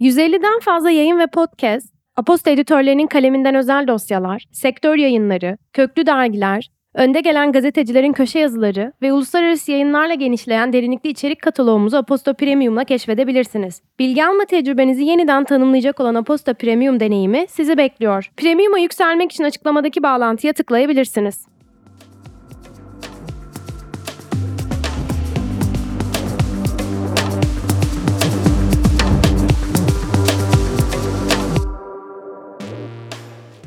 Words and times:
150'den 0.00 0.60
fazla 0.60 0.90
yayın 0.90 1.18
ve 1.18 1.26
podcast, 1.26 1.94
Aposta 2.16 2.50
editörlerinin 2.50 3.06
kaleminden 3.06 3.54
özel 3.54 3.88
dosyalar, 3.88 4.44
sektör 4.52 4.96
yayınları, 4.96 5.58
köklü 5.72 6.06
dergiler, 6.06 6.70
önde 6.94 7.20
gelen 7.20 7.52
gazetecilerin 7.52 8.12
köşe 8.12 8.38
yazıları 8.38 8.92
ve 9.02 9.12
uluslararası 9.12 9.72
yayınlarla 9.72 10.14
genişleyen 10.14 10.72
derinlikli 10.72 11.10
içerik 11.10 11.42
kataloğumuzu 11.42 11.96
Aposta 11.96 12.32
Premium'la 12.34 12.84
keşfedebilirsiniz. 12.84 13.82
Bilgi 13.98 14.24
alma 14.24 14.44
tecrübenizi 14.44 15.04
yeniden 15.04 15.44
tanımlayacak 15.44 16.00
olan 16.00 16.14
Aposta 16.14 16.54
Premium 16.54 17.00
deneyimi 17.00 17.46
sizi 17.48 17.76
bekliyor. 17.78 18.30
Premium'a 18.36 18.78
yükselmek 18.78 19.32
için 19.32 19.44
açıklamadaki 19.44 20.02
bağlantıya 20.02 20.52
tıklayabilirsiniz. 20.52 21.46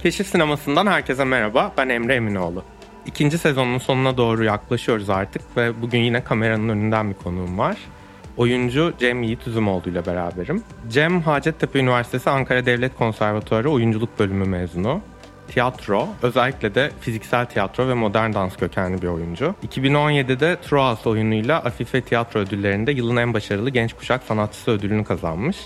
Keşif 0.04 0.28
Sineması'ndan 0.28 0.88
herkese 0.88 1.24
merhaba. 1.24 1.74
Ben 1.78 1.90
Emre 1.90 2.16
Eminoğlu. 2.16 2.64
İkinci 3.06 3.38
sezonun 3.38 3.78
sonuna 3.78 4.18
doğru 4.18 4.44
yaklaşıyoruz 4.44 5.10
artık 5.10 5.58
ve 5.58 5.82
bugün 5.82 6.00
yine 6.00 6.24
kameranın 6.24 6.70
önünden 6.70 7.10
bir 7.10 7.16
konuğum 7.16 7.58
var. 7.58 7.78
Oyuncu 8.38 8.94
Cem 9.00 9.24
Yiğit 9.24 9.48
Üzümoğlu 9.48 9.90
ile 9.90 10.06
beraberim. 10.06 10.64
Cem 10.90 11.22
Hacettepe 11.22 11.80
Üniversitesi 11.80 12.30
Ankara 12.30 12.66
Devlet 12.66 12.96
Konservatuarı 12.98 13.70
Oyunculuk 13.70 14.20
Bölümü 14.20 14.46
mezunu. 14.46 15.02
Tiyatro, 15.48 16.08
özellikle 16.22 16.76
de 16.76 16.92
fiziksel 17.02 17.46
tiyatro 17.46 17.88
ve 17.88 17.94
modern 17.94 18.34
dans 18.34 18.58
kökenli 18.58 19.02
bir 19.02 19.08
oyuncu. 19.08 19.56
2017'de 19.68 20.58
Troas 20.62 21.08
oyunuyla 21.08 21.60
Afife 21.60 22.02
Tiyatro 22.02 22.40
Ödülleri'nde 22.40 22.92
yılın 22.92 23.18
en 23.18 23.34
başarılı 23.34 23.70
genç 23.70 23.94
kuşak 23.94 24.24
sanatçısı 24.24 24.72
ödülünü 24.72 25.04
kazanmış. 25.04 25.58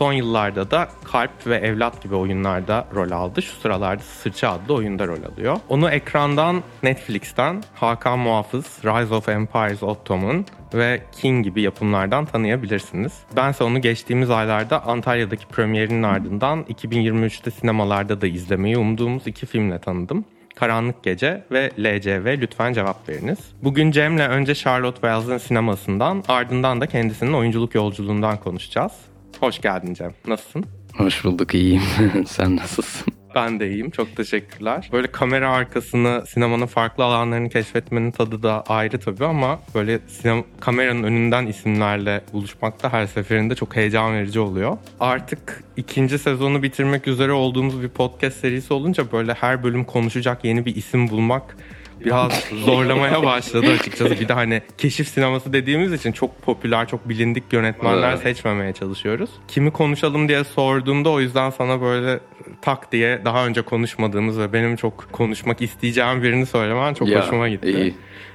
Son 0.00 0.12
yıllarda 0.12 0.70
da 0.70 0.88
Kalp 1.04 1.46
ve 1.46 1.56
Evlat 1.56 2.02
gibi 2.02 2.14
oyunlarda 2.14 2.86
rol 2.94 3.10
aldı. 3.10 3.42
Şu 3.42 3.56
sıralarda 3.56 4.02
Sırça 4.02 4.50
adlı 4.50 4.74
oyunda 4.74 5.06
rol 5.06 5.22
alıyor. 5.32 5.56
Onu 5.68 5.90
ekrandan 5.90 6.62
Netflix'ten 6.82 7.62
Hakan 7.74 8.18
Muhafız, 8.18 8.64
Rise 8.84 9.14
of 9.14 9.28
Empires 9.28 9.82
Ottoman 9.82 10.46
ve 10.74 11.02
King 11.12 11.44
gibi 11.44 11.62
yapımlardan 11.62 12.24
tanıyabilirsiniz. 12.24 13.12
Bense 13.36 13.64
onu 13.64 13.80
geçtiğimiz 13.80 14.30
aylarda 14.30 14.86
Antalya'daki 14.86 15.46
premierinin 15.46 16.02
ardından 16.02 16.62
2023'te 16.62 17.50
sinemalarda 17.50 18.20
da 18.20 18.26
izlemeyi 18.26 18.78
umduğumuz 18.78 19.26
iki 19.26 19.46
filmle 19.46 19.78
tanıdım. 19.78 20.24
Karanlık 20.56 21.02
Gece 21.02 21.44
ve 21.50 21.70
LCV 21.78 22.40
Lütfen 22.40 22.72
Cevap 22.72 23.08
Veriniz. 23.08 23.38
Bugün 23.62 23.90
Cem'le 23.90 24.28
önce 24.28 24.54
Charlotte 24.54 25.00
Wells 25.00 25.42
sinemasından 25.42 26.24
ardından 26.28 26.80
da 26.80 26.86
kendisinin 26.86 27.32
oyunculuk 27.32 27.74
yolculuğundan 27.74 28.36
konuşacağız. 28.36 29.09
Hoş 29.40 29.60
geldin 29.60 29.94
Cem. 29.94 30.12
Nasılsın? 30.26 30.64
Hoş 30.96 31.24
bulduk 31.24 31.54
iyiyim. 31.54 31.82
Sen 32.26 32.56
nasılsın? 32.56 33.12
Ben 33.34 33.60
de 33.60 33.70
iyiyim. 33.70 33.90
Çok 33.90 34.16
teşekkürler. 34.16 34.88
Böyle 34.92 35.12
kamera 35.12 35.52
arkasını, 35.52 36.24
sinemanın 36.26 36.66
farklı 36.66 37.04
alanlarını 37.04 37.48
keşfetmenin 37.48 38.10
tadı 38.10 38.42
da 38.42 38.62
ayrı 38.62 39.00
tabii 39.00 39.24
ama 39.24 39.60
böyle 39.74 39.98
sinema, 40.08 40.42
kameranın 40.60 41.02
önünden 41.02 41.46
isimlerle 41.46 42.24
buluşmak 42.32 42.82
da 42.82 42.92
her 42.92 43.06
seferinde 43.06 43.54
çok 43.54 43.76
heyecan 43.76 44.14
verici 44.14 44.40
oluyor. 44.40 44.76
Artık 45.00 45.64
ikinci 45.76 46.18
sezonu 46.18 46.62
bitirmek 46.62 47.08
üzere 47.08 47.32
olduğumuz 47.32 47.82
bir 47.82 47.88
podcast 47.88 48.40
serisi 48.40 48.74
olunca 48.74 49.12
böyle 49.12 49.32
her 49.34 49.62
bölüm 49.64 49.84
konuşacak 49.84 50.44
yeni 50.44 50.66
bir 50.66 50.76
isim 50.76 51.10
bulmak 51.10 51.56
biraz 52.04 52.44
zorlamaya 52.64 53.22
başladı 53.22 53.66
açıkçası. 53.80 54.20
Bir 54.20 54.28
de 54.28 54.32
hani 54.32 54.62
keşif 54.78 55.08
sineması 55.08 55.52
dediğimiz 55.52 55.92
için 55.92 56.12
çok 56.12 56.42
popüler, 56.42 56.88
çok 56.88 57.08
bilindik 57.08 57.52
yönetmenler 57.52 58.10
evet. 58.10 58.22
seçmemeye 58.22 58.72
çalışıyoruz. 58.72 59.30
Kimi 59.48 59.70
konuşalım 59.70 60.28
diye 60.28 60.44
sorduğumda 60.44 61.10
o 61.10 61.20
yüzden 61.20 61.50
sana 61.50 61.80
böyle 61.80 62.20
tak 62.62 62.92
diye 62.92 63.20
daha 63.24 63.46
önce 63.46 63.62
konuşmadığımız 63.62 64.38
ve 64.38 64.52
benim 64.52 64.76
çok 64.76 65.12
konuşmak 65.12 65.62
isteyeceğim 65.62 66.22
birini 66.22 66.46
söylemen 66.46 66.94
çok 66.94 67.08
ya, 67.08 67.22
hoşuma 67.22 67.48
gitti. 67.48 67.70
İyi. 67.70 67.94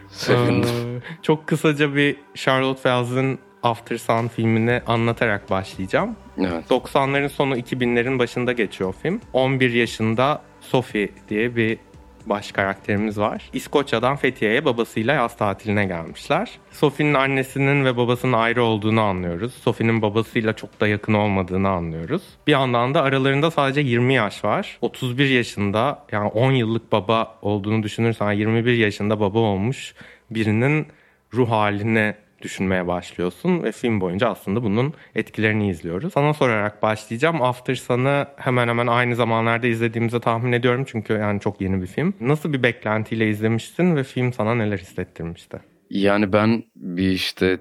Sevindim. 0.09 0.69
Ee, 0.69 1.01
çok 1.21 1.47
kısaca 1.47 1.95
bir 1.95 2.15
Charlotte 2.35 2.81
Wells'ın 2.81 3.39
After 3.63 3.97
Sun 3.97 4.27
filmini 4.27 4.81
anlatarak 4.87 5.49
başlayacağım. 5.49 6.15
Evet. 6.39 6.65
90'ların 6.69 7.29
sonu 7.29 7.57
2000'lerin 7.57 8.19
başında 8.19 8.51
geçiyor 8.51 8.95
film. 9.03 9.21
11 9.33 9.73
yaşında 9.73 10.41
Sophie 10.61 11.09
diye 11.29 11.55
bir 11.55 11.77
baş 12.25 12.51
karakterimiz 12.51 13.19
var. 13.19 13.49
İskoçya'dan 13.53 14.15
Fethiye'ye 14.15 14.65
babasıyla 14.65 15.13
yaz 15.13 15.37
tatiline 15.37 15.85
gelmişler. 15.85 16.51
Sophie'nin 16.71 17.13
annesinin 17.13 17.85
ve 17.85 17.97
babasının 17.97 18.33
ayrı 18.33 18.63
olduğunu 18.63 19.01
anlıyoruz. 19.01 19.53
Sophie'nin 19.53 20.01
babasıyla 20.01 20.53
çok 20.53 20.81
da 20.81 20.87
yakın 20.87 21.13
olmadığını 21.13 21.69
anlıyoruz. 21.69 22.21
Bir 22.47 22.51
yandan 22.51 22.93
da 22.93 23.01
aralarında 23.01 23.51
sadece 23.51 23.81
20 23.81 24.13
yaş 24.13 24.43
var. 24.43 24.77
31 24.81 25.29
yaşında 25.29 26.05
yani 26.11 26.27
10 26.27 26.51
yıllık 26.51 26.91
baba 26.91 27.37
olduğunu 27.41 27.83
düşünürsen 27.83 28.31
21 28.31 28.77
yaşında 28.77 29.19
baba 29.19 29.39
olmuş 29.39 29.95
birinin 30.31 30.87
ruh 31.33 31.49
haline 31.49 32.15
düşünmeye 32.45 32.87
başlıyorsun 32.87 33.63
ve 33.63 33.71
film 33.71 34.01
boyunca 34.01 34.29
aslında 34.29 34.63
bunun 34.63 34.93
etkilerini 35.15 35.69
izliyoruz. 35.69 36.13
Sana 36.13 36.33
sorarak 36.33 36.83
başlayacağım. 36.83 37.41
After 37.41 37.75
Sun'ı 37.75 38.27
hemen 38.37 38.67
hemen 38.67 38.87
aynı 38.87 39.15
zamanlarda 39.15 39.67
izlediğimizi 39.67 40.19
tahmin 40.19 40.51
ediyorum 40.51 40.85
çünkü 40.87 41.13
yani 41.13 41.39
çok 41.39 41.61
yeni 41.61 41.81
bir 41.81 41.87
film. 41.87 42.13
Nasıl 42.21 42.53
bir 42.53 42.63
beklentiyle 42.63 43.29
izlemiştin 43.29 43.95
ve 43.95 44.03
film 44.03 44.33
sana 44.33 44.55
neler 44.55 44.77
hissettirmişti? 44.77 45.59
Yani 45.89 46.33
ben 46.33 46.63
bir 46.75 47.11
işte 47.11 47.59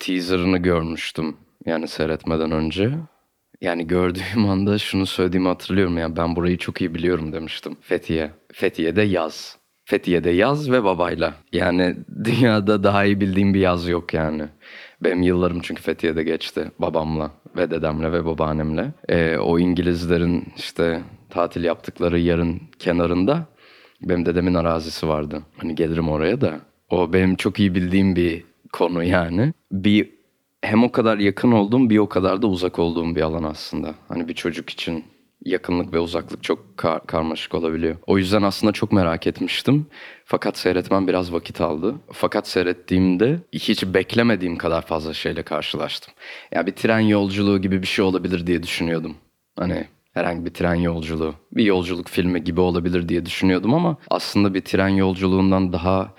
teaserını 0.00 0.58
görmüştüm 0.58 1.36
yani 1.66 1.88
seyretmeden 1.88 2.50
önce. 2.50 2.90
Yani 3.60 3.86
gördüğüm 3.86 4.48
anda 4.48 4.78
şunu 4.78 5.06
söylediğimi 5.06 5.48
hatırlıyorum. 5.48 5.98
Yani 5.98 6.16
ben 6.16 6.36
burayı 6.36 6.58
çok 6.58 6.80
iyi 6.80 6.94
biliyorum 6.94 7.32
demiştim. 7.32 7.76
Fethiye. 7.80 8.30
Fethiye'de 8.52 9.02
yaz. 9.02 9.58
Fethiye'de 9.84 10.30
yaz 10.30 10.70
ve 10.70 10.84
babayla. 10.84 11.34
Yani 11.52 11.96
dünyada 12.24 12.82
daha 12.82 13.04
iyi 13.04 13.20
bildiğim 13.20 13.54
bir 13.54 13.60
yaz 13.60 13.88
yok 13.88 14.14
yani. 14.14 14.42
Benim 15.00 15.22
yıllarım 15.22 15.60
çünkü 15.60 15.82
Fethiye'de 15.82 16.22
geçti 16.22 16.70
babamla 16.78 17.30
ve 17.56 17.70
dedemle 17.70 18.12
ve 18.12 18.24
babaannemle. 18.24 18.92
Ee, 19.08 19.36
o 19.36 19.58
İngilizlerin 19.58 20.44
işte 20.56 21.00
tatil 21.30 21.64
yaptıkları 21.64 22.18
yarın 22.18 22.60
kenarında 22.78 23.46
benim 24.02 24.26
dedemin 24.26 24.54
arazisi 24.54 25.08
vardı. 25.08 25.42
Hani 25.56 25.74
gelirim 25.74 26.08
oraya 26.08 26.40
da. 26.40 26.60
O 26.90 27.12
benim 27.12 27.36
çok 27.36 27.60
iyi 27.60 27.74
bildiğim 27.74 28.16
bir 28.16 28.44
konu 28.72 29.04
yani. 29.04 29.52
Bir 29.72 30.10
hem 30.62 30.84
o 30.84 30.92
kadar 30.92 31.18
yakın 31.18 31.52
olduğum 31.52 31.90
bir 31.90 31.98
o 31.98 32.08
kadar 32.08 32.42
da 32.42 32.46
uzak 32.46 32.78
olduğum 32.78 33.16
bir 33.16 33.22
alan 33.22 33.42
aslında. 33.42 33.94
Hani 34.08 34.28
bir 34.28 34.34
çocuk 34.34 34.70
için 34.70 35.04
yakınlık 35.44 35.92
ve 35.92 35.98
uzaklık 35.98 36.42
çok 36.42 36.78
kar- 36.78 37.06
karmaşık 37.06 37.54
olabiliyor. 37.54 37.96
O 38.06 38.18
yüzden 38.18 38.42
aslında 38.42 38.72
çok 38.72 38.92
merak 38.92 39.26
etmiştim. 39.26 39.86
Fakat 40.24 40.58
seyretmem 40.58 41.08
biraz 41.08 41.32
vakit 41.32 41.60
aldı. 41.60 41.94
Fakat 42.12 42.48
seyrettiğimde 42.48 43.40
hiç 43.52 43.84
beklemediğim 43.84 44.56
kadar 44.56 44.82
fazla 44.82 45.14
şeyle 45.14 45.42
karşılaştım. 45.42 46.14
Ya 46.52 46.66
bir 46.66 46.72
tren 46.72 47.00
yolculuğu 47.00 47.58
gibi 47.62 47.82
bir 47.82 47.86
şey 47.86 48.04
olabilir 48.04 48.46
diye 48.46 48.62
düşünüyordum. 48.62 49.16
Hani 49.58 49.84
herhangi 50.14 50.46
bir 50.46 50.54
tren 50.54 50.74
yolculuğu, 50.74 51.34
bir 51.52 51.64
yolculuk 51.64 52.08
filmi 52.08 52.44
gibi 52.44 52.60
olabilir 52.60 53.08
diye 53.08 53.26
düşünüyordum 53.26 53.74
ama 53.74 53.96
aslında 54.10 54.54
bir 54.54 54.60
tren 54.60 54.88
yolculuğundan 54.88 55.72
daha 55.72 56.14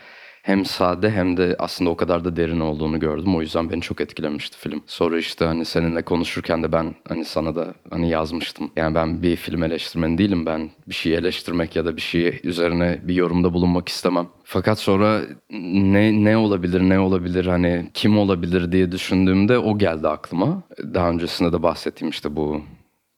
hem 0.46 0.66
sade 0.66 1.10
hem 1.10 1.38
de 1.38 1.56
aslında 1.60 1.90
o 1.90 1.96
kadar 1.96 2.26
da 2.26 2.36
derin 2.36 2.60
olduğunu 2.60 3.00
gördüm. 3.00 3.36
O 3.36 3.42
yüzden 3.42 3.70
beni 3.70 3.82
çok 3.82 4.02
etkilemişti 4.02 4.58
film. 4.58 4.84
Sonra 4.88 5.18
işte 5.18 5.46
hani 5.46 5.66
seninle 5.66 6.02
konuşurken 6.02 6.64
de 6.64 6.72
ben 6.72 6.96
hani 7.08 7.26
sana 7.26 7.56
da 7.56 7.74
hani 7.90 8.10
yazmıştım. 8.10 8.72
Yani 8.76 8.96
ben 8.96 9.24
bir 9.24 9.36
film 9.36 9.64
eleştirmeni 9.64 10.18
değilim. 10.18 10.46
Ben 10.46 10.70
bir 10.88 10.94
şeyi 10.94 11.16
eleştirmek 11.16 11.76
ya 11.76 11.86
da 11.86 11.96
bir 11.96 12.02
şey 12.02 12.40
üzerine 12.44 13.00
bir 13.04 13.16
yorumda 13.16 13.54
bulunmak 13.54 13.90
istemem. 13.90 14.28
Fakat 14.44 14.80
sonra 14.80 15.22
ne 15.50 16.24
ne 16.24 16.38
olabilir 16.38 16.82
ne 16.82 17.00
olabilir 17.00 17.46
hani 17.46 17.92
kim 17.94 18.18
olabilir 18.18 18.72
diye 18.72 18.92
düşündüğümde 18.92 19.58
o 19.58 19.78
geldi 19.78 20.08
aklıma. 20.08 20.64
Daha 20.94 21.10
öncesinde 21.10 21.54
de 21.54 21.64
bahsettiğim 21.64 22.10
işte 22.10 22.36
bu 22.36 22.62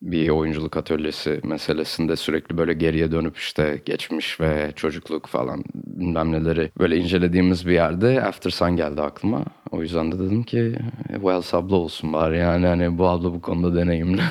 bir 0.01 0.29
oyunculuk 0.29 0.77
atölyesi 0.77 1.39
meselesinde 1.43 2.15
sürekli 2.15 2.57
böyle 2.57 2.73
geriye 2.73 3.11
dönüp 3.11 3.37
işte 3.37 3.81
geçmiş 3.85 4.39
ve 4.39 4.71
çocukluk 4.75 5.27
falan 5.27 5.63
bilmem 5.75 6.31
neleri 6.31 6.71
böyle 6.79 6.97
incelediğimiz 6.97 7.67
bir 7.67 7.73
yerde 7.73 8.23
After 8.23 8.49
Sun 8.49 8.75
geldi 8.75 9.01
aklıma. 9.01 9.45
O 9.71 9.81
yüzden 9.81 10.11
de 10.11 10.19
dedim 10.19 10.43
ki 10.43 10.75
Wells 11.09 11.53
abla 11.53 11.75
olsun 11.75 12.13
bari 12.13 12.37
yani 12.37 12.67
hani 12.67 12.97
bu 12.97 13.07
abla 13.07 13.33
bu 13.33 13.41
konuda 13.41 13.75
deneyimli. 13.75 14.21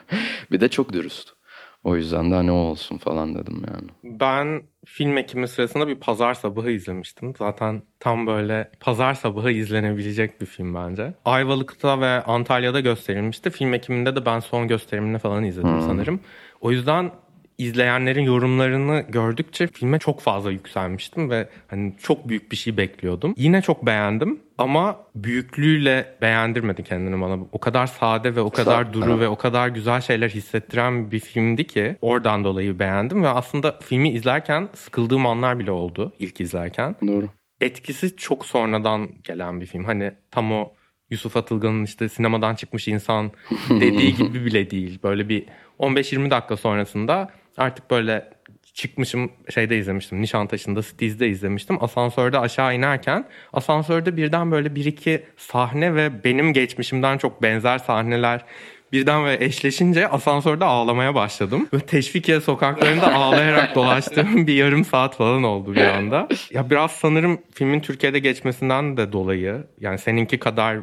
bir 0.52 0.60
de 0.60 0.68
çok 0.68 0.92
dürüst. 0.92 1.41
O 1.84 1.96
yüzden 1.96 2.30
de 2.30 2.34
hani 2.34 2.52
o 2.52 2.54
olsun 2.54 2.98
falan 2.98 3.34
dedim 3.34 3.62
yani. 3.68 4.18
Ben 4.20 4.62
film 4.84 5.16
ekimi 5.16 5.48
sırasında 5.48 5.88
bir 5.88 5.94
pazar 5.94 6.34
sabahı 6.34 6.70
izlemiştim. 6.70 7.34
Zaten 7.38 7.82
tam 8.00 8.26
böyle 8.26 8.70
pazar 8.80 9.14
sabahı 9.14 9.50
izlenebilecek 9.50 10.40
bir 10.40 10.46
film 10.46 10.74
bence. 10.74 11.14
Ayvalık'ta 11.24 12.00
ve 12.00 12.22
Antalya'da 12.22 12.80
gösterilmişti. 12.80 13.50
Film 13.50 13.74
ekiminde 13.74 14.16
de 14.16 14.26
ben 14.26 14.40
son 14.40 14.68
gösterimini 14.68 15.18
falan 15.18 15.44
izledim 15.44 15.74
hmm. 15.74 15.80
sanırım. 15.80 16.20
O 16.60 16.70
yüzden 16.70 17.10
izleyenlerin 17.58 18.22
yorumlarını 18.22 19.04
gördükçe 19.08 19.66
filme 19.66 19.98
çok 19.98 20.20
fazla 20.20 20.50
yükselmiştim 20.50 21.30
ve 21.30 21.48
hani 21.68 21.94
çok 22.02 22.28
büyük 22.28 22.52
bir 22.52 22.56
şey 22.56 22.76
bekliyordum. 22.76 23.34
Yine 23.36 23.62
çok 23.62 23.86
beğendim 23.86 24.40
ama 24.58 24.96
büyüklüğüyle 25.14 26.14
beğendirmedi 26.22 26.82
kendini 26.82 27.20
bana. 27.20 27.38
O 27.52 27.58
kadar 27.58 27.86
sade 27.86 28.36
ve 28.36 28.40
o 28.40 28.50
kadar 28.50 28.84
Sa- 28.84 28.92
duru 28.92 29.10
evet. 29.10 29.20
ve 29.20 29.28
o 29.28 29.36
kadar 29.36 29.68
güzel 29.68 30.00
şeyler 30.00 30.30
hissettiren 30.30 31.10
bir 31.10 31.20
filmdi 31.20 31.66
ki 31.66 31.96
oradan 32.00 32.44
dolayı 32.44 32.78
beğendim 32.78 33.22
ve 33.22 33.28
aslında 33.28 33.78
filmi 33.82 34.10
izlerken 34.10 34.68
sıkıldığım 34.74 35.26
anlar 35.26 35.58
bile 35.58 35.70
oldu 35.70 36.12
ilk 36.18 36.40
izlerken. 36.40 36.96
Doğru. 37.06 37.28
Etkisi 37.60 38.16
çok 38.16 38.46
sonradan 38.46 39.08
gelen 39.24 39.60
bir 39.60 39.66
film. 39.66 39.84
Hani 39.84 40.12
tam 40.30 40.52
o 40.52 40.72
Yusuf 41.10 41.36
Atılgan'ın 41.36 41.84
işte 41.84 42.08
sinemadan 42.08 42.54
çıkmış 42.54 42.88
insan 42.88 43.30
dediği 43.70 44.14
gibi 44.14 44.44
bile 44.44 44.70
değil. 44.70 44.98
Böyle 45.02 45.28
bir 45.28 45.44
15-20 45.78 46.30
dakika 46.30 46.56
sonrasında 46.56 47.30
artık 47.56 47.90
böyle 47.90 48.30
çıkmışım 48.74 49.32
şeyde 49.54 49.78
izlemiştim. 49.78 50.22
Nişantaşı'nda 50.22 50.82
Stiz'de 50.82 51.28
izlemiştim. 51.28 51.84
Asansörde 51.84 52.38
aşağı 52.38 52.74
inerken 52.74 53.28
asansörde 53.52 54.16
birden 54.16 54.50
böyle 54.50 54.74
bir 54.74 54.84
iki 54.84 55.22
sahne 55.36 55.94
ve 55.94 56.24
benim 56.24 56.52
geçmişimden 56.52 57.18
çok 57.18 57.42
benzer 57.42 57.78
sahneler 57.78 58.44
birden 58.92 59.24
ve 59.24 59.36
eşleşince 59.40 60.08
asansörde 60.08 60.64
ağlamaya 60.64 61.14
başladım. 61.14 61.68
Ve 61.74 61.78
Teşvikiye 61.78 62.40
sokaklarında 62.40 63.14
ağlayarak 63.14 63.74
dolaştığım 63.74 64.46
bir 64.46 64.54
yarım 64.54 64.84
saat 64.84 65.16
falan 65.16 65.42
oldu 65.42 65.74
bir 65.74 65.86
anda. 65.86 66.28
Ya 66.50 66.70
biraz 66.70 66.90
sanırım 66.90 67.40
filmin 67.54 67.80
Türkiye'de 67.80 68.18
geçmesinden 68.18 68.96
de 68.96 69.12
dolayı 69.12 69.64
yani 69.80 69.98
seninki 69.98 70.38
kadar 70.38 70.78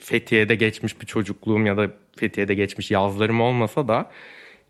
Fethiye'de 0.00 0.54
geçmiş 0.54 1.00
bir 1.00 1.06
çocukluğum 1.06 1.66
ya 1.66 1.76
da 1.76 1.90
Fethiye'de 2.16 2.54
geçmiş 2.54 2.90
yazlarım 2.90 3.40
olmasa 3.40 3.88
da 3.88 4.10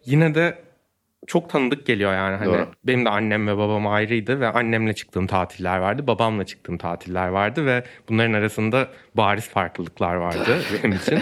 yine 0.04 0.34
de 0.34 0.66
çok 1.26 1.50
tanıdık 1.50 1.87
geliyor 1.87 2.12
yani. 2.12 2.37
Hani 2.37 2.46
Doğru. 2.46 2.69
benim 2.84 3.05
de 3.05 3.08
annem 3.11 3.49
ve 3.49 3.56
babam 3.56 3.87
ayrıydı 3.87 4.40
ve 4.40 4.49
annemle 4.49 4.93
çıktığım 4.93 5.26
tatiller 5.26 5.78
vardı. 5.78 6.06
Babamla 6.06 6.44
çıktığım 6.44 6.78
tatiller 6.78 7.28
vardı 7.28 7.67
ve 7.67 7.84
bunların 8.08 8.32
arasında 8.32 8.88
bariz 9.14 9.49
farklılıklar 9.49 10.14
vardı 10.14 10.58
benim 10.82 10.96
için. 10.96 11.19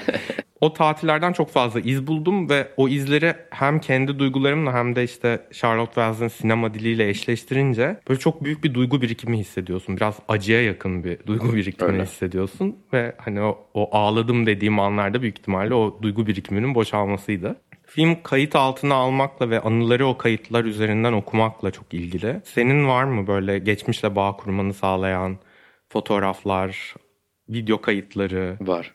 O 0.60 0.72
tatillerden 0.72 1.32
çok 1.32 1.50
fazla 1.50 1.80
iz 1.80 2.06
buldum 2.06 2.50
ve 2.50 2.68
o 2.76 2.88
izleri 2.88 3.34
hem 3.50 3.78
kendi 3.80 4.18
duygularımla 4.18 4.74
hem 4.74 4.96
de 4.96 5.04
işte 5.04 5.40
Charlotte 5.52 5.94
Wells'ın 5.94 6.28
sinema 6.28 6.74
diliyle 6.74 7.08
eşleştirince 7.08 8.00
böyle 8.08 8.20
çok 8.20 8.44
büyük 8.44 8.64
bir 8.64 8.74
duygu 8.74 9.02
birikimi 9.02 9.38
hissediyorsun. 9.38 9.96
Biraz 9.96 10.18
acıya 10.28 10.62
yakın 10.62 11.04
bir 11.04 11.18
duygu 11.26 11.54
birikimi 11.54 11.92
Öyle. 11.92 12.02
hissediyorsun 12.02 12.76
ve 12.92 13.14
hani 13.18 13.40
o, 13.42 13.66
o 13.74 13.96
ağladım 13.96 14.46
dediğim 14.46 14.80
anlarda 14.80 15.22
büyük 15.22 15.38
ihtimalle 15.38 15.74
o 15.74 15.98
duygu 16.02 16.26
birikiminin 16.26 16.74
boşalmasıydı. 16.74 17.56
Film 17.94 18.22
kayıt 18.22 18.56
altına 18.56 18.94
almakla 18.94 19.50
ve 19.50 19.60
anıları 19.60 20.06
o 20.06 20.16
kayıtlar 20.18 20.64
üzerinden 20.64 21.12
okumakla 21.12 21.70
çok 21.70 21.94
ilgili. 21.94 22.40
Senin 22.44 22.88
var 22.88 23.04
mı 23.04 23.26
böyle 23.26 23.58
geçmişle 23.58 24.16
bağ 24.16 24.36
kurmanı 24.36 24.74
sağlayan 24.74 25.38
fotoğraflar, 25.88 26.94
video 27.48 27.80
kayıtları? 27.80 28.56
Var. 28.60 28.94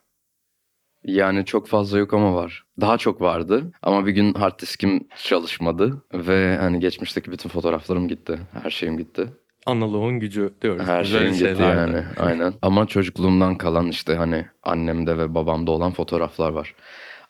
Yani 1.04 1.46
çok 1.46 1.68
fazla 1.68 1.98
yok 1.98 2.14
ama 2.14 2.36
var. 2.36 2.64
Daha 2.82 2.98
çok 2.98 3.22
vardı 3.22 3.72
ama 3.82 4.06
bir 4.06 4.12
gün 4.12 4.34
hard 4.34 4.60
diskim 4.62 5.08
çalışmadı 5.24 6.06
ve 6.14 6.58
hani 6.58 6.80
geçmişteki 6.80 7.32
bütün 7.32 7.50
fotoğraflarım 7.50 8.08
gitti. 8.08 8.40
Her 8.64 8.70
şeyim 8.70 8.98
gitti. 8.98 9.28
Analoğun 9.66 10.20
gücü 10.20 10.54
diyoruz. 10.62 10.88
Her 10.88 11.02
Güzel 11.02 11.20
şeyim 11.20 11.34
gitti 11.34 11.62
yani. 11.62 12.04
Aynen. 12.18 12.54
Ama 12.62 12.88
çocukluğumdan 12.88 13.58
kalan 13.58 13.88
işte 13.88 14.16
hani 14.16 14.46
annemde 14.64 15.18
ve 15.18 15.36
babamda 15.36 15.72
olan 15.72 15.92
fotoğraflar 15.92 16.50
var. 16.50 16.76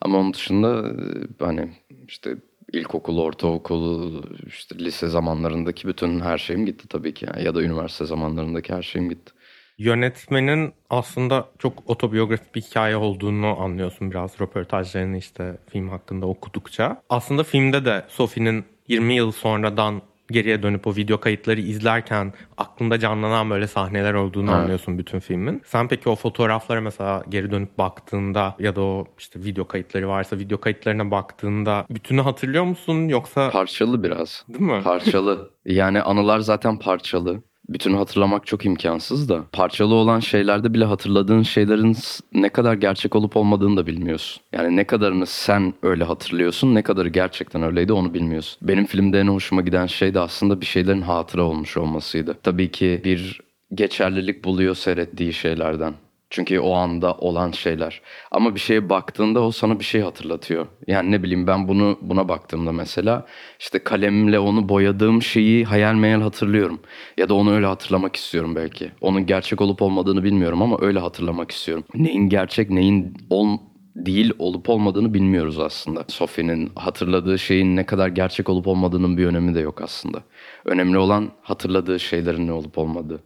Ama 0.02 0.18
onun 0.18 0.34
dışında 0.34 0.88
e, 0.90 1.46
hani 1.46 1.70
işte 2.08 2.36
ilkokul, 2.74 3.18
ortaokul, 3.18 4.24
işte 4.48 4.80
lise 4.80 5.08
zamanlarındaki 5.08 5.88
bütün 5.88 6.20
her 6.20 6.38
şeyim 6.38 6.66
gitti 6.66 6.88
tabii 6.88 7.14
ki. 7.14 7.26
Yani. 7.26 7.46
Ya 7.46 7.56
da 7.56 7.62
üniversite 7.62 8.06
zamanlarındaki 8.06 8.74
her 8.74 8.84
şeyim 8.84 9.10
gitti. 9.10 9.34
Yönetmenin 9.78 10.74
aslında 10.90 11.50
çok 11.60 11.90
otobiyografik 11.90 12.56
bir 12.56 12.62
hikaye 12.62 12.96
olduğunu 12.96 13.60
anlıyorsun 13.60 14.12
biraz 14.12 14.42
röportajlarını 14.42 15.18
işte 15.18 15.58
film 15.72 15.90
hakkında 15.90 16.26
okudukça. 16.26 17.02
Aslında 17.10 17.44
filmde 17.44 17.86
de 17.86 18.06
Sophie'nin 18.08 18.66
20 18.88 19.14
yıl 19.14 19.32
sonradan 19.32 20.02
geriye 20.32 20.64
dönüp 20.64 20.88
o 20.88 20.96
video 20.96 21.20
kayıtları 21.20 21.62
izlerken 21.62 22.34
aklında 22.58 23.00
canlanan 23.00 23.50
böyle 23.50 23.68
sahneler 23.68 24.14
olduğunu 24.14 24.50
Evet. 24.52 24.60
anlıyorsun 24.60 24.98
bütün 24.98 25.20
filmin. 25.20 25.62
Sen 25.66 25.88
peki 25.88 26.10
o 26.10 26.16
fotoğraflara 26.16 26.82
mesela 26.82 27.24
geri 27.30 27.52
dönüp 27.52 27.78
baktığında 27.78 28.56
ya 28.60 28.76
da 28.76 28.82
o 28.82 29.06
işte 29.20 29.40
video 29.44 29.68
kayıtları 29.68 30.08
varsa 30.10 30.38
video 30.38 30.60
kayıtlarına 30.60 31.12
baktığında 31.12 31.86
bütünü 31.90 32.22
hatırlıyor 32.22 32.64
musun 32.64 33.08
yoksa 33.08 33.50
Parçalı 33.50 34.04
biraz. 34.04 34.46
değil 34.50 34.62
mi? 34.72 34.82
Parçalı. 34.84 35.50
Yani 35.66 36.02
anılar 36.02 36.40
zaten 36.40 36.80
parçalı. 36.80 37.44
Bütünü 37.70 37.96
hatırlamak 37.96 38.48
çok 38.48 38.66
imkansız 38.66 39.30
da. 39.30 39.44
Parçalı 39.52 39.94
olan 39.94 40.20
şeylerde 40.20 40.74
bile 40.74 40.86
hatırladığın 40.86 41.44
şeylerin 41.44 41.98
ne 42.34 42.50
kadar 42.50 42.74
gerçek 42.74 43.16
olup 43.16 43.38
olmadığını 43.38 43.78
da 43.78 43.88
bilmiyorsun. 43.88 44.44
Yani 44.54 44.76
ne 44.76 44.84
kadarını 44.84 45.26
sen 45.26 45.74
öyle 45.84 46.04
hatırlıyorsun, 46.04 46.76
ne 46.76 46.82
kadarı 46.82 47.10
gerçekten 47.10 47.64
öyleydi 47.64 47.94
onu 47.94 48.14
bilmiyorsun. 48.14 48.68
Benim 48.68 48.86
filmde 48.86 49.20
en 49.20 49.28
hoşuma 49.28 49.62
giden 49.62 49.86
şey 49.86 50.14
de 50.14 50.20
aslında 50.20 50.62
bir 50.62 50.66
şeylerin 50.66 51.02
hatıra 51.02 51.44
olmuş 51.44 51.78
olmasıydı. 51.78 52.38
Tabii 52.44 52.72
ki 52.72 53.02
bir 53.04 53.42
geçerlilik 53.74 54.46
buluyor 54.46 54.76
seyrettiği 54.76 55.34
şeylerden. 55.34 55.94
Çünkü 56.30 56.60
o 56.60 56.74
anda 56.74 57.14
olan 57.14 57.52
şeyler. 57.52 58.02
Ama 58.32 58.56
bir 58.56 58.60
şeye 58.60 58.90
baktığında 58.90 59.42
o 59.42 59.52
sana 59.52 59.80
bir 59.80 59.84
şey 59.86 60.02
hatırlatıyor. 60.02 60.68
Yani 60.88 61.12
ne 61.12 61.24
bileyim 61.24 61.48
ben 61.48 61.68
bunu 61.68 61.98
buna 62.02 62.30
baktığımda 62.30 62.72
mesela 62.72 63.26
işte 63.60 63.80
kalemle 63.80 64.40
onu 64.40 64.70
boyadığım 64.70 65.22
şeyi 65.22 65.66
hayal 65.66 65.94
meyal 65.94 66.22
hatırlıyorum. 66.22 66.80
Ya 67.18 67.30
da 67.30 67.34
onu 67.34 67.54
öyle 67.54 67.66
hatırlamak 67.66 68.16
istiyorum 68.16 68.56
belki. 68.56 68.92
Onun 69.02 69.26
gerçek 69.26 69.62
olup 69.62 69.82
olmadığını 69.82 70.24
bilmiyorum 70.24 70.62
ama 70.62 70.78
öyle 70.82 71.00
hatırlamak 71.00 71.52
istiyorum. 71.52 71.84
Neyin 71.94 72.30
gerçek 72.30 72.70
neyin 72.70 73.18
ol 73.30 73.58
değil 73.96 74.34
olup 74.40 74.70
olmadığını 74.70 75.14
bilmiyoruz 75.14 75.60
aslında. 75.60 76.06
Sophie'nin 76.08 76.72
hatırladığı 76.76 77.40
şeyin 77.40 77.76
ne 77.76 77.86
kadar 77.86 78.08
gerçek 78.08 78.50
olup 78.50 78.68
olmadığının 78.68 79.18
bir 79.18 79.26
önemi 79.26 79.56
de 79.56 79.60
yok 79.60 79.82
aslında. 79.82 80.24
Önemli 80.66 80.98
olan 80.98 81.32
hatırladığı 81.42 82.00
şeylerin 82.00 82.48
ne 82.48 82.52
olup 82.52 82.78
olmadığı. 82.78 83.24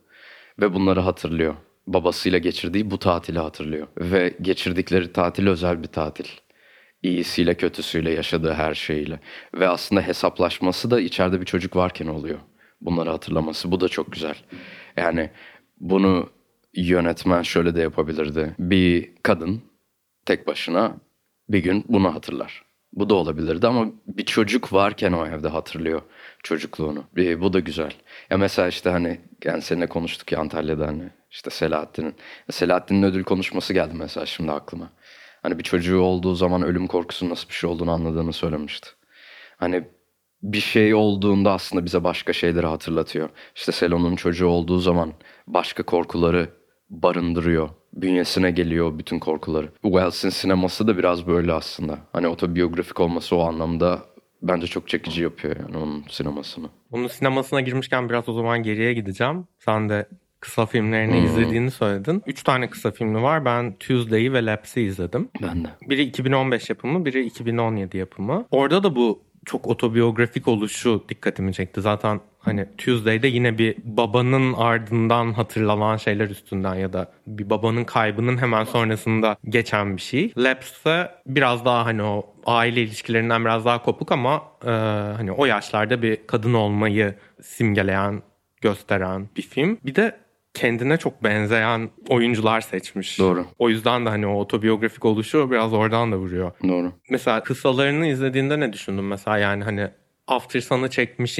Ve 0.61 0.73
bunları 0.73 0.99
hatırlıyor. 0.99 1.55
Babasıyla 1.87 2.37
geçirdiği 2.37 2.91
bu 2.91 2.99
tatili 2.99 3.39
hatırlıyor. 3.39 3.87
Ve 3.97 4.33
geçirdikleri 4.41 5.13
tatil 5.13 5.47
özel 5.47 5.83
bir 5.83 5.87
tatil. 5.87 6.25
İyisiyle 7.03 7.53
kötüsüyle 7.55 8.11
yaşadığı 8.11 8.53
her 8.53 8.73
şeyiyle. 8.73 9.19
Ve 9.53 9.67
aslında 9.67 10.01
hesaplaşması 10.01 10.91
da 10.91 10.99
içeride 10.99 11.41
bir 11.41 11.45
çocuk 11.45 11.75
varken 11.75 12.07
oluyor. 12.07 12.39
Bunları 12.81 13.09
hatırlaması. 13.09 13.71
Bu 13.71 13.79
da 13.81 13.89
çok 13.89 14.11
güzel. 14.11 14.35
Yani 14.97 15.29
bunu 15.79 16.29
yönetmen 16.73 17.41
şöyle 17.41 17.75
de 17.75 17.81
yapabilirdi. 17.81 18.55
Bir 18.59 19.09
kadın 19.23 19.61
tek 20.25 20.47
başına 20.47 20.97
bir 21.49 21.59
gün 21.59 21.85
bunu 21.87 22.13
hatırlar. 22.13 22.72
Bu 22.95 23.09
da 23.09 23.15
olabilirdi 23.15 23.67
ama 23.67 23.87
bir 24.07 24.25
çocuk 24.25 24.73
varken 24.73 25.11
o 25.11 25.27
evde 25.27 25.47
hatırlıyor 25.47 26.01
çocukluğunu. 26.43 27.03
Bir, 27.15 27.41
bu 27.41 27.53
da 27.53 27.59
güzel. 27.59 27.91
Ya 28.29 28.37
mesela 28.37 28.67
işte 28.67 28.89
hani 28.89 29.21
yani 29.43 29.61
seninle 29.61 29.87
konuştuk 29.87 30.31
ya 30.31 30.39
Antalya'da 30.39 30.87
hani 30.87 31.09
işte 31.31 31.49
Selahattin'in. 31.49 32.15
Selahattin'in 32.51 33.03
ödül 33.03 33.23
konuşması 33.23 33.73
geldi 33.73 33.93
mesela 33.93 34.25
şimdi 34.25 34.51
aklıma. 34.51 34.89
Hani 35.41 35.59
bir 35.59 35.63
çocuğu 35.63 35.99
olduğu 35.99 36.35
zaman 36.35 36.63
ölüm 36.63 36.87
korkusunun 36.87 37.31
nasıl 37.31 37.49
bir 37.49 37.53
şey 37.53 37.69
olduğunu 37.69 37.91
anladığını 37.91 38.33
söylemişti. 38.33 38.89
Hani 39.57 39.87
bir 40.43 40.59
şey 40.59 40.93
olduğunda 40.93 41.51
aslında 41.51 41.85
bize 41.85 42.03
başka 42.03 42.33
şeyleri 42.33 42.67
hatırlatıyor. 42.67 43.29
İşte 43.55 43.71
Selon'un 43.71 44.15
çocuğu 44.15 44.47
olduğu 44.47 44.79
zaman 44.79 45.13
başka 45.47 45.83
korkuları 45.83 46.49
barındırıyor. 46.89 47.69
Bünyesine 47.93 48.51
geliyor 48.51 48.99
bütün 48.99 49.19
korkuları. 49.19 49.69
Wells'in 49.81 50.29
sineması 50.29 50.87
da 50.87 50.97
biraz 50.97 51.27
böyle 51.27 51.53
aslında. 51.53 51.97
Hani 52.13 52.27
otobiyografik 52.27 52.99
olması 52.99 53.35
o 53.35 53.39
anlamda 53.47 53.99
bence 54.41 54.67
çok 54.67 54.87
çekici 54.89 55.23
yapıyor 55.23 55.55
yani 55.59 55.77
onun 55.77 56.03
sinemasını. 56.09 56.67
Onun 56.91 57.07
sinemasına 57.07 57.61
girmişken 57.61 58.09
biraz 58.09 58.29
o 58.29 58.33
zaman 58.33 58.63
geriye 58.63 58.93
gideceğim. 58.93 59.45
Sen 59.59 59.89
de 59.89 60.07
kısa 60.39 60.65
filmlerini 60.65 61.17
Hmm. 61.19 61.25
izlediğini 61.25 61.71
söyledin. 61.71 62.23
Üç 62.27 62.43
tane 62.43 62.69
kısa 62.69 62.91
filmi 62.91 63.21
var. 63.21 63.45
Ben 63.45 63.73
Tuesday'i 63.79 64.33
ve 64.33 64.45
Laps'i 64.45 64.81
izledim. 64.81 65.29
Ben 65.41 65.63
de. 65.63 65.67
Biri 65.89 66.01
2015 66.03 66.69
yapımı, 66.69 67.05
biri 67.05 67.25
2017 67.25 67.97
yapımı. 67.97 68.45
Orada 68.51 68.83
da 68.83 68.95
bu 68.95 69.21
çok 69.45 69.67
otobiyografik 69.67 70.47
oluşu 70.47 71.05
dikkatimi 71.09 71.53
çekti. 71.53 71.81
Zaten 71.81 72.19
hani 72.39 72.65
Tuesday'de 72.77 73.27
yine 73.27 73.57
bir 73.57 73.75
babanın 73.83 74.53
ardından 74.53 75.33
hatırlanan 75.33 75.97
şeyler 75.97 76.29
üstünden 76.29 76.75
ya 76.75 76.93
da 76.93 77.11
bir 77.27 77.49
babanın 77.49 77.83
kaybının 77.83 78.37
hemen 78.37 78.63
sonrasında 78.63 79.37
geçen 79.49 79.97
bir 79.97 80.01
şey. 80.01 80.33
Laps'te 80.37 81.11
biraz 81.27 81.65
daha 81.65 81.85
hani 81.85 82.03
o 82.03 82.33
aile 82.45 82.81
ilişkilerinden 82.81 83.45
biraz 83.45 83.65
daha 83.65 83.83
kopuk 83.83 84.11
ama 84.11 84.43
e, 84.65 84.69
hani 85.17 85.31
o 85.31 85.45
yaşlarda 85.45 86.01
bir 86.01 86.27
kadın 86.27 86.53
olmayı 86.53 87.15
simgeleyen, 87.41 88.21
gösteren 88.61 89.29
bir 89.37 89.41
film. 89.41 89.77
Bir 89.85 89.95
de 89.95 90.22
kendine 90.53 90.97
çok 90.97 91.23
benzeyen 91.23 91.89
oyuncular 92.09 92.61
seçmiş. 92.61 93.19
Doğru. 93.19 93.45
O 93.59 93.69
yüzden 93.69 94.05
de 94.05 94.09
hani 94.09 94.27
o 94.27 94.39
otobiyografik 94.39 95.05
oluşu 95.05 95.51
biraz 95.51 95.73
oradan 95.73 96.11
da 96.11 96.17
vuruyor. 96.17 96.51
Doğru. 96.67 96.91
Mesela 97.09 97.43
kısalarını 97.43 98.07
izlediğinde 98.07 98.59
ne 98.59 98.73
düşündün 98.73 99.03
mesela 99.03 99.37
yani 99.37 99.63
hani 99.63 99.87
After 100.27 100.61
Sun'ı 100.61 100.89
çekmiş 100.89 101.39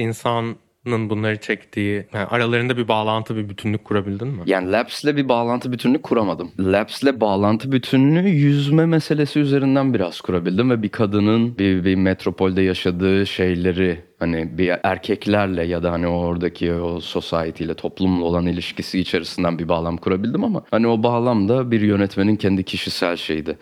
insanın 0.86 1.10
bunları 1.10 1.40
çektiği 1.40 2.06
yani 2.12 2.26
aralarında 2.26 2.76
bir 2.76 2.88
bağlantı 2.88 3.36
bir 3.36 3.48
bütünlük 3.48 3.84
kurabildin 3.84 4.28
mi? 4.28 4.42
Yani 4.46 4.72
Labs'le 4.72 5.04
bir 5.04 5.28
bağlantı 5.28 5.72
bütünlüğü 5.72 6.02
kuramadım. 6.02 6.50
Labs'le 6.58 7.20
bağlantı 7.20 7.72
bütünlüğü 7.72 8.28
yüzme 8.28 8.86
meselesi 8.86 9.40
üzerinden 9.40 9.94
biraz 9.94 10.20
kurabildim 10.20 10.70
ve 10.70 10.82
bir 10.82 10.88
kadının 10.88 11.58
bir, 11.58 11.84
bir 11.84 11.94
metropolde 11.94 12.62
yaşadığı 12.62 13.26
şeyleri 13.26 14.00
hani 14.18 14.58
bir 14.58 14.72
erkeklerle 14.82 15.64
ya 15.64 15.82
da 15.82 15.92
hani 15.92 16.06
oradaki 16.06 16.72
o 16.72 17.00
society 17.00 17.64
ile 17.64 17.74
toplumla 17.74 18.24
olan 18.24 18.46
ilişkisi 18.46 19.00
içerisinden 19.00 19.58
bir 19.58 19.68
bağlam 19.68 19.96
kurabildim 19.96 20.44
ama 20.44 20.64
hani 20.70 20.86
o 20.86 21.02
bağlam 21.02 21.48
da 21.48 21.70
bir 21.70 21.80
yönetmenin 21.80 22.36
kendi 22.36 22.64
kişisel 22.64 23.16
şeydi. 23.16 23.58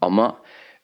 Ama 0.00 0.36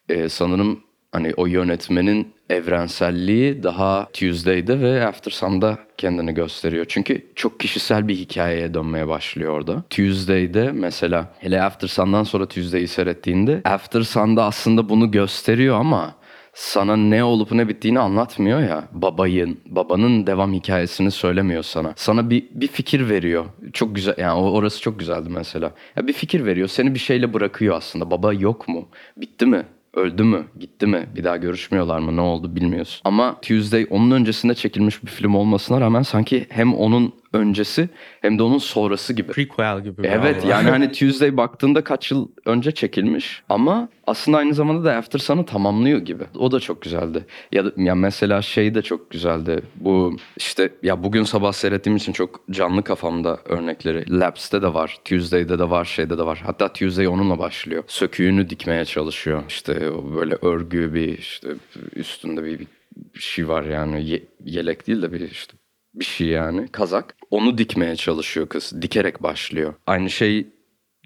e, 0.08 0.28
sanırım 0.28 0.80
hani 1.12 1.32
o 1.36 1.46
yönetmenin 1.46 2.34
evrenselliği 2.52 3.62
daha 3.62 4.08
Tuesday'de 4.12 4.80
ve 4.80 5.06
After 5.06 5.30
Sun'da 5.30 5.78
kendini 5.98 6.34
gösteriyor. 6.34 6.84
Çünkü 6.88 7.26
çok 7.34 7.60
kişisel 7.60 8.08
bir 8.08 8.14
hikayeye 8.14 8.74
dönmeye 8.74 9.08
başlıyor 9.08 9.52
orada. 9.52 9.82
Tuesday'de 9.90 10.72
mesela 10.72 11.34
hele 11.38 11.62
After 11.62 11.88
Sun'dan 11.88 12.22
sonra 12.22 12.46
Tuesday'i 12.46 12.88
seyrettiğinde 12.88 13.60
After 13.64 14.02
Sun'da 14.02 14.44
aslında 14.44 14.88
bunu 14.88 15.10
gösteriyor 15.10 15.76
ama 15.76 16.14
sana 16.54 16.96
ne 16.96 17.24
olup 17.24 17.52
ne 17.52 17.68
bittiğini 17.68 17.98
anlatmıyor 17.98 18.60
ya. 18.60 18.84
Babayın, 18.92 19.60
babanın 19.66 20.26
devam 20.26 20.52
hikayesini 20.52 21.10
söylemiyor 21.10 21.62
sana. 21.62 21.92
Sana 21.96 22.30
bir, 22.30 22.44
bir 22.50 22.68
fikir 22.68 23.08
veriyor. 23.08 23.44
Çok 23.72 23.94
güzel 23.94 24.14
yani 24.18 24.40
orası 24.40 24.80
çok 24.80 24.98
güzeldi 24.98 25.28
mesela. 25.30 25.72
Ya 25.96 26.06
bir 26.06 26.12
fikir 26.12 26.44
veriyor. 26.44 26.68
Seni 26.68 26.94
bir 26.94 26.98
şeyle 26.98 27.32
bırakıyor 27.34 27.76
aslında. 27.76 28.10
Baba 28.10 28.32
yok 28.32 28.68
mu? 28.68 28.88
Bitti 29.16 29.46
mi? 29.46 29.64
Öldü 29.94 30.24
mü? 30.24 30.44
Gitti 30.60 30.86
mi? 30.86 31.06
Bir 31.16 31.24
daha 31.24 31.36
görüşmüyorlar 31.36 31.98
mı? 31.98 32.16
Ne 32.16 32.20
oldu 32.20 32.56
bilmiyorsun. 32.56 33.00
Ama 33.04 33.40
Tuesday 33.42 33.86
onun 33.90 34.10
öncesinde 34.10 34.54
çekilmiş 34.54 35.02
bir 35.02 35.10
film 35.10 35.34
olmasına 35.34 35.80
rağmen 35.80 36.02
sanki 36.02 36.46
hem 36.50 36.74
onun 36.74 37.12
öncesi 37.32 37.88
hem 38.20 38.38
de 38.38 38.42
onun 38.42 38.58
sonrası 38.58 39.12
gibi. 39.12 39.32
Prequel 39.32 39.82
gibi. 39.82 40.02
Evet 40.04 40.44
yani 40.44 40.70
hani 40.70 40.92
Tuesday 40.98 41.36
baktığında 41.36 41.84
kaç 41.84 42.10
yıl 42.10 42.28
önce 42.46 42.72
çekilmiş 42.72 43.42
ama 43.48 43.88
aslında 44.06 44.38
aynı 44.38 44.54
zamanda 44.54 44.84
da 44.84 44.96
After 44.96 45.18
Sun'ı 45.18 45.46
tamamlıyor 45.46 45.98
gibi. 45.98 46.24
O 46.38 46.52
da 46.52 46.60
çok 46.60 46.82
güzeldi. 46.82 47.26
Ya, 47.52 47.64
da, 47.64 47.72
ya 47.76 47.94
mesela 47.94 48.42
şey 48.42 48.74
de 48.74 48.82
çok 48.82 49.10
güzeldi. 49.10 49.62
Bu 49.74 50.16
işte 50.36 50.70
ya 50.82 51.02
bugün 51.02 51.22
sabah 51.22 51.52
seyrettiğim 51.52 51.96
için 51.96 52.12
çok 52.12 52.40
canlı 52.50 52.84
kafamda 52.84 53.38
örnekleri. 53.44 54.20
Labs'te 54.20 54.62
de 54.62 54.74
var, 54.74 54.98
Tuesday'de 55.04 55.58
de 55.58 55.70
var, 55.70 55.84
şeyde 55.84 56.18
de 56.18 56.26
var. 56.26 56.42
Hatta 56.46 56.72
Tuesday 56.72 57.08
onunla 57.08 57.38
başlıyor. 57.38 57.84
Söküğünü 57.86 58.50
dikmeye 58.50 58.84
çalışıyor. 58.84 59.42
İşte 59.48 59.80
böyle 60.16 60.34
örgü 60.42 60.94
bir 60.94 61.18
işte 61.18 61.48
üstünde 61.96 62.44
bir, 62.44 62.58
bir 62.58 63.20
şey 63.20 63.48
var 63.48 63.62
yani 63.62 64.08
Ye- 64.08 64.24
yelek 64.44 64.86
değil 64.86 65.02
de 65.02 65.12
bir 65.12 65.20
işte 65.30 65.52
bir 65.94 66.04
şey 66.04 66.26
yani 66.26 66.68
kazak. 66.68 67.16
Onu 67.30 67.58
dikmeye 67.58 67.96
çalışıyor 67.96 68.48
kız. 68.48 68.82
Dikerek 68.82 69.22
başlıyor. 69.22 69.74
Aynı 69.86 70.10
şey 70.10 70.46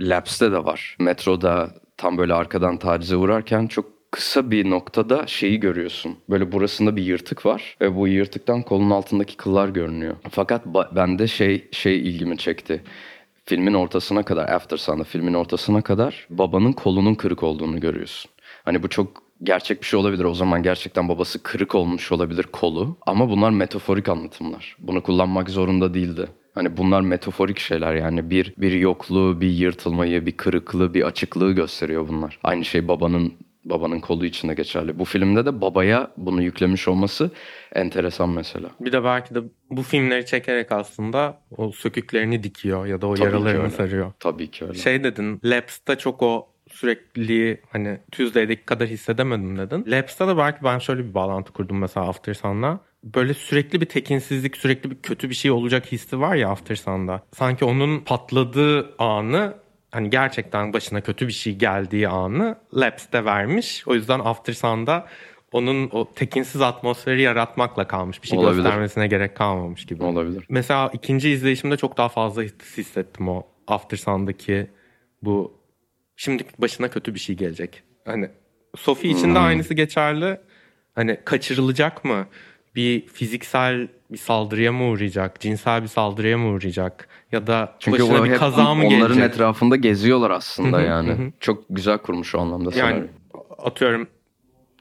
Labs'te 0.01 0.53
de 0.53 0.65
var. 0.65 0.97
Metroda 1.01 1.71
tam 1.97 2.19
böyle 2.19 2.35
arkadan 2.35 2.79
tacize 2.79 3.17
uğrarken 3.17 3.67
çok 3.67 4.11
kısa 4.11 4.51
bir 4.51 4.71
noktada 4.71 5.27
şeyi 5.27 5.61
görüyorsun. 5.61 6.17
Böyle 6.31 6.53
burasında 6.53 6.97
bir 6.97 7.03
yırtık 7.03 7.47
var 7.47 7.77
ve 7.81 7.97
bu 7.97 8.09
yırtıktan 8.09 8.63
kolun 8.63 8.91
altındaki 8.91 9.37
kıllar 9.37 9.69
görünüyor. 9.69 10.17
Fakat 10.31 10.67
bende 10.67 11.27
şey 11.27 11.69
şey 11.73 11.99
ilgimi 11.99 12.39
çekti. 12.39 12.83
Filmin 13.45 13.75
ortasına 13.75 14.23
kadar, 14.23 14.49
After 14.49 14.77
Sun'da 14.77 15.05
filmin 15.05 15.35
ortasına 15.35 15.83
kadar 15.83 16.27
babanın 16.31 16.73
kolunun 16.73 17.15
kırık 17.15 17.43
olduğunu 17.43 17.81
görüyorsun. 17.81 18.31
Hani 18.65 18.83
bu 18.83 18.89
çok 18.89 19.26
gerçek 19.43 19.81
bir 19.81 19.87
şey 19.87 20.01
olabilir. 20.01 20.25
O 20.25 20.35
zaman 20.35 20.63
gerçekten 20.63 21.09
babası 21.09 21.43
kırık 21.43 21.75
olmuş 21.75 22.13
olabilir 22.13 22.43
kolu. 22.43 22.97
Ama 23.07 23.31
bunlar 23.31 23.51
metaforik 23.51 24.09
anlatımlar. 24.09 24.77
Bunu 24.79 25.03
kullanmak 25.03 25.51
zorunda 25.51 25.95
değildi. 25.95 26.29
Hani 26.55 26.77
bunlar 26.77 27.01
metaforik 27.01 27.59
şeyler 27.59 27.95
yani 27.95 28.31
bir 28.31 28.55
bir 28.59 28.73
yokluğu, 28.73 29.41
bir 29.41 29.51
yırtılmayı, 29.51 30.27
bir 30.27 30.37
kırıklığı, 30.37 30.95
bir 30.95 31.03
açıklığı 31.03 31.53
gösteriyor 31.53 32.09
bunlar. 32.09 32.39
Aynı 32.43 32.65
şey 32.65 32.89
babanın 32.89 33.33
babanın 33.65 34.01
kolu 34.01 34.27
için 34.27 34.49
de 34.49 34.55
geçerli. 34.55 34.99
Bu 34.99 35.05
filmde 35.05 35.47
de 35.47 35.61
babaya 35.61 36.11
bunu 36.17 36.43
yüklemiş 36.43 36.89
olması 36.89 37.31
enteresan 37.75 38.29
mesela. 38.29 38.69
Bir 38.81 38.93
de 38.93 39.05
belki 39.05 39.35
de 39.35 39.39
bu 39.71 39.83
filmleri 39.83 40.27
çekerek 40.27 40.73
aslında 40.73 41.39
o 41.57 41.73
söküklerini 41.73 42.43
dikiyor 42.43 42.87
ya 42.87 43.01
da 43.01 43.07
o 43.07 43.15
Tabii 43.15 43.27
yaralarını 43.27 43.71
sarıyor. 43.71 44.13
Tabii 44.21 44.51
ki 44.51 44.65
öyle. 44.65 44.79
Şey 44.79 45.05
dedin, 45.05 45.41
Labs'ta 45.45 45.99
çok 45.99 46.23
o 46.23 46.49
sürekli 46.81 47.61
hani 47.71 47.99
Tuesday'deki 48.13 48.65
kadar 48.65 48.89
hissedemedim 48.89 49.59
dedin. 49.59 49.85
Labs'ta 49.87 50.29
da 50.29 50.37
belki 50.39 50.65
ben 50.65 50.79
şöyle 50.79 51.05
bir 51.05 51.15
bağlantı 51.15 51.53
kurdum 51.53 51.79
mesela 51.79 52.09
After 52.09 52.35
Sun'la. 52.35 52.81
Böyle 53.05 53.35
sürekli 53.35 53.81
bir 53.81 53.87
tekinsizlik, 53.87 54.57
sürekli 54.57 54.91
bir 54.91 54.97
kötü 55.03 55.31
bir 55.31 55.35
şey 55.35 55.51
olacak 55.51 55.93
hissi 55.93 56.21
var 56.21 56.35
ya 56.37 56.49
After 56.51 56.77
Sun'da. 56.77 57.23
Sanki 57.33 57.65
onun 57.65 58.01
patladığı 58.01 58.95
anı 58.99 59.55
hani 59.91 60.11
gerçekten 60.11 60.73
başına 60.73 61.01
kötü 61.01 61.27
bir 61.29 61.33
şey 61.33 61.55
geldiği 61.57 62.09
anı 62.09 62.57
Labs'te 62.75 63.25
vermiş. 63.25 63.89
O 63.89 63.95
yüzden 63.95 64.21
After 64.21 64.53
Sun'da 64.53 65.07
onun 65.53 65.89
o 65.93 66.13
tekinsiz 66.15 66.61
atmosferi 66.61 67.23
yaratmakla 67.23 67.87
kalmış. 67.89 68.23
Bir 68.23 68.29
şey 68.29 68.39
Olabilir. 68.39 68.63
göstermesine 68.63 69.07
gerek 69.07 69.37
kalmamış 69.37 69.87
gibi. 69.87 70.05
Olabilir. 70.05 70.45
Mesela 70.49 70.91
ikinci 70.93 71.31
izleyişimde 71.31 71.77
çok 71.77 71.97
daha 71.97 72.09
fazla 72.09 72.43
his- 72.43 72.77
hissettim 72.79 73.29
o 73.29 73.43
After 73.67 73.97
Sun'daki 73.97 74.67
bu 75.23 75.56
şimdi 76.17 76.45
başına 76.59 76.89
kötü 76.91 77.15
bir 77.15 77.21
şey 77.21 77.37
gelecek. 77.37 77.83
Hani 78.05 78.29
Sophie 78.77 79.11
için 79.11 79.27
Hmm. 79.29 79.35
de 79.35 79.39
aynısı 79.39 79.75
geçerli. 79.75 80.41
Hani 80.95 81.19
kaçırılacak 81.25 82.05
mı? 82.05 82.27
Bir 82.75 83.07
fiziksel 83.07 83.89
bir 84.11 84.19
saldırıya 84.19 84.73
mı 84.73 84.85
uğrayacak? 84.85 85.41
Cinsel 85.41 85.83
bir 85.83 85.89
saldırıya 85.89 86.39
mı 86.39 86.49
uğrayacak? 86.49 87.09
Ya 87.33 87.47
da 87.47 87.77
Çünkü 87.79 88.03
başına 88.03 88.25
bir 88.25 88.35
kaza 88.35 88.75
mı 88.75 88.87
onların 88.87 89.17
gelecek? 89.17 89.25
etrafında 89.35 89.77
geziyorlar 89.77 90.31
aslında 90.31 90.81
yani. 90.81 91.33
Çok 91.41 91.65
güzel 91.71 91.99
kurmuş 91.99 92.35
o 92.35 92.41
anlamda 92.41 92.79
Yani 92.79 93.05
atıyorum 93.59 94.09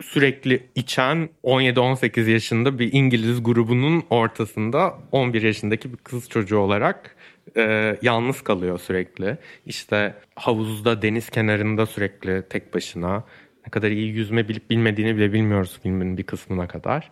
sürekli 0.02 0.64
içen 0.76 1.30
17-18 1.44 2.30
yaşında 2.30 2.80
bir 2.80 2.94
İngiliz 2.94 3.44
grubunun 3.44 4.04
ortasında 4.10 4.94
11 5.12 5.42
yaşındaki 5.42 5.92
bir 5.94 5.98
kız 5.98 6.30
çocuğu 6.30 6.58
olarak 6.58 7.15
e, 7.58 7.98
yalnız 8.02 8.42
kalıyor 8.42 8.80
sürekli. 8.80 9.38
İşte 9.66 10.14
havuzda 10.36 11.02
deniz 11.02 11.30
kenarında 11.30 11.86
sürekli 11.86 12.44
tek 12.50 12.74
başına 12.74 13.24
ne 13.66 13.72
kadar 13.72 13.92
iyi 13.92 14.14
yüzme 14.14 14.50
bilip 14.50 14.70
bilmediğini 14.70 15.18
bile 15.18 15.34
bilmiyoruz 15.34 15.80
filmin 15.84 16.18
bir 16.18 16.24
kısmına 16.24 16.68
kadar. 16.68 17.12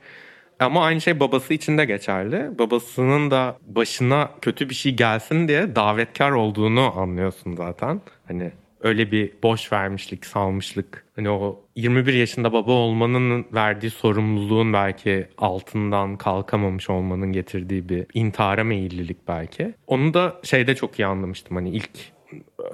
Ama 0.59 0.85
aynı 0.85 1.01
şey 1.01 1.19
babası 1.19 1.53
için 1.53 1.77
de 1.77 1.85
geçerli. 1.85 2.59
Babasının 2.59 3.31
da 3.31 3.57
başına 3.67 4.29
kötü 4.41 4.69
bir 4.69 4.75
şey 4.75 4.95
gelsin 4.95 5.47
diye 5.47 5.75
davetkar 5.75 6.31
olduğunu 6.31 6.99
anlıyorsun 6.99 7.55
zaten. 7.55 8.01
Hani 8.27 8.51
öyle 8.83 9.11
bir 9.11 9.31
boş 9.43 9.71
vermişlik, 9.71 10.25
salmışlık. 10.25 11.05
Hani 11.15 11.29
o 11.29 11.65
21 11.75 12.13
yaşında 12.13 12.53
baba 12.53 12.71
olmanın 12.71 13.45
verdiği 13.53 13.89
sorumluluğun 13.89 14.73
belki 14.73 15.27
altından 15.37 16.17
kalkamamış 16.17 16.89
olmanın 16.89 17.31
getirdiği 17.31 17.89
bir 17.89 18.05
intihara 18.13 18.63
meyillilik 18.63 19.27
belki. 19.27 19.73
Onu 19.87 20.13
da 20.13 20.39
şeyde 20.43 20.75
çok 20.75 20.99
iyi 20.99 21.05
anlamıştım 21.05 21.55
hani 21.55 21.69
ilk 21.69 21.89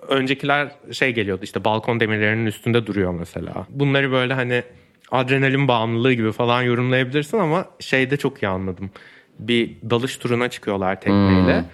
öncekiler 0.07 0.71
şey 0.91 1.13
geliyordu 1.13 1.41
işte 1.43 1.63
balkon 1.65 1.99
demirlerinin 1.99 2.45
üstünde 2.45 2.87
duruyor 2.87 3.13
mesela. 3.13 3.67
Bunları 3.69 4.11
böyle 4.11 4.33
hani 4.33 4.63
adrenalin 5.11 5.67
bağımlılığı 5.67 6.13
gibi 6.13 6.31
falan 6.31 6.61
yorumlayabilirsin 6.61 7.37
ama 7.37 7.65
şeyde 7.79 8.17
çok 8.17 8.43
iyi 8.43 8.47
anladım. 8.47 8.91
Bir 9.39 9.75
dalış 9.89 10.17
turuna 10.17 10.49
çıkıyorlar 10.49 11.01
tekneyle. 11.01 11.65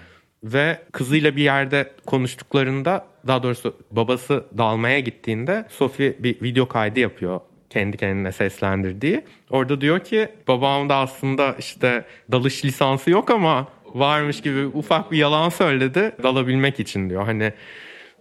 Ve 0.44 0.80
kızıyla 0.92 1.36
bir 1.36 1.44
yerde 1.44 1.92
konuştuklarında 2.06 3.06
daha 3.28 3.44
doğrusu 3.44 3.76
babası 3.92 4.46
dalmaya 4.58 5.00
gittiğinde 5.00 5.66
Sophie 5.70 6.16
bir 6.20 6.42
video 6.42 6.68
kaydı 6.68 7.00
yapıyor 7.00 7.42
kendi 7.70 7.98
kendine 7.98 8.32
seslendirdiği. 8.32 9.22
Orada 9.50 9.82
diyor 9.82 10.00
ki 10.00 10.30
babam 10.48 10.90
da 10.90 10.96
aslında 10.96 11.56
işte 11.60 12.06
dalış 12.32 12.66
lisansı 12.66 13.10
yok 13.10 13.32
ama 13.32 13.68
varmış 13.86 14.42
gibi 14.42 14.66
ufak 14.66 15.12
bir 15.12 15.18
yalan 15.18 15.50
söyledi 15.50 16.12
dalabilmek 16.24 16.80
için 16.80 17.10
diyor. 17.10 17.26
Hani 17.26 17.54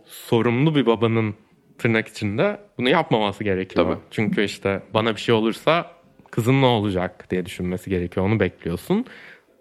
sorumlu 0.07 0.75
bir 0.75 0.87
babanın 0.87 1.35
tırnak 1.79 2.09
içinde 2.09 2.61
bunu 2.79 2.89
yapmaması 2.89 3.45
gerekiyor. 3.45 3.87
Tabii. 3.87 3.99
Çünkü 4.11 4.45
işte 4.45 4.83
bana 4.95 5.17
bir 5.17 5.21
şey 5.21 5.35
olursa 5.35 5.91
kızın 6.31 6.63
ne 6.63 6.67
olacak 6.67 7.31
diye 7.31 7.47
düşünmesi 7.47 7.91
gerekiyor. 7.91 8.27
Onu 8.27 8.41
bekliyorsun. 8.41 9.07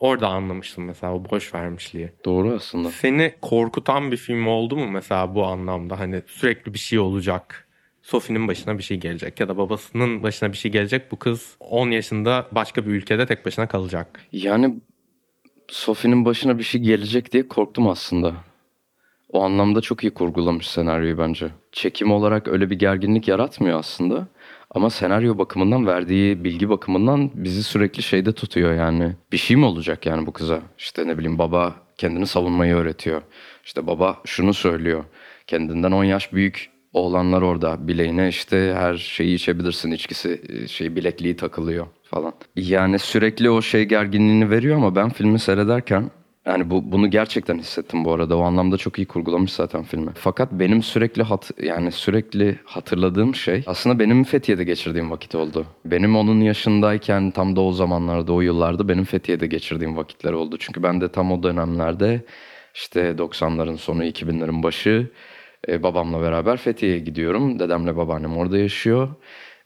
Orada 0.03 0.27
anlamıştım 0.27 0.83
mesela 0.85 1.13
o 1.13 1.23
boş 1.31 1.53
vermişliği. 1.53 2.09
Doğru 2.25 2.53
aslında. 2.53 2.89
Seni 2.89 3.33
korkutan 3.41 4.11
bir 4.11 4.17
film 4.17 4.47
oldu 4.47 4.75
mu 4.75 4.91
mesela 4.91 5.35
bu 5.35 5.45
anlamda? 5.45 5.99
Hani 5.99 6.21
sürekli 6.27 6.73
bir 6.73 6.79
şey 6.79 6.99
olacak. 6.99 7.67
Sophie'nin 8.01 8.47
başına 8.47 8.77
bir 8.77 8.83
şey 8.83 8.97
gelecek 8.97 9.39
ya 9.39 9.47
da 9.49 9.57
babasının 9.57 10.23
başına 10.23 10.51
bir 10.51 10.57
şey 10.57 10.71
gelecek. 10.71 11.11
Bu 11.11 11.15
kız 11.19 11.55
10 11.59 11.91
yaşında 11.91 12.47
başka 12.51 12.85
bir 12.85 12.91
ülkede 12.91 13.25
tek 13.25 13.45
başına 13.45 13.67
kalacak. 13.67 14.21
Yani 14.31 14.75
Sophie'nin 15.67 16.25
başına 16.25 16.57
bir 16.57 16.63
şey 16.63 16.81
gelecek 16.81 17.31
diye 17.31 17.47
korktum 17.47 17.87
aslında. 17.87 18.33
O 19.29 19.43
anlamda 19.43 19.81
çok 19.81 20.03
iyi 20.03 20.13
kurgulamış 20.13 20.67
senaryoyu 20.67 21.17
bence. 21.17 21.47
Çekim 21.71 22.11
olarak 22.11 22.47
öyle 22.47 22.69
bir 22.69 22.79
gerginlik 22.79 23.27
yaratmıyor 23.27 23.79
aslında. 23.79 24.27
Ama 24.73 24.89
senaryo 24.89 25.37
bakımından 25.37 25.87
verdiği 25.87 26.43
bilgi 26.43 26.69
bakımından 26.69 27.31
bizi 27.33 27.63
sürekli 27.63 28.03
şeyde 28.03 28.31
tutuyor 28.33 28.73
yani. 28.73 29.15
Bir 29.31 29.37
şey 29.37 29.57
mi 29.57 29.65
olacak 29.65 30.05
yani 30.05 30.25
bu 30.25 30.31
kıza? 30.33 30.61
İşte 30.77 31.07
ne 31.07 31.17
bileyim 31.17 31.39
baba 31.39 31.75
kendini 31.97 32.27
savunmayı 32.27 32.75
öğretiyor. 32.75 33.21
İşte 33.65 33.87
baba 33.87 34.17
şunu 34.25 34.53
söylüyor. 34.53 35.03
Kendinden 35.47 35.91
10 35.91 36.03
yaş 36.03 36.33
büyük 36.33 36.69
oğlanlar 36.93 37.41
orada. 37.41 37.87
Bileğine 37.87 38.27
işte 38.27 38.73
her 38.77 38.97
şeyi 38.97 39.35
içebilirsin 39.35 39.91
içkisi 39.91 40.41
şey 40.67 40.95
bilekliği 40.95 41.35
takılıyor 41.35 41.87
falan. 42.03 42.33
Yani 42.55 42.99
sürekli 42.99 43.49
o 43.49 43.61
şey 43.61 43.83
gerginliğini 43.83 44.49
veriyor 44.49 44.77
ama 44.77 44.95
ben 44.95 45.09
filmi 45.09 45.39
seyrederken 45.39 46.11
yani 46.45 46.69
bu 46.69 46.91
bunu 46.91 47.09
gerçekten 47.09 47.57
hissettim 47.59 48.05
bu 48.05 48.13
arada. 48.13 48.37
O 48.37 48.41
anlamda 48.41 48.77
çok 48.77 48.97
iyi 48.99 49.05
kurgulamış 49.05 49.53
zaten 49.53 49.83
filmi. 49.83 50.11
Fakat 50.15 50.51
benim 50.51 50.83
sürekli 50.83 51.23
hat 51.23 51.51
yani 51.63 51.91
sürekli 51.91 52.59
hatırladığım 52.65 53.35
şey 53.35 53.63
aslında 53.65 53.99
benim 53.99 54.23
Fethiye'de 54.23 54.63
geçirdiğim 54.63 55.11
vakit 55.11 55.35
oldu. 55.35 55.65
Benim 55.85 56.15
onun 56.15 56.41
yaşındayken 56.41 57.31
tam 57.31 57.55
da 57.55 57.61
o 57.61 57.71
zamanlarda 57.71 58.33
o 58.33 58.41
yıllarda 58.41 58.89
benim 58.89 59.03
Fethiye'de 59.03 59.47
geçirdiğim 59.47 59.97
vakitler 59.97 60.33
oldu. 60.33 60.57
Çünkü 60.59 60.83
ben 60.83 61.01
de 61.01 61.11
tam 61.11 61.31
o 61.31 61.43
dönemlerde 61.43 62.21
işte 62.75 62.99
90'ların 63.01 63.77
sonu 63.77 64.05
2000'lerin 64.05 64.63
başı 64.63 65.07
e, 65.67 65.83
babamla 65.83 66.21
beraber 66.21 66.57
Fethiye'ye 66.57 66.99
gidiyorum. 66.99 67.59
Dedemle 67.59 67.97
babaannem 67.97 68.37
orada 68.37 68.57
yaşıyor. 68.57 69.09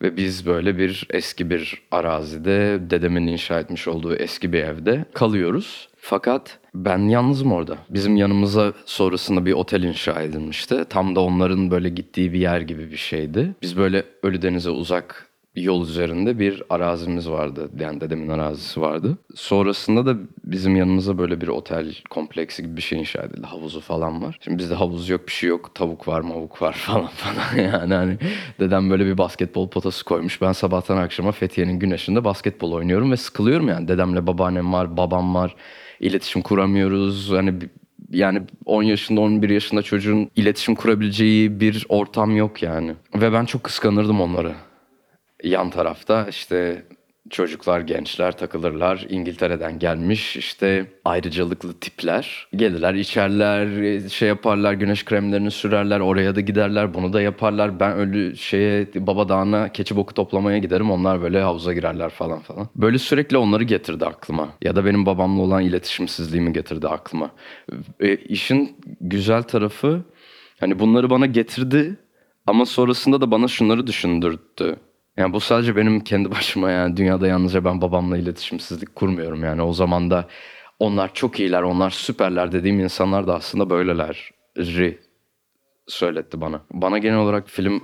Ve 0.01 0.17
biz 0.17 0.45
böyle 0.45 0.77
bir 0.77 1.07
eski 1.09 1.49
bir 1.49 1.81
arazide 1.91 2.79
dedemin 2.89 3.27
inşa 3.27 3.59
etmiş 3.59 3.87
olduğu 3.87 4.15
eski 4.15 4.53
bir 4.53 4.63
evde 4.63 5.05
kalıyoruz. 5.13 5.86
Fakat 6.09 6.59
ben 6.73 6.97
yalnızım 6.97 7.51
orada. 7.51 7.77
Bizim 7.89 8.15
yanımıza 8.17 8.73
sonrasında 8.85 9.45
bir 9.45 9.53
otel 9.53 9.83
inşa 9.83 10.21
edilmişti. 10.21 10.85
Tam 10.89 11.15
da 11.15 11.21
onların 11.21 11.71
böyle 11.71 11.89
gittiği 11.89 12.33
bir 12.33 12.39
yer 12.39 12.61
gibi 12.61 12.91
bir 12.91 12.97
şeydi. 12.97 13.55
Biz 13.61 13.77
böyle 13.77 14.03
Ölüdeniz'e 14.23 14.69
uzak 14.69 15.26
yol 15.61 15.83
üzerinde 15.83 16.39
bir 16.39 16.63
arazimiz 16.69 17.29
vardı. 17.29 17.69
Yani 17.79 18.01
dedemin 18.01 18.29
arazisi 18.29 18.81
vardı. 18.81 19.17
Sonrasında 19.35 20.05
da 20.05 20.19
bizim 20.45 20.75
yanımıza 20.75 21.17
böyle 21.17 21.41
bir 21.41 21.47
otel 21.47 21.95
kompleksi 22.09 22.63
gibi 22.63 22.77
bir 22.77 22.81
şey 22.81 22.99
inşa 22.99 23.21
edildi. 23.21 23.47
Havuzu 23.47 23.81
falan 23.81 24.23
var. 24.23 24.37
Şimdi 24.41 24.57
bizde 24.57 24.75
havuz 24.75 25.09
yok 25.09 25.27
bir 25.27 25.31
şey 25.31 25.49
yok. 25.49 25.75
Tavuk 25.75 26.07
var 26.07 26.21
mavuk 26.21 26.61
var 26.61 26.73
falan 26.87 27.07
falan. 27.07 27.67
Yani 27.67 27.93
hani 27.93 28.17
dedem 28.59 28.89
böyle 28.89 29.05
bir 29.05 29.17
basketbol 29.17 29.69
potası 29.69 30.05
koymuş. 30.05 30.41
Ben 30.41 30.51
sabahtan 30.51 30.97
akşama 30.97 31.31
Fethiye'nin 31.31 31.79
güneşinde 31.79 32.23
basketbol 32.23 32.71
oynuyorum 32.71 33.11
ve 33.11 33.17
sıkılıyorum 33.17 33.67
yani. 33.67 33.87
Dedemle 33.87 34.27
babaannem 34.27 34.73
var, 34.73 34.97
babam 34.97 35.35
var. 35.35 35.55
İletişim 35.99 36.41
kuramıyoruz. 36.41 37.31
Hani 37.31 37.53
yani 38.11 38.41
10 38.65 38.83
yaşında 38.83 39.21
11 39.21 39.49
yaşında 39.49 39.81
çocuğun 39.81 40.31
iletişim 40.35 40.75
kurabileceği 40.75 41.59
bir 41.59 41.85
ortam 41.89 42.35
yok 42.35 42.63
yani. 42.63 42.93
Ve 43.15 43.33
ben 43.33 43.45
çok 43.45 43.63
kıskanırdım 43.63 44.21
onları 44.21 44.53
yan 45.43 45.69
tarafta 45.69 46.27
işte 46.29 46.83
çocuklar, 47.29 47.79
gençler 47.81 48.37
takılırlar. 48.37 49.05
İngiltere'den 49.09 49.79
gelmiş 49.79 50.37
işte 50.37 50.85
ayrıcalıklı 51.05 51.73
tipler. 51.73 52.47
Gelirler, 52.55 52.93
içerler, 52.93 53.99
şey 54.09 54.27
yaparlar, 54.27 54.73
güneş 54.73 55.05
kremlerini 55.05 55.51
sürerler, 55.51 55.99
oraya 55.99 56.35
da 56.35 56.41
giderler, 56.41 56.93
bunu 56.93 57.13
da 57.13 57.21
yaparlar. 57.21 57.79
Ben 57.79 57.97
öyle 57.97 58.35
şeye 58.35 58.87
Baba 58.95 59.29
Dağı'na 59.29 59.71
keçi 59.71 59.95
boku 59.95 60.13
toplamaya 60.13 60.57
giderim. 60.57 60.91
Onlar 60.91 61.21
böyle 61.21 61.41
havuza 61.41 61.73
girerler 61.73 62.09
falan 62.09 62.39
falan. 62.39 62.69
Böyle 62.75 62.97
sürekli 62.97 63.37
onları 63.37 63.63
getirdi 63.63 64.05
aklıma. 64.05 64.49
Ya 64.61 64.75
da 64.75 64.85
benim 64.85 65.05
babamla 65.05 65.41
olan 65.41 65.63
iletişimsizliğimi 65.63 66.53
getirdi 66.53 66.87
aklıma. 66.87 67.31
E, 67.99 68.15
işin 68.15 68.77
güzel 69.01 69.43
tarafı 69.43 70.01
hani 70.59 70.79
bunları 70.79 71.09
bana 71.09 71.25
getirdi 71.25 71.95
ama 72.47 72.65
sonrasında 72.65 73.21
da 73.21 73.31
bana 73.31 73.47
şunları 73.47 73.87
düşündürdü. 73.87 74.77
Yani 75.17 75.33
bu 75.33 75.39
sadece 75.39 75.75
benim 75.75 75.99
kendi 75.99 76.31
başıma 76.35 76.71
yani 76.71 76.97
dünyada 76.97 77.27
yalnızca 77.27 77.65
ben 77.65 77.81
babamla 77.81 78.17
iletişimsizlik 78.17 78.95
kurmuyorum 78.95 79.43
yani 79.43 79.61
o 79.61 79.73
zaman 79.73 80.11
da 80.11 80.27
onlar 80.79 81.13
çok 81.13 81.39
iyiler, 81.39 81.61
onlar 81.61 81.89
süperler 81.89 82.51
dediğim 82.51 82.79
insanlar 82.79 83.27
da 83.27 83.35
aslında 83.35 83.69
böyleleri 83.69 84.97
söyletti 85.87 86.41
bana. 86.41 86.61
Bana 86.71 86.97
genel 86.97 87.17
olarak 87.17 87.49
film 87.49 87.83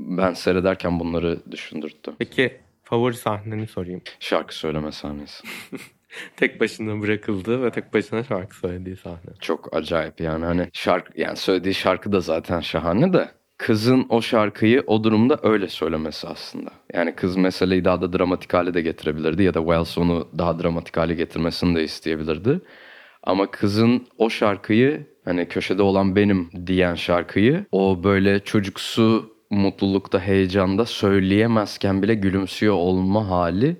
ben 0.00 0.32
seyrederken 0.32 1.00
bunları 1.00 1.40
düşündürttü. 1.50 2.12
Peki 2.18 2.60
favori 2.82 3.16
sahneni 3.16 3.66
sorayım. 3.66 4.02
Şarkı 4.20 4.56
söyleme 4.56 4.92
sahnesi. 4.92 5.44
tek 6.36 6.60
başına 6.60 7.00
bırakıldı 7.00 7.62
ve 7.62 7.70
tek 7.70 7.94
başına 7.94 8.24
şarkı 8.24 8.56
söylediği 8.56 8.96
sahne. 8.96 9.30
Çok 9.40 9.76
acayip 9.76 10.20
yani 10.20 10.44
hani 10.44 10.68
şarkı 10.72 11.20
yani 11.20 11.36
söylediği 11.36 11.74
şarkı 11.74 12.12
da 12.12 12.20
zaten 12.20 12.60
şahane 12.60 13.12
de 13.12 13.30
kızın 13.58 14.06
o 14.08 14.22
şarkıyı 14.22 14.84
o 14.86 15.04
durumda 15.04 15.38
öyle 15.42 15.68
söylemesi 15.68 16.28
aslında. 16.28 16.70
Yani 16.94 17.14
kız 17.14 17.36
meseleyi 17.36 17.84
daha 17.84 18.00
da 18.00 18.12
dramatik 18.12 18.54
hale 18.54 18.74
de 18.74 18.80
getirebilirdi 18.80 19.42
ya 19.42 19.54
da 19.54 19.58
Wells 19.58 19.98
onu 19.98 20.28
daha 20.38 20.62
dramatik 20.62 20.96
hale 20.96 21.14
getirmesini 21.14 21.76
de 21.76 21.84
isteyebilirdi. 21.84 22.60
Ama 23.22 23.50
kızın 23.50 24.06
o 24.18 24.30
şarkıyı 24.30 25.06
hani 25.24 25.48
köşede 25.48 25.82
olan 25.82 26.16
benim 26.16 26.50
diyen 26.66 26.94
şarkıyı 26.94 27.66
o 27.72 28.04
böyle 28.04 28.40
çocuksu 28.40 29.34
mutlulukta, 29.50 30.20
heyecanda 30.20 30.84
söyleyemezken 30.84 32.02
bile 32.02 32.14
gülümsüyor 32.14 32.74
olma 32.74 33.28
hali 33.28 33.76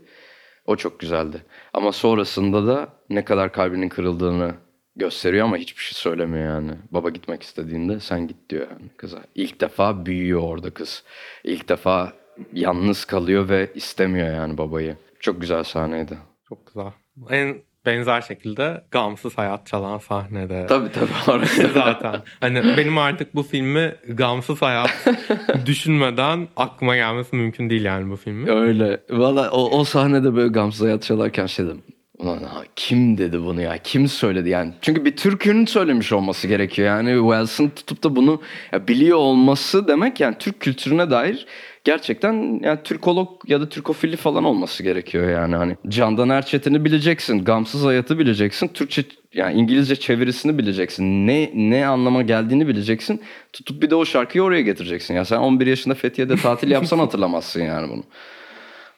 o 0.66 0.76
çok 0.76 1.00
güzeldi. 1.00 1.42
Ama 1.72 1.92
sonrasında 1.92 2.66
da 2.66 2.88
ne 3.10 3.24
kadar 3.24 3.52
kalbinin 3.52 3.88
kırıldığını 3.88 4.54
gösteriyor 4.96 5.44
ama 5.44 5.57
hiçbir 5.57 5.83
şey 5.83 5.94
söylemiyor 5.94 6.44
yani. 6.44 6.72
Baba 6.90 7.11
gitmek 7.11 7.42
istediğinde 7.42 8.00
sen 8.00 8.28
git 8.28 8.50
diyor 8.50 8.66
yani 8.70 8.88
kıza. 8.96 9.18
İlk 9.35 9.61
defa 9.61 10.07
büyüyor 10.07 10.40
orada 10.40 10.70
kız. 10.70 11.04
İlk 11.44 11.68
defa 11.68 12.12
yalnız 12.52 13.04
kalıyor 13.04 13.48
ve 13.48 13.70
istemiyor 13.74 14.35
yani 14.35 14.59
babayı. 14.59 14.96
Çok 15.20 15.40
güzel 15.40 15.64
sahneydi. 15.64 16.18
Çok 16.48 16.66
güzel. 16.66 16.92
En 17.30 17.57
benzer 17.87 18.20
şekilde 18.20 18.85
gamsız 18.90 19.38
hayat 19.38 19.66
çalan 19.66 19.98
sahnede. 19.98 20.66
Tabii 20.68 20.88
tabii. 20.92 21.46
Zaten. 21.74 22.22
Hani 22.40 22.76
benim 22.76 22.98
artık 22.98 23.35
bu 23.35 23.42
filmi 23.42 23.94
gamsız 24.09 24.62
hayat 24.62 24.90
düşünmeden 25.66 26.48
aklıma 26.57 26.96
gelmesi 26.96 27.37
mümkün 27.37 27.70
değil 27.70 27.85
yani 27.85 28.11
bu 28.11 28.16
filmi. 28.16 28.50
Öyle. 28.50 29.00
Valla 29.11 29.50
o, 29.50 29.78
o 29.78 29.85
sahnede 29.85 30.35
böyle 30.35 30.48
gamsız 30.48 30.87
hayat 30.87 31.02
çalarken 31.02 31.46
şey 31.46 31.66
dedim. 31.66 31.83
Ulan 32.18 32.42
ha, 32.42 32.62
kim 32.77 33.18
dedi 33.18 33.42
bunu 33.44 33.61
ya? 33.61 33.79
Kim 33.79 34.09
söyledi 34.09 34.48
yani? 34.48 34.72
Çünkü 34.83 35.05
bir 35.05 35.16
Türk'ün 35.16 35.66
söylemiş 35.66 36.12
olması 36.12 36.48
gerekiyor. 36.48 36.88
Yani 36.88 37.20
Wells'ın 37.20 37.68
tutup 37.68 38.05
da 38.05 38.16
bunu 38.16 38.40
ya, 38.72 38.88
biliyor 38.88 39.18
olması 39.18 39.88
demek 39.88 40.20
yani 40.20 40.37
Türk 40.38 40.61
kültürüne 40.61 41.11
dair 41.11 41.46
gerçekten 41.85 42.61
yani 42.62 42.79
Türkolog 42.85 43.29
ya 43.46 43.61
da 43.61 43.68
Türkofili 43.68 44.16
falan 44.16 44.44
olması 44.44 44.83
gerekiyor 44.83 45.31
yani 45.31 45.57
hani 45.57 45.77
Candan 45.88 46.29
Erçetin'i 46.29 46.85
bileceksin, 46.85 47.44
Gamsız 47.44 47.85
Hayat'ı 47.85 48.18
bileceksin, 48.18 48.68
Türkçe 48.68 49.05
yani 49.33 49.61
İngilizce 49.61 49.96
çevirisini 49.96 50.59
bileceksin. 50.59 51.27
Ne 51.27 51.50
ne 51.55 51.87
anlama 51.87 52.22
geldiğini 52.22 52.68
bileceksin. 52.68 53.20
Tutup 53.53 53.83
bir 53.83 53.90
de 53.90 53.94
o 53.94 54.05
şarkıyı 54.05 54.44
oraya 54.44 54.62
getireceksin. 54.62 55.14
Ya 55.14 55.24
sen 55.24 55.38
11 55.38 55.66
yaşında 55.66 55.94
Fethiye'de 55.94 56.37
tatil 56.37 56.70
yapsan 56.70 56.98
hatırlamazsın 57.05 57.62
yani 57.62 57.90
bunu. 57.90 58.03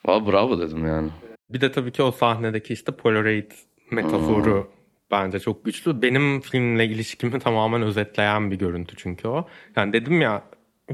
Valla 0.07 0.33
bravo 0.33 0.59
dedim 0.61 0.87
yani. 0.87 1.09
Bir 1.51 1.61
de 1.61 1.73
tabii 1.73 1.93
ki 1.93 2.03
o 2.03 2.11
sahnedeki 2.11 2.73
işte 2.73 2.93
Polaroid 2.93 3.51
metaforu 3.91 4.57
hmm. 4.57 4.71
bence 5.11 5.41
çok 5.41 5.65
güçlü. 5.65 6.03
Benim 6.03 6.41
filmle 6.41 6.87
ilişkimi 6.87 7.39
tamamen 7.41 7.83
özetleyen 7.83 8.51
bir 8.51 8.57
görüntü 8.57 8.97
çünkü 8.97 9.29
o. 9.29 9.49
Yani 9.77 9.93
dedim 9.93 10.21
ya 10.21 10.43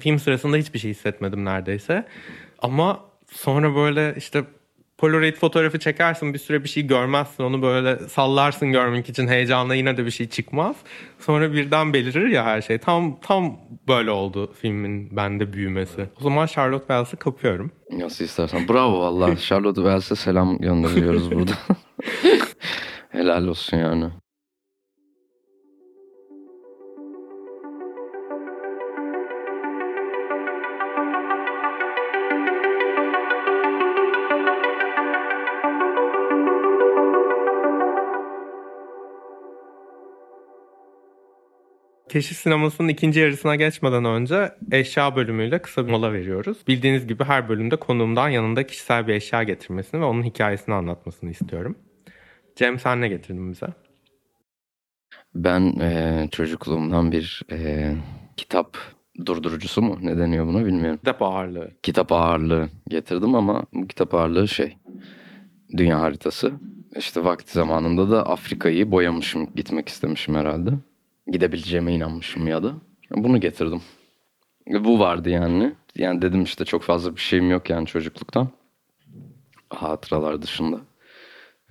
film 0.00 0.18
sırasında 0.18 0.56
hiçbir 0.56 0.78
şey 0.78 0.90
hissetmedim 0.90 1.44
neredeyse. 1.44 2.06
Ama 2.58 3.04
sonra 3.30 3.76
böyle 3.76 4.14
işte 4.16 4.44
Polaroid 5.02 5.36
fotoğrafı 5.36 5.78
çekersin 5.78 6.34
bir 6.34 6.38
süre 6.38 6.64
bir 6.64 6.68
şey 6.68 6.86
görmezsin 6.86 7.42
onu 7.42 7.62
böyle 7.62 8.08
sallarsın 8.08 8.72
görmek 8.72 9.08
için 9.08 9.28
heyecanla 9.28 9.74
yine 9.74 9.96
de 9.96 10.06
bir 10.06 10.10
şey 10.10 10.28
çıkmaz. 10.28 10.76
Sonra 11.18 11.52
birden 11.52 11.92
belirir 11.92 12.28
ya 12.28 12.44
her 12.44 12.62
şey. 12.62 12.78
Tam 12.78 13.20
tam 13.20 13.56
böyle 13.88 14.10
oldu 14.10 14.52
filmin 14.60 15.16
bende 15.16 15.52
büyümesi. 15.52 16.08
O 16.20 16.22
zaman 16.22 16.46
Charlotte 16.46 16.86
Wells'ı 16.86 17.16
kapıyorum. 17.16 17.70
Nasıl 17.90 18.24
istersen. 18.24 18.68
Bravo 18.68 19.00
valla. 19.00 19.36
Charlotte 19.48 19.80
Wells'e 19.80 20.16
selam 20.16 20.58
gönderiyoruz 20.58 21.32
burada. 21.32 21.52
Helal 23.08 23.46
olsun 23.46 23.76
yani. 23.76 24.04
Keşif 42.12 42.36
sinemasının 42.36 42.88
ikinci 42.88 43.20
yarısına 43.20 43.56
geçmeden 43.56 44.04
önce 44.04 44.52
eşya 44.72 45.16
bölümüyle 45.16 45.62
kısa 45.62 45.86
bir 45.86 45.90
mola 45.90 46.12
veriyoruz. 46.12 46.58
Bildiğiniz 46.68 47.06
gibi 47.06 47.24
her 47.24 47.48
bölümde 47.48 47.76
konuğumdan 47.76 48.28
yanında 48.28 48.66
kişisel 48.66 49.08
bir 49.08 49.14
eşya 49.14 49.42
getirmesini 49.42 50.00
ve 50.00 50.04
onun 50.04 50.22
hikayesini 50.22 50.74
anlatmasını 50.74 51.30
istiyorum. 51.30 51.76
Cem 52.56 52.78
sen 52.78 53.00
ne 53.00 53.08
getirdin 53.08 53.50
bize? 53.50 53.66
Ben 55.34 55.80
e, 55.80 56.28
çocukluğumdan 56.32 57.12
bir 57.12 57.42
e, 57.52 57.92
kitap 58.36 58.76
durdurucusu 59.26 59.82
mu 59.82 59.98
ne 60.02 60.18
deniyor 60.18 60.46
buna 60.46 60.66
bilmiyorum. 60.66 60.98
Kitap 60.98 61.22
ağırlığı. 61.22 61.70
Kitap 61.82 62.12
ağırlığı 62.12 62.68
getirdim 62.88 63.34
ama 63.34 63.64
bu 63.72 63.86
kitap 63.86 64.14
ağırlığı 64.14 64.48
şey 64.48 64.76
dünya 65.76 66.00
haritası. 66.00 66.52
İşte 66.96 67.24
vakti 67.24 67.52
zamanında 67.52 68.10
da 68.10 68.26
Afrika'yı 68.26 68.90
boyamışım 68.90 69.48
gitmek 69.54 69.88
istemişim 69.88 70.34
herhalde. 70.34 70.70
Gidebileceğime 71.26 71.94
inanmışım 71.94 72.46
ya 72.46 72.62
da. 72.62 72.74
Bunu 73.10 73.40
getirdim. 73.40 73.82
Bu 74.66 74.98
vardı 74.98 75.30
yani. 75.30 75.72
Yani 75.96 76.22
dedim 76.22 76.42
işte 76.42 76.64
çok 76.64 76.82
fazla 76.82 77.16
bir 77.16 77.20
şeyim 77.20 77.50
yok 77.50 77.70
yani 77.70 77.86
çocukluktan. 77.86 78.48
Hatıralar 79.70 80.42
dışında. 80.42 80.80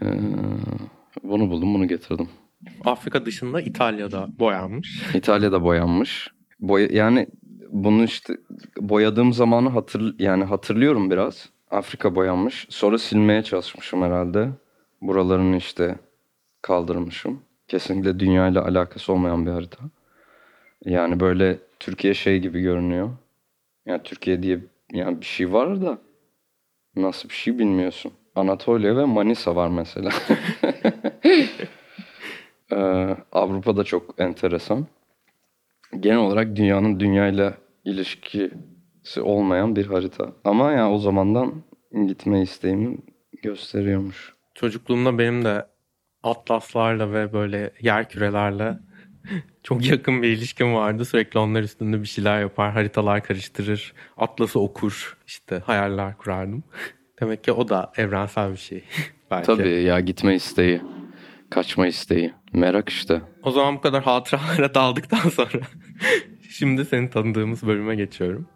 Ee, 0.02 0.06
bunu 1.24 1.50
buldum 1.50 1.74
bunu 1.74 1.88
getirdim. 1.88 2.30
Afrika 2.86 3.26
dışında 3.26 3.62
İtalya'da 3.62 4.28
boyanmış. 4.40 5.16
İtalya'da 5.16 5.64
boyanmış. 5.64 6.28
Boya, 6.60 6.88
yani 6.92 7.28
bunu 7.70 8.04
işte 8.04 8.38
boyadığım 8.78 9.34
zamanı 9.34 9.70
hatır 9.70 10.16
yani 10.20 10.44
hatırlıyorum 10.44 11.12
biraz. 11.12 11.50
Afrika 11.72 12.16
boyanmış. 12.16 12.68
Sonra 12.70 12.98
silmeye 12.98 13.44
çalışmışım 13.44 14.02
herhalde. 14.02 14.50
Buralarını 15.02 15.58
işte 15.58 15.96
kaldırmışım. 16.62 17.42
Kesinlikle 17.72 18.20
dünyayla 18.20 18.66
alakası 18.66 19.14
olmayan 19.14 19.46
bir 19.46 19.52
harita. 19.52 19.78
Yani 20.86 21.20
böyle 21.20 21.58
Türkiye 21.80 22.14
şey 22.14 22.40
gibi 22.40 22.62
görünüyor. 22.62 23.10
Yani 23.86 24.04
Türkiye 24.04 24.44
diye 24.44 24.60
yani 24.94 25.22
bir 25.22 25.26
şey 25.26 25.54
var 25.54 25.82
da 25.82 25.98
nasıl 26.96 27.30
bir 27.30 27.34
şey 27.34 27.60
bilmiyorsun. 27.60 28.12
Anatolia 28.36 28.98
ve 28.98 29.06
Manisa 29.06 29.56
var 29.56 29.68
mesela. 29.70 30.10
Ee, 32.72 33.18
Avrupa'da 33.32 33.84
çok 33.84 34.16
enteresan. 34.18 34.88
Genel 36.00 36.18
olarak 36.18 36.56
dünyanın 36.56 37.00
dünyayla 37.00 37.54
ilişkisi 37.86 39.22
olmayan 39.22 39.76
bir 39.76 39.86
harita. 39.86 40.32
Ama 40.44 40.72
yani 40.72 40.94
o 40.94 40.98
zamandan 40.98 41.54
gitme 42.08 42.42
isteğimi 42.42 42.98
gösteriyormuş. 43.44 44.34
Çocukluğumda 44.56 45.18
benim 45.18 45.46
de 45.46 45.66
atlaslarla 46.24 47.14
ve 47.14 47.34
böyle 47.34 47.72
yer 47.82 48.10
kürelerle 48.10 48.78
çok 49.64 49.86
yakın 49.86 50.22
bir 50.22 50.28
ilişkim 50.28 50.74
vardı. 50.74 51.06
Sürekli 51.06 51.40
onlar 51.40 51.64
üstünde 51.64 52.02
bir 52.02 52.08
şeyler 52.08 52.40
yapar, 52.40 52.72
haritalar 52.72 53.24
karıştırır, 53.24 53.94
atlası 54.18 54.60
okur, 54.60 55.18
işte 55.28 55.62
hayaller 55.66 56.18
kurardım. 56.18 56.64
Demek 57.22 57.44
ki 57.44 57.52
o 57.52 57.70
da 57.70 57.92
evrensel 57.98 58.52
bir 58.52 58.58
şey 58.58 58.84
belki. 59.32 59.46
Tabii 59.46 59.70
ya 59.70 60.00
gitme 60.00 60.36
isteği, 60.36 60.82
kaçma 61.50 61.88
isteği, 61.88 62.34
merak 62.54 62.90
işte. 62.90 63.22
O 63.44 63.52
zaman 63.52 63.76
bu 63.76 63.82
kadar 63.82 64.04
hatıralara 64.04 64.74
daldıktan 64.74 65.30
sonra 65.30 65.60
şimdi 66.50 66.86
seni 66.86 67.10
tanıdığımız 67.10 67.68
bölüme 67.68 67.96
geçiyorum. 67.96 68.48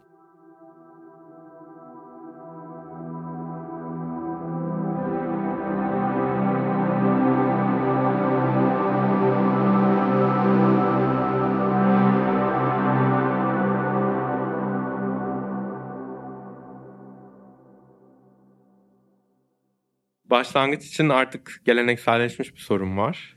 Başlangıç 20.46 20.86
için 20.86 21.10
artık 21.10 21.62
gelenekselleşmiş 21.66 22.56
bir 22.56 22.60
sorum 22.60 22.98
var. 22.98 23.36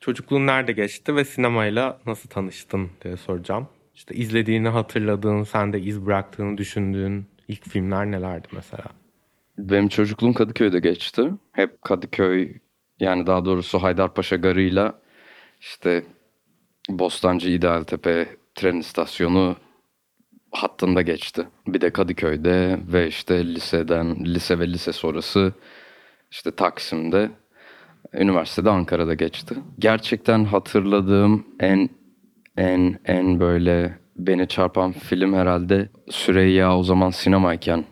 Çocukluğun 0.00 0.46
nerede 0.46 0.72
geçti 0.72 1.16
ve 1.16 1.24
sinemayla 1.24 2.00
nasıl 2.06 2.28
tanıştın 2.28 2.90
diye 3.04 3.16
soracağım. 3.16 3.68
İşte 3.94 4.14
izlediğini 4.14 4.68
hatırladığın, 4.68 5.42
sende 5.42 5.80
iz 5.80 6.06
bıraktığını 6.06 6.58
düşündüğün 6.58 7.26
ilk 7.48 7.68
filmler 7.68 8.10
nelerdi 8.10 8.48
mesela? 8.52 8.84
Benim 9.58 9.88
çocukluğum 9.88 10.34
Kadıköy'de 10.34 10.80
geçti. 10.80 11.30
Hep 11.52 11.82
Kadıköy 11.82 12.52
yani 13.00 13.26
daha 13.26 13.44
doğrusu 13.44 13.82
Haydarpaşa 13.82 14.36
Garı'yla 14.36 15.00
işte 15.60 16.04
Bostancı 16.88 17.50
İdealtepe 17.50 18.28
tren 18.54 18.76
istasyonu 18.76 19.56
hattında 20.52 21.02
geçti. 21.02 21.46
Bir 21.66 21.80
de 21.80 21.90
Kadıköy'de 21.90 22.78
ve 22.92 23.08
işte 23.08 23.46
liseden, 23.46 24.24
lise 24.24 24.58
ve 24.58 24.68
lise 24.68 24.92
sonrası 24.92 25.52
işte 26.34 26.50
Taksim'de, 26.50 27.30
üniversitede 28.12 28.70
Ankara'da 28.70 29.14
geçti. 29.14 29.54
Gerçekten 29.78 30.44
hatırladığım 30.44 31.46
en 31.60 31.88
en 32.56 32.98
en 33.04 33.40
böyle 33.40 33.98
beni 34.16 34.48
çarpan 34.48 34.92
film 34.92 35.34
herhalde 35.34 35.88
Süreyya 36.10 36.78
o 36.78 36.82
zaman 36.82 37.10
sinemayken 37.10 37.84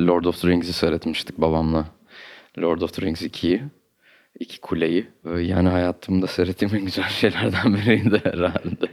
Lord 0.00 0.24
of 0.24 0.40
the 0.40 0.48
Rings'i 0.48 0.72
seyretmiştik 0.72 1.38
babamla. 1.38 1.86
Lord 2.58 2.80
of 2.80 2.94
the 2.94 3.02
Rings 3.02 3.22
2'yi. 3.22 3.62
iki 4.40 4.60
kuleyi. 4.60 5.06
Yani 5.40 5.68
hayatımda 5.68 6.26
seyrettiğim 6.26 6.74
en 6.76 6.84
güzel 6.84 7.08
şeylerden 7.08 7.74
biriydi 7.74 8.20
herhalde. 8.24 8.88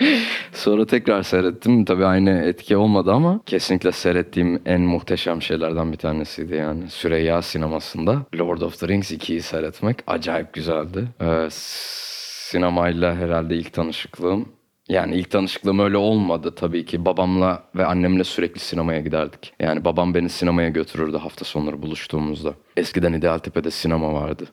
Sonra 0.52 0.86
tekrar 0.86 1.22
seyrettim. 1.22 1.84
Tabii 1.84 2.04
aynı 2.04 2.30
etki 2.30 2.76
olmadı 2.76 3.12
ama 3.12 3.40
kesinlikle 3.46 3.92
seyrettiğim 3.92 4.62
en 4.66 4.80
muhteşem 4.80 5.42
şeylerden 5.42 5.92
bir 5.92 5.96
tanesiydi 5.96 6.54
yani. 6.54 6.90
Süreyya 6.90 7.42
sinemasında 7.42 8.26
Lord 8.38 8.60
of 8.60 8.80
the 8.80 8.88
Rings 8.88 9.12
2'yi 9.12 9.42
seyretmek 9.42 9.96
acayip 10.06 10.52
güzeldi. 10.52 11.08
Ee, 11.20 11.48
sinemayla 11.50 13.16
herhalde 13.16 13.56
ilk 13.56 13.72
tanışıklığım. 13.72 14.48
Yani 14.88 15.14
ilk 15.14 15.30
tanışıklığım 15.30 15.78
öyle 15.78 15.96
olmadı 15.96 16.54
tabii 16.54 16.84
ki. 16.84 17.04
Babamla 17.04 17.62
ve 17.74 17.86
annemle 17.86 18.24
sürekli 18.24 18.60
sinemaya 18.60 19.00
giderdik. 19.00 19.52
Yani 19.60 19.84
babam 19.84 20.14
beni 20.14 20.28
sinemaya 20.28 20.68
götürürdü 20.68 21.16
hafta 21.16 21.44
sonları 21.44 21.82
buluştuğumuzda. 21.82 22.54
Eskiden 22.76 23.12
İdealtepe'de 23.12 23.70
sinema 23.70 24.12
vardı. 24.12 24.44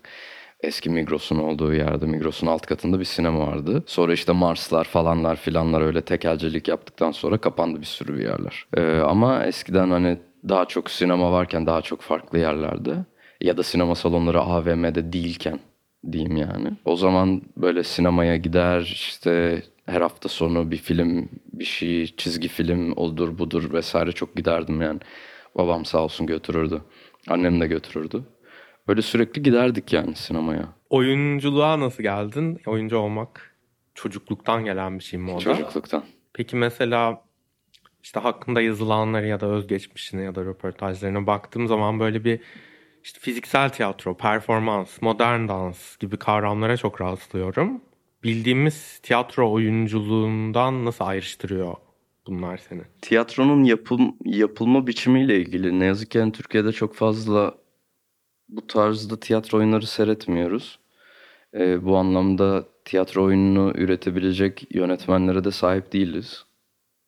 Eski 0.64 0.90
Migros'un 0.90 1.40
olduğu 1.40 1.74
yerde 1.74 2.06
Migros'un 2.06 2.48
alt 2.48 2.66
katında 2.66 3.00
bir 3.00 3.06
sinema 3.06 3.48
vardı. 3.48 3.84
Sonra 3.88 4.14
işte 4.14 4.32
Marslar 4.32 4.84
falanlar 4.84 5.36
filanlar 5.36 5.82
öyle 5.82 6.02
tekelcilik 6.02 6.68
yaptıktan 6.68 7.12
sonra 7.12 7.38
kapandı 7.38 7.82
bir 7.82 7.86
sürü 7.86 8.18
bir 8.18 8.24
yerler. 8.24 8.66
Ee, 8.78 9.00
ama 9.00 9.46
eskiden 9.46 9.92
hani 9.92 10.18
daha 10.50 10.66
çok 10.66 10.92
sinema 10.92 11.32
varken 11.32 11.66
daha 11.66 11.82
çok 11.82 12.02
farklı 12.02 12.40
yerlerde 12.40 12.96
ya 13.42 13.58
da 13.58 13.64
sinema 13.64 13.96
salonları 13.96 14.42
AVM'de 14.42 15.14
değilken 15.14 15.60
diyeyim 16.12 16.38
yani. 16.38 16.72
O 16.86 16.96
zaman 16.96 17.42
böyle 17.58 17.84
sinemaya 17.84 18.36
gider 18.36 18.82
işte 18.82 19.64
her 19.86 20.02
hafta 20.02 20.30
sonu 20.30 20.72
bir 20.72 20.78
film, 20.78 21.30
bir 21.54 21.66
şey, 21.66 22.08
çizgi 22.08 22.48
film 22.48 22.92
odur 22.92 23.38
budur 23.38 23.74
vesaire 23.74 24.12
çok 24.12 24.36
giderdim 24.36 24.82
yani. 24.82 25.00
Babam 25.56 25.86
sağ 25.86 26.04
olsun 26.04 26.28
götürürdü. 26.28 26.82
Annem 27.28 27.62
de 27.62 27.68
götürürdü. 27.68 28.24
Böyle 28.88 29.02
sürekli 29.02 29.44
giderdik 29.44 29.94
yani 29.94 30.16
sinemaya. 30.16 30.74
Oyunculuğa 30.90 31.80
nasıl 31.80 32.04
geldin? 32.04 32.60
Oyuncu 32.66 32.98
olmak 32.98 33.56
çocukluktan 33.96 34.66
gelen 34.66 35.00
bir 35.00 35.04
şey 35.04 35.20
mi 35.20 35.32
o 35.32 35.36
da? 35.36 35.40
Çocukluktan. 35.40 36.04
Peki 36.34 36.56
mesela 36.56 37.22
işte 38.04 38.20
hakkında 38.20 38.62
yazılanları 38.62 39.28
ya 39.28 39.40
da 39.40 39.46
özgeçmişine 39.46 40.24
ya 40.24 40.36
da 40.36 40.46
röportajlarına 40.46 41.28
baktığım 41.28 41.68
zaman 41.68 42.00
böyle 42.00 42.24
bir 42.24 42.40
işte 43.04 43.20
fiziksel 43.20 43.70
tiyatro, 43.70 44.18
performans, 44.18 45.02
modern 45.02 45.48
dans 45.48 45.98
gibi 45.98 46.18
kavramlara 46.18 46.78
çok 46.78 47.02
rastlıyorum. 47.02 47.82
Bildiğimiz 48.24 49.00
tiyatro 49.04 49.52
oyunculuğundan 49.52 50.86
nasıl 50.86 51.06
ayrıştırıyor 51.06 51.76
bunlar 52.28 52.58
seni? 52.58 52.82
Tiyatronun 53.02 53.64
yapım, 53.64 54.16
yapılma 54.26 54.88
biçimiyle 54.88 55.38
ilgili 55.42 55.80
ne 55.80 55.86
yazık 55.86 56.12
ki 56.12 56.18
yani 56.18 56.32
Türkiye'de 56.32 56.72
çok 56.72 56.96
fazla 56.96 57.56
bu 58.52 58.68
tarzda 58.68 59.20
tiyatro 59.20 59.58
oyunları 59.58 59.88
seyretmiyoruz. 59.88 60.80
Ee, 61.54 61.86
bu 61.86 61.98
anlamda 61.98 62.66
tiyatro 62.86 63.24
oyununu 63.24 63.74
üretebilecek 63.76 64.76
yönetmenlere 64.76 65.44
de 65.44 65.52
sahip 65.52 65.94
değiliz. 65.94 66.46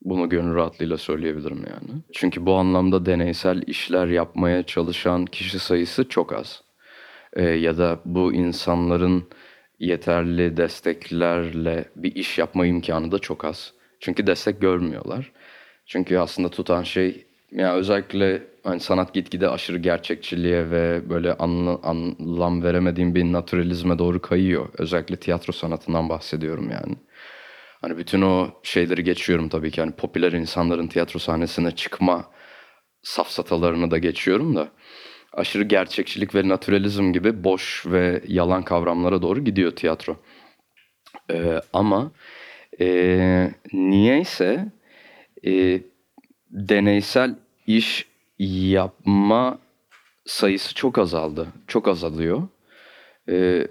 Bunu 0.01 0.29
gönül 0.29 0.55
rahatlığıyla 0.55 0.97
söyleyebilirim 0.97 1.57
yani. 1.57 2.01
Çünkü 2.13 2.45
bu 2.45 2.53
anlamda 2.53 3.05
deneysel 3.05 3.63
işler 3.67 4.07
yapmaya 4.07 4.63
çalışan 4.63 5.25
kişi 5.25 5.59
sayısı 5.59 6.09
çok 6.09 6.33
az. 6.33 6.63
Ee, 7.33 7.43
ya 7.43 7.77
da 7.77 7.99
bu 8.05 8.33
insanların 8.33 9.23
yeterli 9.79 10.57
desteklerle 10.57 11.85
bir 11.95 12.15
iş 12.15 12.37
yapma 12.37 12.65
imkanı 12.65 13.11
da 13.11 13.19
çok 13.19 13.45
az. 13.45 13.73
Çünkü 13.99 14.27
destek 14.27 14.61
görmüyorlar. 14.61 15.31
Çünkü 15.85 16.17
aslında 16.17 16.49
tutan 16.49 16.83
şey 16.83 17.25
yani 17.51 17.73
özellikle 17.73 18.52
hani 18.63 18.79
sanat 18.79 19.13
gitgide 19.13 19.49
aşırı 19.49 19.77
gerçekçiliğe 19.77 20.71
ve 20.71 21.09
böyle 21.09 21.33
anla, 21.33 21.79
anlam 21.83 22.63
veremediğim 22.63 23.15
bir 23.15 23.23
naturalizme 23.23 23.99
doğru 23.99 24.21
kayıyor. 24.21 24.69
Özellikle 24.77 25.15
tiyatro 25.15 25.53
sanatından 25.53 26.09
bahsediyorum 26.09 26.69
yani. 26.71 26.95
Hani 27.81 27.97
bütün 27.97 28.21
o 28.21 28.51
şeyleri 28.63 29.03
geçiyorum 29.03 29.49
tabii 29.49 29.71
ki. 29.71 29.81
Hani 29.81 29.91
popüler 29.91 30.31
insanların 30.31 30.87
tiyatro 30.87 31.19
sahnesine 31.19 31.71
çıkma 31.71 32.25
safsatalarını 33.01 33.91
da 33.91 33.97
geçiyorum 33.97 34.55
da. 34.55 34.67
Aşırı 35.33 35.63
gerçekçilik 35.63 36.35
ve 36.35 36.47
naturalizm 36.47 37.13
gibi 37.13 37.43
boş 37.43 37.85
ve 37.85 38.21
yalan 38.27 38.63
kavramlara 38.63 39.21
doğru 39.21 39.43
gidiyor 39.43 39.71
tiyatro. 39.71 40.17
Ee, 41.31 41.61
ama 41.73 42.11
e, 42.79 43.51
niyeyse 43.73 44.71
e, 45.45 45.81
deneysel 46.51 47.35
iş 47.67 48.12
yapma 48.39 49.59
sayısı 50.25 50.75
çok 50.75 50.97
azaldı. 50.97 51.47
Çok 51.67 51.87
azalıyor. 51.87 52.47
E, 53.29 53.67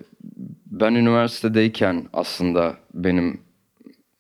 ben 0.67 0.95
üniversitedeyken 0.95 2.09
aslında 2.13 2.77
benim 2.95 3.41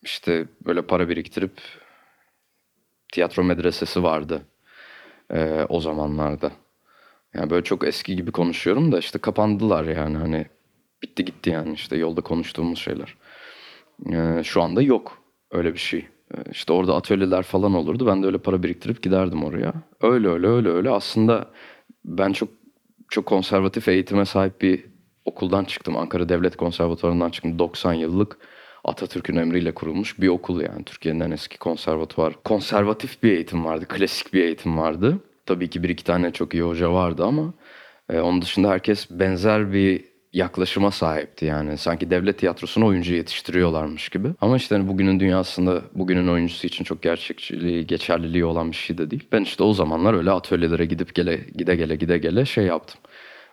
işte 0.03 0.47
böyle 0.67 0.83
para 0.83 1.09
biriktirip 1.09 1.53
tiyatro 3.13 3.45
medresesi 3.45 4.03
vardı 4.03 4.43
e, 5.31 5.67
o 5.69 5.81
zamanlarda. 5.81 6.53
Yani 7.35 7.51
böyle 7.51 7.65
çok 7.65 7.87
eski 7.87 8.17
gibi 8.17 8.33
konuşuyorum 8.33 8.93
da 8.93 8.99
işte 8.99 9.19
kapandılar 9.19 9.85
yani 9.85 10.17
hani 10.17 10.47
bitti 11.03 11.25
gitti 11.25 11.51
yani 11.51 11.73
işte 11.73 11.97
yolda 11.97 12.21
konuştuğumuz 12.21 12.79
şeyler. 12.79 13.17
E, 14.13 14.45
şu 14.45 14.63
anda 14.63 14.83
yok 14.83 15.19
öyle 15.51 15.73
bir 15.73 15.79
şey. 15.79 16.07
E, 16.35 16.51
işte 16.51 16.73
orada 16.73 16.97
atölyeler 16.97 17.43
falan 17.43 17.75
olurdu. 17.75 18.07
Ben 18.07 18.23
de 18.23 18.27
öyle 18.27 18.39
para 18.39 18.63
biriktirip 18.63 19.03
giderdim 19.03 19.45
oraya. 19.45 19.73
Öyle 20.01 20.29
öyle 20.29 20.47
öyle 20.47 20.69
öyle. 20.69 20.91
Aslında 20.91 21.51
ben 22.05 22.33
çok 22.33 22.49
çok 23.09 23.27
konservatif 23.27 23.89
eğitime 23.89 24.25
sahip 24.25 24.61
bir 24.61 24.85
okuldan 25.25 25.65
çıktım. 25.65 25.97
Ankara 25.97 26.29
Devlet 26.29 26.57
Konservatuvarı'ndan 26.57 27.31
çıktım. 27.31 27.59
90 27.59 27.93
yıllık 27.93 28.39
Atatürk'ün 28.85 29.37
emriyle 29.37 29.75
kurulmuş 29.75 30.21
bir 30.21 30.29
okul 30.29 30.61
yani. 30.61 30.85
Türkiye'nin 30.85 31.21
en 31.21 31.31
eski 31.31 31.59
konservatuvar. 31.59 32.35
Konservatif 32.45 33.23
bir 33.23 33.33
eğitim 33.33 33.65
vardı. 33.65 33.87
Klasik 33.89 34.35
bir 34.35 34.45
eğitim 34.45 34.79
vardı. 34.79 35.19
Tabii 35.47 35.71
ki 35.71 35.83
bir 35.83 35.89
iki 35.89 36.05
tane 36.05 36.33
çok 36.33 36.55
iyi 36.55 36.63
hoca 36.63 36.93
vardı 36.93 37.25
ama 37.25 37.55
e, 38.11 38.21
onun 38.21 38.43
dışında 38.43 38.71
herkes 38.71 39.11
benzer 39.11 39.73
bir 39.73 40.12
yaklaşıma 40.33 40.91
sahipti 40.91 41.45
yani. 41.45 41.79
Sanki 41.79 42.11
devlet 42.11 42.39
tiyatrosuna 42.39 42.87
oyuncu 42.87 43.15
yetiştiriyorlarmış 43.15 44.09
gibi. 44.09 44.29
Ama 44.41 44.57
işte 44.57 44.75
hani 44.75 44.89
bugünün 44.89 45.21
dünyasında 45.21 45.83
bugünün 45.95 46.29
oyuncusu 46.29 46.67
için 46.67 46.85
çok 46.85 47.03
gerçekçiliği, 47.03 47.87
geçerliliği 47.87 48.45
olan 48.45 48.71
bir 48.71 48.77
şey 48.77 48.99
de 48.99 49.11
değil. 49.11 49.29
Ben 49.33 49.43
işte 49.43 49.63
o 49.63 49.73
zamanlar 49.73 50.15
öyle 50.15 50.31
atölyelere 50.31 50.85
gidip 50.85 51.15
gele 51.15 51.41
gide 51.55 51.77
gele 51.77 51.97
gide 51.97 52.19
gele 52.19 52.45
şey 52.45 52.65
yaptım. 52.65 53.01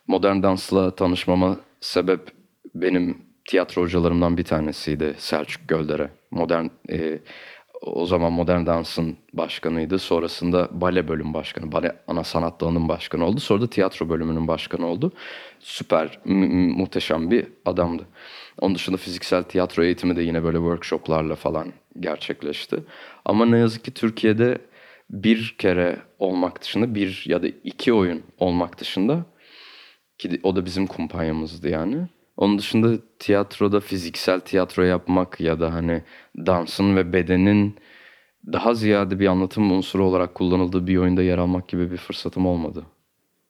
Modern 0.08 0.44
dansla 0.44 0.96
tanışmama 0.96 1.58
sebep 1.82 2.20
benim 2.76 3.18
tiyatro 3.50 3.82
hocalarımdan 3.82 4.38
bir 4.38 4.44
tanesiydi 4.44 5.16
Selçuk 5.18 5.68
Göldere. 5.68 6.10
Modern 6.32 6.66
e, 6.90 7.20
o 7.82 8.06
zaman 8.06 8.34
Modern 8.34 8.66
Dans'ın 8.66 9.18
başkanıydı. 9.34 10.00
Sonrasında 10.00 10.70
bale 10.72 11.08
bölüm 11.08 11.34
başkanı, 11.34 11.72
bale 11.72 11.96
ana 12.08 12.24
sanat 12.24 12.62
dalının 12.62 12.90
başkanı 12.90 13.26
oldu. 13.26 13.40
Sonra 13.40 13.62
da 13.62 13.70
tiyatro 13.70 14.10
bölümünün 14.10 14.48
başkanı 14.48 14.86
oldu. 14.88 15.12
Süper, 15.60 16.20
mu- 16.26 16.78
muhteşem 16.78 17.32
bir 17.32 17.48
adamdı. 17.66 18.08
Onun 18.62 18.76
dışında 18.76 18.98
fiziksel 18.98 19.44
tiyatro 19.44 19.84
eğitimi 19.84 20.16
de 20.16 20.22
yine 20.22 20.44
böyle 20.44 20.58
workshoplarla 20.58 21.36
falan 21.36 21.74
gerçekleşti. 22.00 22.84
Ama 23.26 23.46
ne 23.46 23.58
yazık 23.58 23.86
ki 23.86 23.92
Türkiye'de 23.94 24.58
bir 25.10 25.56
kere 25.58 26.00
olmak 26.20 26.62
dışında 26.62 26.96
bir 26.96 27.24
ya 27.28 27.44
da 27.44 27.48
iki 27.48 27.94
oyun 27.94 28.24
olmak 28.38 28.80
dışında 28.80 29.26
ki 30.18 30.40
o 30.44 30.56
da 30.56 30.66
bizim 30.66 30.88
kumpanyamızdı 30.88 31.70
yani. 31.70 32.08
Onun 32.40 32.58
dışında 32.58 32.98
tiyatroda 33.20 33.80
fiziksel 33.80 34.40
tiyatro 34.40 34.84
yapmak 34.84 35.40
ya 35.40 35.60
da 35.60 35.74
hani 35.74 36.04
dansın 36.38 36.96
ve 36.96 37.14
bedenin 37.14 37.76
daha 38.54 38.74
ziyade 38.74 39.20
bir 39.20 39.28
anlatım 39.28 39.72
unsuru 39.72 40.06
olarak 40.06 40.36
kullanıldığı 40.36 40.88
bir 40.88 40.98
oyunda 40.98 41.24
yer 41.24 41.38
almak 41.38 41.68
gibi 41.68 41.92
bir 41.92 41.98
fırsatım 41.98 42.46
olmadı. 42.46 42.86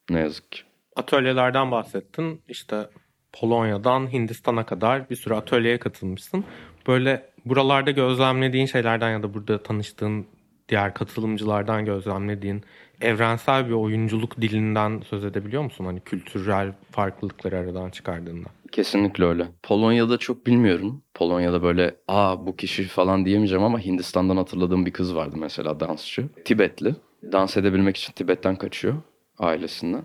Ne 0.10 0.19
yazık 0.19 0.52
ki. 0.52 0.62
Atölyelerden 0.95 1.71
bahsettin. 1.71 2.41
İşte 2.47 2.89
Polonya'dan 3.34 4.13
Hindistan'a 4.13 4.65
kadar 4.65 5.10
bir 5.10 5.15
sürü 5.15 5.34
atölyeye 5.34 5.80
katılmışsın. 5.80 6.45
Böyle 6.88 7.30
buralarda 7.45 7.91
gözlemlediğin 7.91 8.65
şeylerden 8.65 9.12
ya 9.12 9.23
da 9.23 9.34
burada 9.34 9.63
tanıştığın 9.63 10.25
diğer 10.69 10.93
katılımcılardan 10.93 11.86
gözlemlediğin 11.86 12.63
evrensel 13.02 13.67
bir 13.67 13.73
oyunculuk 13.73 14.41
dilinden 14.41 15.02
söz 15.10 15.25
edebiliyor 15.25 15.63
musun? 15.63 15.86
Hani 15.86 15.99
kültürel 15.99 16.73
farklılıkları 16.91 17.58
aradan 17.58 17.89
çıkardığında. 17.89 18.49
Kesinlikle 18.71 19.25
öyle. 19.25 19.47
Polonya'da 19.63 20.17
çok 20.17 20.47
bilmiyorum. 20.47 21.03
Polonya'da 21.13 21.63
böyle 21.63 21.95
aa 22.08 22.45
bu 22.45 22.55
kişi 22.55 22.84
falan 22.84 23.25
diyemeyeceğim 23.25 23.63
ama 23.63 23.79
Hindistan'dan 23.79 24.38
hatırladığım 24.38 24.86
bir 24.86 24.91
kız 24.91 25.15
vardı 25.15 25.36
mesela 25.39 25.79
dansçı. 25.79 26.29
Tibetli. 26.45 26.95
Dans 27.32 27.58
edebilmek 27.58 27.97
için 27.97 28.13
Tibet'ten 28.13 28.55
kaçıyor 28.55 28.95
ailesinden. 29.39 30.03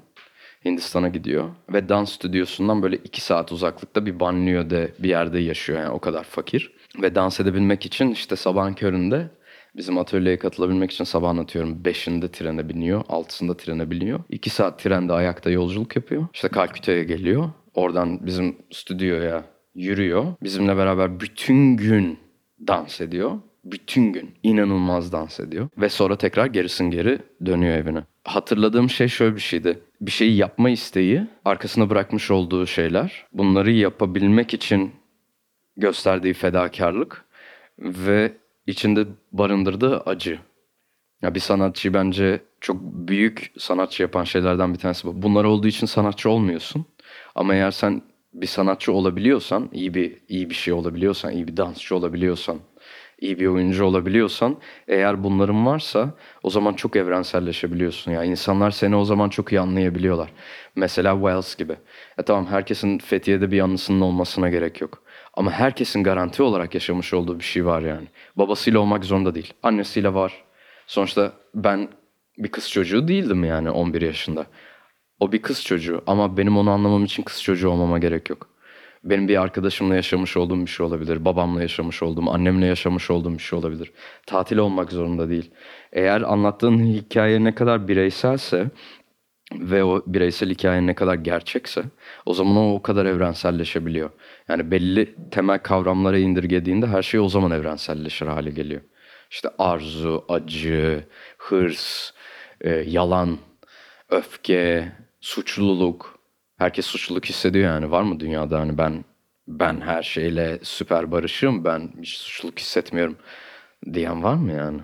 Hindistan'a 0.65 1.09
gidiyor 1.09 1.49
ve 1.73 1.89
dans 1.89 2.13
stüdyosundan 2.13 2.83
böyle 2.83 2.97
iki 2.97 3.21
saat 3.21 3.53
uzaklıkta 3.53 4.07
bir 4.07 4.21
banliyöde 4.21 4.93
bir 4.99 5.09
yerde 5.09 5.39
yaşıyor 5.39 5.79
yani 5.79 5.91
o 5.91 5.99
kadar 5.99 6.25
fakir. 6.25 6.73
Ve 7.03 7.15
dans 7.15 7.41
edebilmek 7.41 7.87
için 7.87 8.11
işte 8.11 8.37
sabahın 8.37 8.75
köründe 8.75 9.31
bizim 9.77 9.99
atölyeye 9.99 10.39
katılabilmek 10.39 10.91
için 10.91 11.05
sabahın 11.05 11.39
atıyorum 11.39 11.83
5'inde 11.83 12.33
trene 12.33 12.69
biniyor, 12.69 13.01
6'sında 13.01 13.57
trene 13.57 13.91
biniyor. 13.91 14.21
2 14.31 14.51
saat 14.51 14.79
trende 14.79 15.13
ayakta 15.13 15.51
yolculuk 15.51 15.97
yapıyor. 15.97 16.27
İşte 16.35 16.49
Kalküta'ya 16.49 17.03
geliyor. 17.03 17.51
Oradan 17.75 18.27
bizim 18.27 18.57
stüdyoya 18.71 19.45
yürüyor. 19.75 20.25
Bizimle 20.43 20.77
beraber 20.77 21.21
bütün 21.21 21.77
gün 21.77 22.19
dans 22.67 23.01
ediyor. 23.01 23.39
Bütün 23.65 24.13
gün 24.13 24.35
inanılmaz 24.43 25.13
dans 25.13 25.41
ediyor. 25.41 25.69
Ve 25.79 25.89
sonra 25.89 26.19
tekrar 26.19 26.47
gerisin 26.47 26.91
geri 26.91 27.19
dönüyor 27.47 27.75
evine. 27.75 28.05
Hatırladığım 28.25 28.91
şey 28.91 29.09
şöyle 29.09 29.35
bir 29.35 29.41
şeydi. 29.41 29.79
Bir 30.01 30.11
şeyi 30.11 30.37
yapma 30.37 30.71
isteği, 30.71 31.23
arkasına 31.45 31.91
bırakmış 31.91 32.31
olduğu 32.31 32.67
şeyler. 32.67 33.27
Bunları 33.33 33.71
yapabilmek 33.71 34.55
için 34.55 34.93
gösterdiği 35.77 36.35
fedakarlık 36.35 37.25
ve 37.79 38.33
içinde 38.67 39.07
barındırdığı 39.33 40.01
acı. 40.01 40.39
Ya 41.23 41.35
bir 41.35 41.41
sanatçı 41.41 41.95
bence 41.95 42.41
çok 42.61 42.83
büyük 42.83 43.53
sanatçı 43.59 44.03
yapan 44.03 44.25
şeylerden 44.25 44.75
bir 44.75 44.79
tanesi 44.79 45.07
bu. 45.07 45.23
Bunlar 45.23 45.45
olduğu 45.45 45.69
için 45.69 45.87
sanatçı 45.87 46.31
olmuyorsun. 46.31 46.87
Ama 47.35 47.55
eğer 47.55 47.71
sen 47.71 48.03
bir 48.35 48.47
sanatçı 48.47 48.93
olabiliyorsan, 48.93 49.69
iyi 49.73 49.95
bir 49.95 50.17
iyi 50.29 50.51
bir 50.51 50.55
şey 50.55 50.75
olabiliyorsan, 50.75 51.33
iyi 51.33 51.49
bir 51.49 51.57
dansçı 51.57 51.97
olabiliyorsan, 51.97 52.59
iyi 53.21 53.41
bir 53.41 53.47
oyuncu 53.47 53.85
olabiliyorsan, 53.85 54.57
eğer 54.89 55.25
bunların 55.25 55.67
varsa 55.67 56.11
o 56.43 56.51
zaman 56.51 56.73
çok 56.73 56.97
evrenselleşebiliyorsun. 56.97 58.13
Ya 58.13 58.25
insanlar 58.25 58.71
seni 58.71 58.97
o 58.97 59.05
zaman 59.05 59.29
çok 59.29 59.53
iyi 59.53 59.61
anlayabiliyorlar. 59.61 60.31
Mesela 60.77 61.15
Wells 61.15 61.57
gibi. 61.57 61.77
E 62.19 62.23
tamam 62.23 62.47
herkesin 62.47 62.99
Fethiye'de 62.99 63.51
bir 63.51 63.61
anısının 63.61 64.01
olmasına 64.01 64.49
gerek 64.49 64.81
yok. 64.81 65.03
Ama 65.35 65.51
herkesin 65.51 66.03
garanti 66.03 66.43
olarak 66.43 66.75
yaşamış 66.75 67.15
olduğu 67.15 67.39
bir 67.39 67.45
şey 67.45 67.67
var 67.67 67.83
yani. 67.83 68.07
Babasıyla 68.37 68.81
olmak 68.81 69.05
zorunda 69.05 69.35
değil. 69.35 69.53
Annesiyle 69.63 70.15
var. 70.15 70.45
Sonuçta 70.87 71.33
ben 71.55 71.89
bir 72.39 72.49
kız 72.49 72.71
çocuğu 72.71 73.09
değildim 73.09 73.45
yani 73.45 73.71
11 73.71 74.03
yaşında. 74.03 74.47
O 75.21 75.33
bir 75.33 75.43
kız 75.43 75.65
çocuğu 75.65 76.03
ama 76.07 76.37
benim 76.37 76.57
onu 76.57 76.71
anlamam 76.71 77.05
için 77.05 77.23
kız 77.23 77.43
çocuğu 77.43 77.69
olmama 77.69 77.99
gerek 77.99 78.31
yok. 78.31 78.49
Benim 79.05 79.29
bir 79.29 79.43
arkadaşımla 79.43 79.95
yaşamış 79.95 80.37
olduğum 80.37 80.61
bir 80.61 80.71
şey 80.71 80.87
olabilir. 80.87 81.25
Babamla 81.25 81.63
yaşamış 81.63 82.03
olduğum, 82.03 82.31
annemle 82.31 82.67
yaşamış 82.67 83.11
olduğum 83.11 83.33
bir 83.35 83.43
şey 83.43 83.59
olabilir. 83.59 83.93
Tatil 84.27 84.57
olmak 84.57 84.93
zorunda 84.93 85.31
değil. 85.31 85.51
Eğer 85.93 86.23
anlattığın 86.23 86.79
hikaye 86.79 87.45
ne 87.45 87.55
kadar 87.55 87.89
bireyselse 87.89 88.71
ve 89.53 89.85
o 89.85 90.03
bireysel 90.07 90.51
hikaye 90.51 90.87
ne 90.87 90.95
kadar 90.95 91.15
gerçekse 91.15 91.83
o 92.27 92.35
zaman 92.35 92.57
o 92.57 92.75
o 92.75 92.83
kadar 92.83 93.07
evrenselleşebiliyor. 93.07 94.11
Yani 94.49 94.71
belli 94.71 95.15
temel 95.31 95.59
kavramlara 95.59 96.19
indirgediğinde 96.19 96.87
her 96.87 97.03
şey 97.03 97.21
o 97.21 97.29
zaman 97.29 97.51
evrenselleşir 97.51 98.27
hale 98.27 98.51
geliyor. 98.51 98.81
İşte 99.31 99.49
arzu, 99.59 100.25
acı, 100.29 101.05
hırs, 101.39 102.11
e, 102.61 102.71
yalan, 102.71 103.39
öfke, 104.11 104.93
suçluluk. 105.25 106.19
Herkes 106.59 106.87
suçluluk 106.87 107.25
hissediyor 107.25 107.65
yani. 107.65 107.91
Var 107.91 108.03
mı 108.03 108.21
dünyada 108.21 108.61
hani 108.61 108.79
ben 108.79 109.05
ben 109.49 109.81
her 109.81 110.03
şeyle 110.03 110.59
süper 110.63 111.11
barışım, 111.11 111.65
ben 111.65 111.93
hiç 112.03 112.17
suçluluk 112.17 112.59
hissetmiyorum 112.59 113.17
diyen 113.93 114.23
var 114.23 114.35
mı 114.35 114.53
yani? 114.53 114.81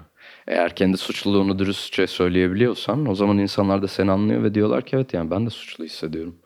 Eğer 0.46 0.76
kendi 0.76 0.96
suçluluğunu 0.96 1.58
dürüstçe 1.58 2.06
söyleyebiliyorsan 2.06 3.06
o 3.06 3.14
zaman 3.14 3.38
insanlar 3.38 3.82
da 3.82 3.88
seni 3.88 4.10
anlıyor 4.10 4.42
ve 4.42 4.54
diyorlar 4.54 4.86
ki 4.86 4.96
evet 4.96 5.14
yani 5.14 5.30
ben 5.30 5.46
de 5.46 5.50
suçlu 5.50 5.84
hissediyorum. 5.84 6.38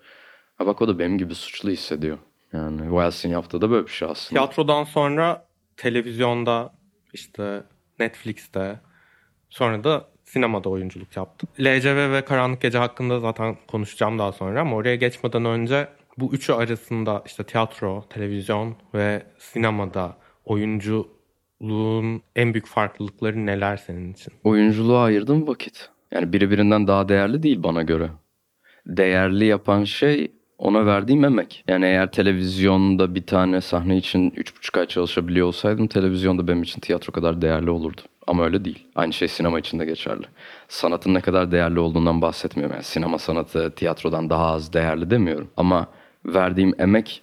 Ha 0.59 0.66
bak 0.66 0.83
o 0.83 0.88
da 0.88 0.98
benim 0.98 1.18
gibi 1.18 1.35
suçlu 1.35 1.70
hissediyor. 1.70 2.18
Yani 2.52 2.80
Wells'in 2.80 3.28
yaptığı 3.28 3.61
da 3.61 3.70
böyle 3.70 3.87
bir 3.87 3.92
şey 3.92 4.09
aslında. 4.09 4.40
Tiyatrodan 4.40 4.85
sonra 4.85 5.48
televizyonda, 5.76 6.74
işte 7.12 7.62
Netflix'te, 7.98 8.80
sonra 9.50 9.85
da 9.85 10.13
sinemada 10.35 10.68
oyunculuk 10.68 11.16
yaptım. 11.16 11.49
LCV 11.61 12.12
ve 12.12 12.25
Karanlık 12.25 12.61
Gece 12.61 12.79
hakkında 12.79 13.20
zaten 13.20 13.57
konuşacağım 13.68 14.18
daha 14.18 14.33
sonra 14.33 14.61
ama 14.61 14.77
oraya 14.77 14.97
geçmeden 14.97 15.44
önce 15.44 15.88
bu 16.18 16.35
üçü 16.35 16.53
arasında 16.53 17.23
işte 17.27 17.44
tiyatro, 17.44 18.05
televizyon 18.11 18.77
ve 18.94 19.23
sinemada 19.38 20.16
oyunculuğun 20.44 22.23
en 22.37 22.55
büyük 22.55 22.66
farklılıkları 22.66 23.47
neler 23.47 23.77
senin 23.77 24.12
için? 24.12 24.33
Oyunculuğa 24.44 25.05
ayırdım 25.05 25.47
vakit. 25.47 25.90
Yani 26.11 26.33
biri 26.33 26.51
birinden 26.51 26.87
daha 26.87 27.09
değerli 27.09 27.42
değil 27.42 27.62
bana 27.62 27.83
göre. 27.83 28.11
Değerli 28.87 29.44
yapan 29.44 29.85
şey 29.85 30.33
ona 30.59 30.87
verdiğim 30.87 31.25
emek. 31.25 31.64
Yani 31.69 31.85
eğer 31.85 32.12
televizyonda 32.12 33.14
bir 33.14 33.27
tane 33.27 33.61
sahne 33.61 33.97
için 33.97 34.31
3,5 34.31 34.81
ay 34.81 34.87
çalışabiliyor 34.87 35.47
olsaydım 35.47 35.87
televizyonda 35.87 36.49
benim 36.49 36.62
için 36.62 36.81
tiyatro 36.81 37.12
kadar 37.12 37.43
değerli 37.43 37.71
olurdu. 37.71 38.01
Ama 38.27 38.45
öyle 38.45 38.64
değil. 38.64 38.87
Aynı 38.95 39.12
şey 39.12 39.29
sinema 39.29 39.59
için 39.59 39.79
de 39.79 39.85
geçerli. 39.85 40.27
Sanatın 40.69 41.14
ne 41.14 41.21
kadar 41.21 41.53
değerli 41.53 41.81
olduğundan 41.81 42.23
bahsetmiyorum. 42.23 42.75
Yani 42.75 42.85
sinema 42.85 43.19
sanatı 43.19 43.71
tiyatrodan 43.71 44.31
daha 44.31 44.47
az 44.47 44.73
değerli 44.73 45.11
demiyorum. 45.11 45.51
Ama 45.57 45.87
verdiğim 46.27 46.75
emek 46.79 47.23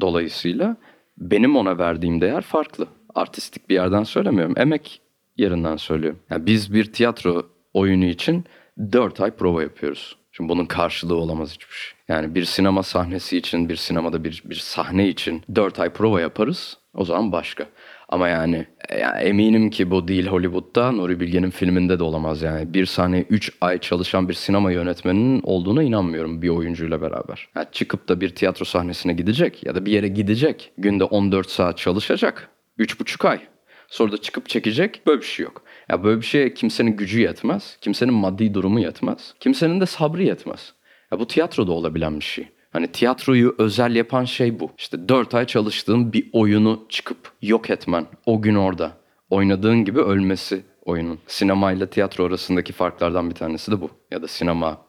dolayısıyla 0.00 0.76
benim 1.18 1.56
ona 1.56 1.78
verdiğim 1.78 2.20
değer 2.20 2.42
farklı. 2.42 2.86
Artistik 3.14 3.68
bir 3.68 3.74
yerden 3.74 4.02
söylemiyorum. 4.02 4.54
Emek 4.56 5.00
yerinden 5.36 5.76
söylüyorum. 5.76 6.18
Yani 6.30 6.46
biz 6.46 6.74
bir 6.74 6.92
tiyatro 6.92 7.46
oyunu 7.74 8.04
için 8.04 8.44
4 8.92 9.20
ay 9.20 9.30
prova 9.30 9.62
yapıyoruz. 9.62 10.16
Şimdi 10.32 10.48
bunun 10.48 10.66
karşılığı 10.66 11.16
olamaz 11.16 11.54
hiçbir 11.54 11.74
şey. 11.74 11.97
Yani 12.08 12.34
bir 12.34 12.44
sinema 12.44 12.82
sahnesi 12.82 13.36
için, 13.36 13.68
bir 13.68 13.76
sinemada 13.76 14.24
bir, 14.24 14.42
bir 14.44 14.54
sahne 14.54 15.08
için 15.08 15.42
4 15.54 15.78
ay 15.78 15.90
prova 15.90 16.20
yaparız. 16.20 16.76
O 16.94 17.04
zaman 17.04 17.32
başka. 17.32 17.66
Ama 18.08 18.28
yani, 18.28 18.66
yani 19.00 19.22
eminim 19.22 19.70
ki 19.70 19.90
bu 19.90 20.08
değil 20.08 20.26
Hollywood'da 20.26 20.92
Nuri 20.92 21.20
Bilge'nin 21.20 21.50
filminde 21.50 21.98
de 21.98 22.02
olamaz 22.02 22.42
yani. 22.42 22.74
Bir 22.74 22.86
sahne 22.86 23.20
3 23.20 23.52
ay 23.60 23.78
çalışan 23.78 24.28
bir 24.28 24.34
sinema 24.34 24.72
yönetmeninin 24.72 25.40
olduğuna 25.42 25.82
inanmıyorum 25.82 26.42
bir 26.42 26.48
oyuncuyla 26.48 27.02
beraber. 27.02 27.48
Yani 27.56 27.66
çıkıp 27.72 28.08
da 28.08 28.20
bir 28.20 28.28
tiyatro 28.28 28.64
sahnesine 28.64 29.12
gidecek 29.12 29.66
ya 29.66 29.74
da 29.74 29.86
bir 29.86 29.92
yere 29.92 30.08
gidecek. 30.08 30.72
Günde 30.78 31.04
14 31.04 31.50
saat 31.50 31.78
çalışacak. 31.78 32.48
3,5 32.78 33.28
ay. 33.28 33.40
Sonra 33.88 34.12
da 34.12 34.16
çıkıp 34.16 34.48
çekecek. 34.48 35.02
Böyle 35.06 35.20
bir 35.20 35.26
şey 35.26 35.44
yok. 35.44 35.62
Ya 35.88 36.04
böyle 36.04 36.20
bir 36.20 36.26
şey 36.26 36.54
kimsenin 36.54 36.96
gücü 36.96 37.20
yetmez. 37.20 37.78
Kimsenin 37.80 38.14
maddi 38.14 38.54
durumu 38.54 38.80
yetmez. 38.80 39.34
Kimsenin 39.40 39.80
de 39.80 39.86
sabrı 39.86 40.22
yetmez. 40.22 40.72
Ya 41.12 41.20
bu 41.20 41.26
tiyatroda 41.26 41.72
olabilen 41.72 42.20
bir 42.20 42.24
şey. 42.24 42.48
Hani 42.70 42.92
tiyatroyu 42.92 43.54
özel 43.58 43.96
yapan 43.96 44.24
şey 44.24 44.60
bu. 44.60 44.70
İşte 44.78 45.08
4 45.08 45.34
ay 45.34 45.46
çalıştığın 45.46 46.12
bir 46.12 46.30
oyunu 46.32 46.86
çıkıp 46.88 47.32
yok 47.42 47.70
etmen. 47.70 48.06
O 48.26 48.42
gün 48.42 48.54
orada. 48.54 48.92
Oynadığın 49.30 49.84
gibi 49.84 50.00
ölmesi 50.00 50.64
oyunun. 50.84 51.18
Sinema 51.26 51.72
ile 51.72 51.90
tiyatro 51.90 52.24
arasındaki 52.24 52.72
farklardan 52.72 53.30
bir 53.30 53.34
tanesi 53.34 53.72
de 53.72 53.80
bu. 53.80 53.90
Ya 54.10 54.22
da 54.22 54.28
sinema 54.28 54.86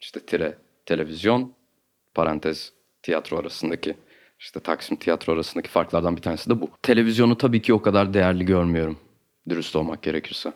işte 0.00 0.20
tire 0.20 0.58
televizyon 0.86 1.52
parantez 2.14 2.72
tiyatro 3.02 3.38
arasındaki 3.38 3.94
işte 4.38 4.60
Taksim 4.60 4.96
tiyatro 4.96 5.32
arasındaki 5.32 5.68
farklardan 5.68 6.16
bir 6.16 6.22
tanesi 6.22 6.50
de 6.50 6.60
bu. 6.60 6.70
Televizyonu 6.82 7.38
tabii 7.38 7.62
ki 7.62 7.74
o 7.74 7.82
kadar 7.82 8.14
değerli 8.14 8.44
görmüyorum. 8.44 8.98
Dürüst 9.48 9.76
olmak 9.76 10.02
gerekirse. 10.02 10.52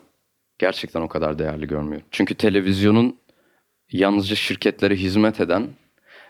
Gerçekten 0.59 1.01
o 1.01 1.07
kadar 1.07 1.39
değerli 1.39 1.67
görmüyorum. 1.67 2.07
Çünkü 2.11 2.35
televizyonun 2.35 3.17
yalnızca 3.91 4.35
şirketlere 4.35 4.95
hizmet 4.95 5.39
eden, 5.39 5.67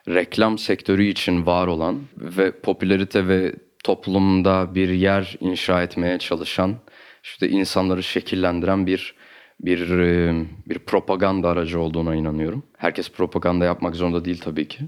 reklam 0.07 0.57
sektörü 0.57 1.03
için 1.03 1.45
var 1.45 1.67
olan 1.67 2.01
ve 2.17 2.51
popülerite 2.51 3.27
ve 3.27 3.55
toplumda 3.83 4.75
bir 4.75 4.89
yer 4.89 5.37
inşa 5.39 5.83
etmeye 5.83 6.19
çalışan, 6.19 6.75
işte 7.23 7.49
insanları 7.49 8.03
şekillendiren 8.03 8.87
bir 8.87 9.15
bir 9.59 9.99
e, 9.99 10.33
bir 10.65 10.79
propaganda 10.79 11.49
aracı 11.49 11.79
olduğuna 11.79 12.15
inanıyorum. 12.15 12.63
Herkes 12.77 13.11
propaganda 13.11 13.65
yapmak 13.65 13.95
zorunda 13.95 14.25
değil 14.25 14.41
tabii 14.41 14.67
ki. 14.67 14.79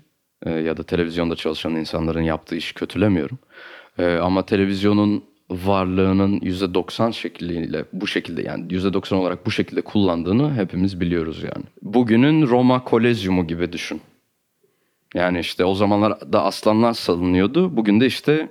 E, 0.46 0.52
ya 0.52 0.78
da 0.78 0.84
televizyonda 0.84 1.36
çalışan 1.36 1.76
insanların 1.76 2.22
yaptığı 2.22 2.56
işi 2.56 2.74
kötülemiyorum. 2.74 3.40
E, 4.00 4.16
ama 4.16 4.46
televizyonun 4.46 5.24
varlığının 5.50 6.40
%90 6.40 7.14
şekliyle 7.14 7.86
bu 7.94 8.08
şekilde 8.08 8.42
yani 8.42 8.68
%90 8.68 9.16
olarak 9.16 9.46
bu 9.46 9.52
şekilde 9.52 9.82
kullandığını 9.82 10.54
hepimiz 10.54 11.02
biliyoruz 11.02 11.44
yani. 11.44 11.66
Bugünün 11.82 12.48
Roma 12.48 12.84
Kolezyumu 12.84 13.48
gibi 13.48 13.72
düşün. 13.72 14.02
Yani 15.14 15.40
işte 15.40 15.66
o 15.66 15.76
zamanlar 15.76 16.34
da 16.34 16.44
aslanlar 16.44 16.94
salınıyordu. 16.94 17.78
Bugün 17.78 18.00
de 18.00 18.06
işte 18.06 18.50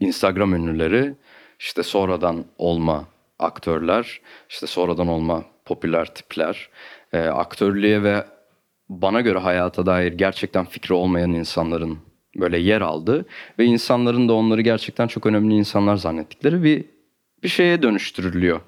Instagram 0.00 0.54
ünlüleri, 0.54 1.14
işte 1.58 1.82
sonradan 1.82 2.44
olma 2.58 3.04
aktörler, 3.38 4.20
işte 4.48 4.66
sonradan 4.66 5.08
olma 5.08 5.44
popüler 5.64 6.14
tipler, 6.14 6.68
e, 7.12 7.18
aktörlüğe 7.18 8.02
ve 8.02 8.24
bana 8.88 9.20
göre 9.20 9.38
hayata 9.38 9.86
dair 9.86 10.12
gerçekten 10.12 10.64
fikri 10.64 10.94
olmayan 10.94 11.32
insanların 11.32 11.98
böyle 12.40 12.58
yer 12.58 12.80
aldı 12.80 13.26
ve 13.58 13.64
insanların 13.64 14.28
da 14.28 14.32
onları 14.32 14.60
gerçekten 14.60 15.06
çok 15.06 15.26
önemli 15.26 15.54
insanlar 15.54 15.96
zannettikleri 15.96 16.62
bir 16.62 16.84
bir 17.42 17.48
şeye 17.48 17.82
dönüştürülüyor. 17.82 18.60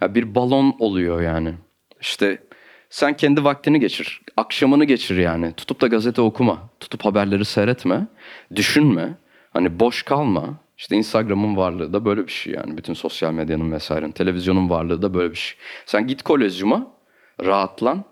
Ya 0.00 0.14
bir 0.14 0.34
balon 0.34 0.76
oluyor 0.78 1.22
yani. 1.22 1.54
İşte 2.00 2.38
sen 2.90 3.16
kendi 3.16 3.44
vaktini 3.44 3.80
geçir. 3.80 4.20
Akşamını 4.36 4.84
geçir 4.84 5.16
yani. 5.16 5.52
Tutup 5.52 5.80
da 5.80 5.86
gazete 5.86 6.20
okuma. 6.20 6.70
Tutup 6.80 7.04
haberleri 7.04 7.44
seyretme. 7.44 8.06
Düşünme. 8.56 9.14
Hani 9.50 9.80
boş 9.80 10.02
kalma. 10.02 10.54
İşte 10.78 10.96
Instagram'ın 10.96 11.56
varlığı 11.56 11.92
da 11.92 12.04
böyle 12.04 12.26
bir 12.26 12.32
şey 12.32 12.54
yani. 12.54 12.76
Bütün 12.76 12.94
sosyal 12.94 13.32
medyanın 13.32 13.72
vesairenin. 13.72 14.12
Televizyonun 14.12 14.70
varlığı 14.70 15.02
da 15.02 15.14
böyle 15.14 15.30
bir 15.30 15.36
şey. 15.36 15.58
Sen 15.86 16.06
git 16.06 16.22
kolezyuma. 16.22 16.86
Rahatlan. 17.44 18.04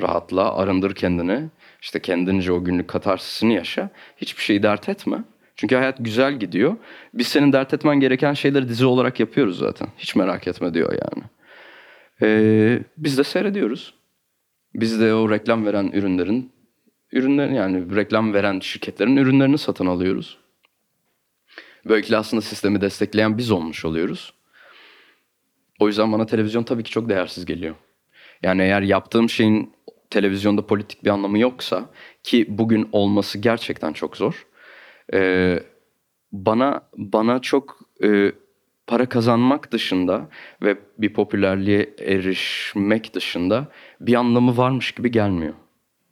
Rahatla. 0.00 0.56
Arındır 0.56 0.94
kendini. 0.94 1.48
İşte 1.82 2.00
kendince 2.00 2.52
o 2.52 2.64
günlük 2.64 2.88
katarsisini 2.88 3.54
yaşa. 3.54 3.90
Hiçbir 4.16 4.42
şeyi 4.42 4.62
dert 4.62 4.88
etme. 4.88 5.24
Çünkü 5.56 5.76
hayat 5.76 5.96
güzel 6.00 6.38
gidiyor. 6.38 6.76
Biz 7.14 7.28
senin 7.28 7.52
dert 7.52 7.74
etmen 7.74 8.00
gereken 8.00 8.34
şeyleri 8.34 8.68
dizi 8.68 8.86
olarak 8.86 9.20
yapıyoruz 9.20 9.58
zaten. 9.58 9.88
Hiç 9.98 10.16
merak 10.16 10.48
etme 10.48 10.74
diyor 10.74 10.92
yani. 10.92 11.24
Ee, 12.22 12.80
biz 12.96 13.18
de 13.18 13.24
seyrediyoruz. 13.24 13.94
Biz 14.74 15.00
de 15.00 15.14
o 15.14 15.30
reklam 15.30 15.66
veren 15.66 15.90
ürünlerin 15.92 16.52
ürünlerin 17.12 17.54
yani 17.54 17.96
reklam 17.96 18.34
veren 18.34 18.60
şirketlerin 18.60 19.16
ürünlerini 19.16 19.58
satın 19.58 19.86
alıyoruz. 19.86 20.38
Böylelikle 21.84 22.16
aslında 22.16 22.40
sistemi 22.40 22.80
destekleyen 22.80 23.38
biz 23.38 23.50
olmuş 23.50 23.84
oluyoruz. 23.84 24.34
O 25.80 25.86
yüzden 25.88 26.12
bana 26.12 26.26
televizyon 26.26 26.62
tabii 26.62 26.82
ki 26.82 26.90
çok 26.90 27.08
değersiz 27.08 27.44
geliyor. 27.44 27.74
Yani 28.42 28.62
eğer 28.62 28.82
yaptığım 28.82 29.30
şeyin 29.30 29.72
televizyonda 30.10 30.66
politik 30.66 31.04
bir 31.04 31.10
anlamı 31.10 31.38
yoksa 31.38 31.90
ki 32.22 32.46
bugün 32.48 32.88
olması 32.92 33.38
gerçekten 33.38 33.92
çok 33.92 34.16
zor. 34.16 34.46
Ee, 35.14 35.62
bana 36.32 36.82
bana 36.96 37.38
çok 37.38 37.78
e, 38.02 38.32
para 38.86 39.08
kazanmak 39.08 39.72
dışında 39.72 40.28
ve 40.62 40.78
bir 40.98 41.12
popülerliğe 41.12 41.94
erişmek 41.98 43.14
dışında 43.14 43.66
bir 44.00 44.14
anlamı 44.14 44.56
varmış 44.56 44.92
gibi 44.92 45.10
gelmiyor. 45.10 45.54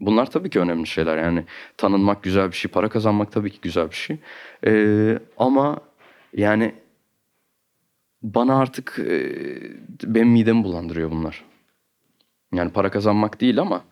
Bunlar 0.01 0.31
tabii 0.31 0.51
ki 0.51 0.61
önemli 0.61 0.87
şeyler 0.87 1.17
yani 1.17 1.45
tanınmak 1.77 2.23
güzel 2.23 2.49
bir 2.49 2.57
şey, 2.57 2.71
para 2.71 2.89
kazanmak 2.89 3.33
tabii 3.33 3.51
ki 3.51 3.59
güzel 3.63 3.91
bir 3.91 3.95
şey. 3.97 4.17
Ee, 4.67 5.19
ama 5.39 5.81
yani 6.33 6.75
bana 8.23 8.59
artık 8.59 8.99
e, 8.99 9.37
benim 10.03 10.29
midemi 10.29 10.65
bulandırıyor 10.65 11.11
bunlar. 11.11 11.45
Yani 12.55 12.73
para 12.73 12.91
kazanmak 12.91 13.41
değil 13.41 13.61
ama 13.61 13.85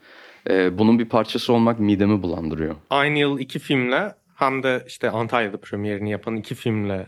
e, 0.50 0.78
bunun 0.78 0.98
bir 0.98 1.08
parçası 1.08 1.52
olmak 1.52 1.80
midemi 1.80 2.22
bulandırıyor. 2.22 2.76
Aynı 2.90 3.18
yıl 3.18 3.38
iki 3.38 3.58
filmle 3.58 4.14
hem 4.34 4.62
de 4.62 4.84
işte 4.86 5.10
Antalya'da 5.10 5.56
premierini 5.56 6.10
yapan 6.10 6.36
iki 6.36 6.54
filmle 6.54 7.06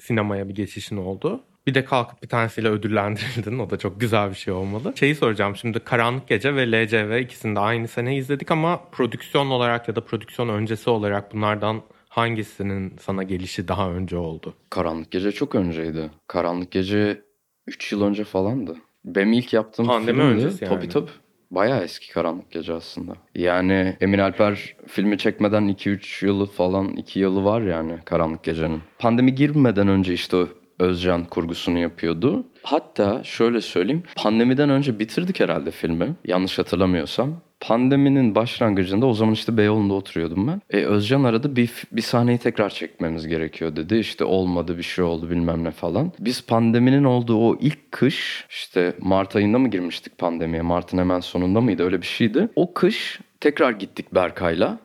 sinemaya 0.00 0.48
bir 0.48 0.54
geçişin 0.54 0.96
oldu. 0.96 1.44
Bir 1.66 1.74
de 1.74 1.84
kalkıp 1.84 2.22
bir 2.22 2.28
tanesiyle 2.28 2.68
ödüllendirildin. 2.68 3.58
O 3.58 3.70
da 3.70 3.78
çok 3.78 4.00
güzel 4.00 4.30
bir 4.30 4.34
şey 4.34 4.54
olmalı. 4.54 4.92
Şeyi 4.96 5.14
soracağım 5.14 5.56
şimdi 5.56 5.80
Karanlık 5.80 6.28
Gece 6.28 6.54
ve 6.54 6.72
LCV 6.72 7.20
ikisini 7.20 7.56
de 7.56 7.60
aynı 7.60 7.88
sene 7.88 8.16
izledik 8.16 8.50
ama 8.50 8.80
prodüksiyon 8.92 9.50
olarak 9.50 9.88
ya 9.88 9.96
da 9.96 10.04
prodüksiyon 10.04 10.48
öncesi 10.48 10.90
olarak 10.90 11.34
bunlardan 11.34 11.82
hangisinin 12.08 12.96
sana 13.00 13.22
gelişi 13.22 13.68
daha 13.68 13.90
önce 13.90 14.16
oldu? 14.16 14.54
Karanlık 14.70 15.10
Gece 15.10 15.32
çok 15.32 15.54
önceydi. 15.54 16.10
Karanlık 16.26 16.70
Gece 16.70 17.22
3 17.66 17.92
yıl 17.92 18.02
önce 18.02 18.24
falandı. 18.24 18.76
Benim 19.04 19.32
ilk 19.32 19.52
yaptığım 19.52 19.86
Pandemi 19.86 20.18
filmdi. 20.18 20.34
öncesi 20.34 20.64
yani. 20.64 20.74
Tabii 20.74 20.88
tabii. 20.88 21.10
Bayağı 21.50 21.82
eski 21.84 22.12
Karanlık 22.12 22.50
Gece 22.50 22.72
aslında. 22.72 23.12
Yani 23.34 23.96
Emin 24.00 24.18
Alper 24.18 24.74
filmi 24.86 25.18
çekmeden 25.18 25.68
2-3 25.68 26.26
yılı 26.26 26.46
falan 26.46 26.88
2 26.88 27.20
yılı 27.20 27.44
var 27.44 27.62
yani 27.62 27.92
Karanlık 28.04 28.44
Gece'nin. 28.44 28.80
Pandemi 28.98 29.34
girmeden 29.34 29.88
önce 29.88 30.12
işte 30.14 30.36
o 30.36 30.48
Özcan 30.78 31.24
kurgusunu 31.24 31.78
yapıyordu. 31.78 32.46
Hatta 32.62 33.24
şöyle 33.24 33.60
söyleyeyim. 33.60 34.02
Pandemiden 34.16 34.70
önce 34.70 34.98
bitirdik 34.98 35.40
herhalde 35.40 35.70
filmi. 35.70 36.14
Yanlış 36.24 36.58
hatırlamıyorsam. 36.58 37.40
Pandeminin 37.62 38.34
başlangıcında 38.34 39.06
o 39.06 39.14
zaman 39.14 39.34
işte 39.34 39.56
Beyoğlu'nda 39.56 39.94
oturuyordum 39.94 40.46
ben. 40.46 40.60
E, 40.70 40.84
Özcan 40.84 41.24
aradı 41.24 41.56
bir, 41.56 41.70
bir 41.92 42.02
sahneyi 42.02 42.38
tekrar 42.38 42.70
çekmemiz 42.70 43.26
gerekiyor 43.26 43.76
dedi. 43.76 43.96
İşte 43.96 44.24
olmadı 44.24 44.78
bir 44.78 44.82
şey 44.82 45.04
oldu 45.04 45.30
bilmem 45.30 45.64
ne 45.64 45.70
falan. 45.70 46.12
Biz 46.18 46.46
pandeminin 46.46 47.04
olduğu 47.04 47.36
o 47.36 47.58
ilk 47.60 47.92
kış 47.92 48.46
işte 48.50 48.96
Mart 49.00 49.36
ayında 49.36 49.58
mı 49.58 49.68
girmiştik 49.68 50.18
pandemiye? 50.18 50.62
Mart'ın 50.62 50.98
hemen 50.98 51.20
sonunda 51.20 51.60
mıydı 51.60 51.84
öyle 51.84 52.00
bir 52.00 52.06
şeydi. 52.06 52.48
O 52.56 52.74
kış 52.74 53.20
tekrar 53.40 53.70
gittik 53.70 54.14
Berkay'la. 54.14 54.78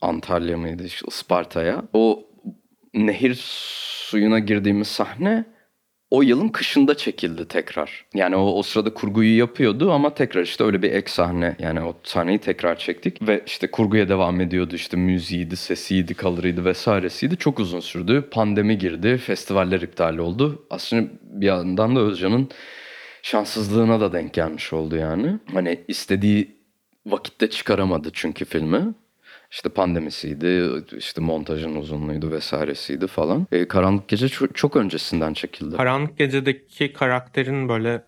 Antalya 0.00 0.58
mıydı 0.58 0.84
işte 0.84 1.06
Isparta'ya. 1.08 1.82
O 1.92 2.24
nehir 2.94 3.38
suyuna 4.10 4.38
girdiğimiz 4.38 4.88
sahne 4.88 5.44
o 6.14 6.22
yılın 6.22 6.48
kışında 6.48 6.96
çekildi 6.96 7.48
tekrar. 7.48 8.04
Yani 8.14 8.36
o, 8.36 8.42
o 8.42 8.62
sırada 8.62 8.94
kurguyu 8.94 9.38
yapıyordu 9.38 9.92
ama 9.92 10.14
tekrar 10.14 10.42
işte 10.42 10.64
öyle 10.64 10.82
bir 10.82 10.92
ek 10.92 11.10
sahne 11.10 11.56
yani 11.58 11.80
o 11.80 11.96
sahneyi 12.02 12.38
tekrar 12.38 12.78
çektik 12.78 13.28
ve 13.28 13.42
işte 13.46 13.70
kurguya 13.70 14.08
devam 14.08 14.40
ediyordu 14.40 14.74
işte 14.74 14.96
müziğiydi, 14.96 15.56
sesiydi, 15.56 16.14
kalırıydı 16.14 16.64
vesairesiydi. 16.64 17.36
Çok 17.36 17.60
uzun 17.60 17.80
sürdü. 17.80 18.28
Pandemi 18.30 18.78
girdi, 18.78 19.16
festivaller 19.16 19.80
iptal 19.80 20.18
oldu. 20.18 20.66
Aslında 20.70 21.08
bir 21.22 21.46
yandan 21.46 21.96
da 21.96 22.00
Özcan'ın 22.00 22.48
şanssızlığına 23.22 24.00
da 24.00 24.12
denk 24.12 24.34
gelmiş 24.34 24.72
oldu 24.72 24.96
yani. 24.96 25.38
Hani 25.52 25.84
istediği 25.88 26.56
vakitte 27.06 27.50
çıkaramadı 27.50 28.10
çünkü 28.12 28.44
filmi. 28.44 28.94
İşte 29.54 29.68
pandemisiydi, 29.68 30.70
işte 30.96 31.20
montajın 31.20 31.74
uzunluğuydu 31.74 32.30
vesairesiydi 32.30 33.06
falan. 33.06 33.46
E, 33.52 33.68
Karanlık 33.68 34.08
Gece 34.08 34.28
çok, 34.28 34.56
çok 34.56 34.76
öncesinden 34.76 35.34
çekildi. 35.34 35.76
Karanlık 35.76 36.18
Gece'deki 36.18 36.92
karakterin 36.92 37.68
böyle 37.68 38.04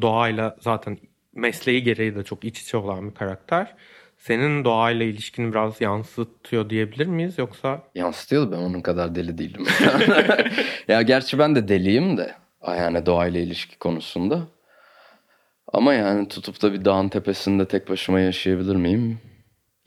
doğayla 0.00 0.56
zaten 0.60 0.98
mesleği 1.34 1.82
gereği 1.82 2.16
de 2.16 2.22
çok 2.24 2.44
iç 2.44 2.60
içe 2.60 2.76
olan 2.76 3.10
bir 3.10 3.14
karakter. 3.14 3.74
Senin 4.18 4.64
doğayla 4.64 5.06
ilişkini 5.06 5.50
biraz 5.50 5.80
yansıtıyor 5.80 6.70
diyebilir 6.70 7.06
miyiz 7.06 7.38
yoksa? 7.38 7.82
Yansıtıyordu 7.94 8.52
ben 8.52 8.56
onun 8.56 8.80
kadar 8.80 9.14
deli 9.14 9.38
değilim. 9.38 9.66
ya 10.88 11.02
gerçi 11.02 11.38
ben 11.38 11.54
de 11.54 11.68
deliyim 11.68 12.16
de 12.16 12.34
yani 12.68 13.06
doğayla 13.06 13.40
ilişki 13.40 13.78
konusunda. 13.78 14.40
Ama 15.72 15.94
yani 15.94 16.28
tutup 16.28 16.62
da 16.62 16.72
bir 16.72 16.84
dağın 16.84 17.08
tepesinde 17.08 17.68
tek 17.68 17.88
başıma 17.88 18.20
yaşayabilir 18.20 18.76
miyim? 18.76 19.18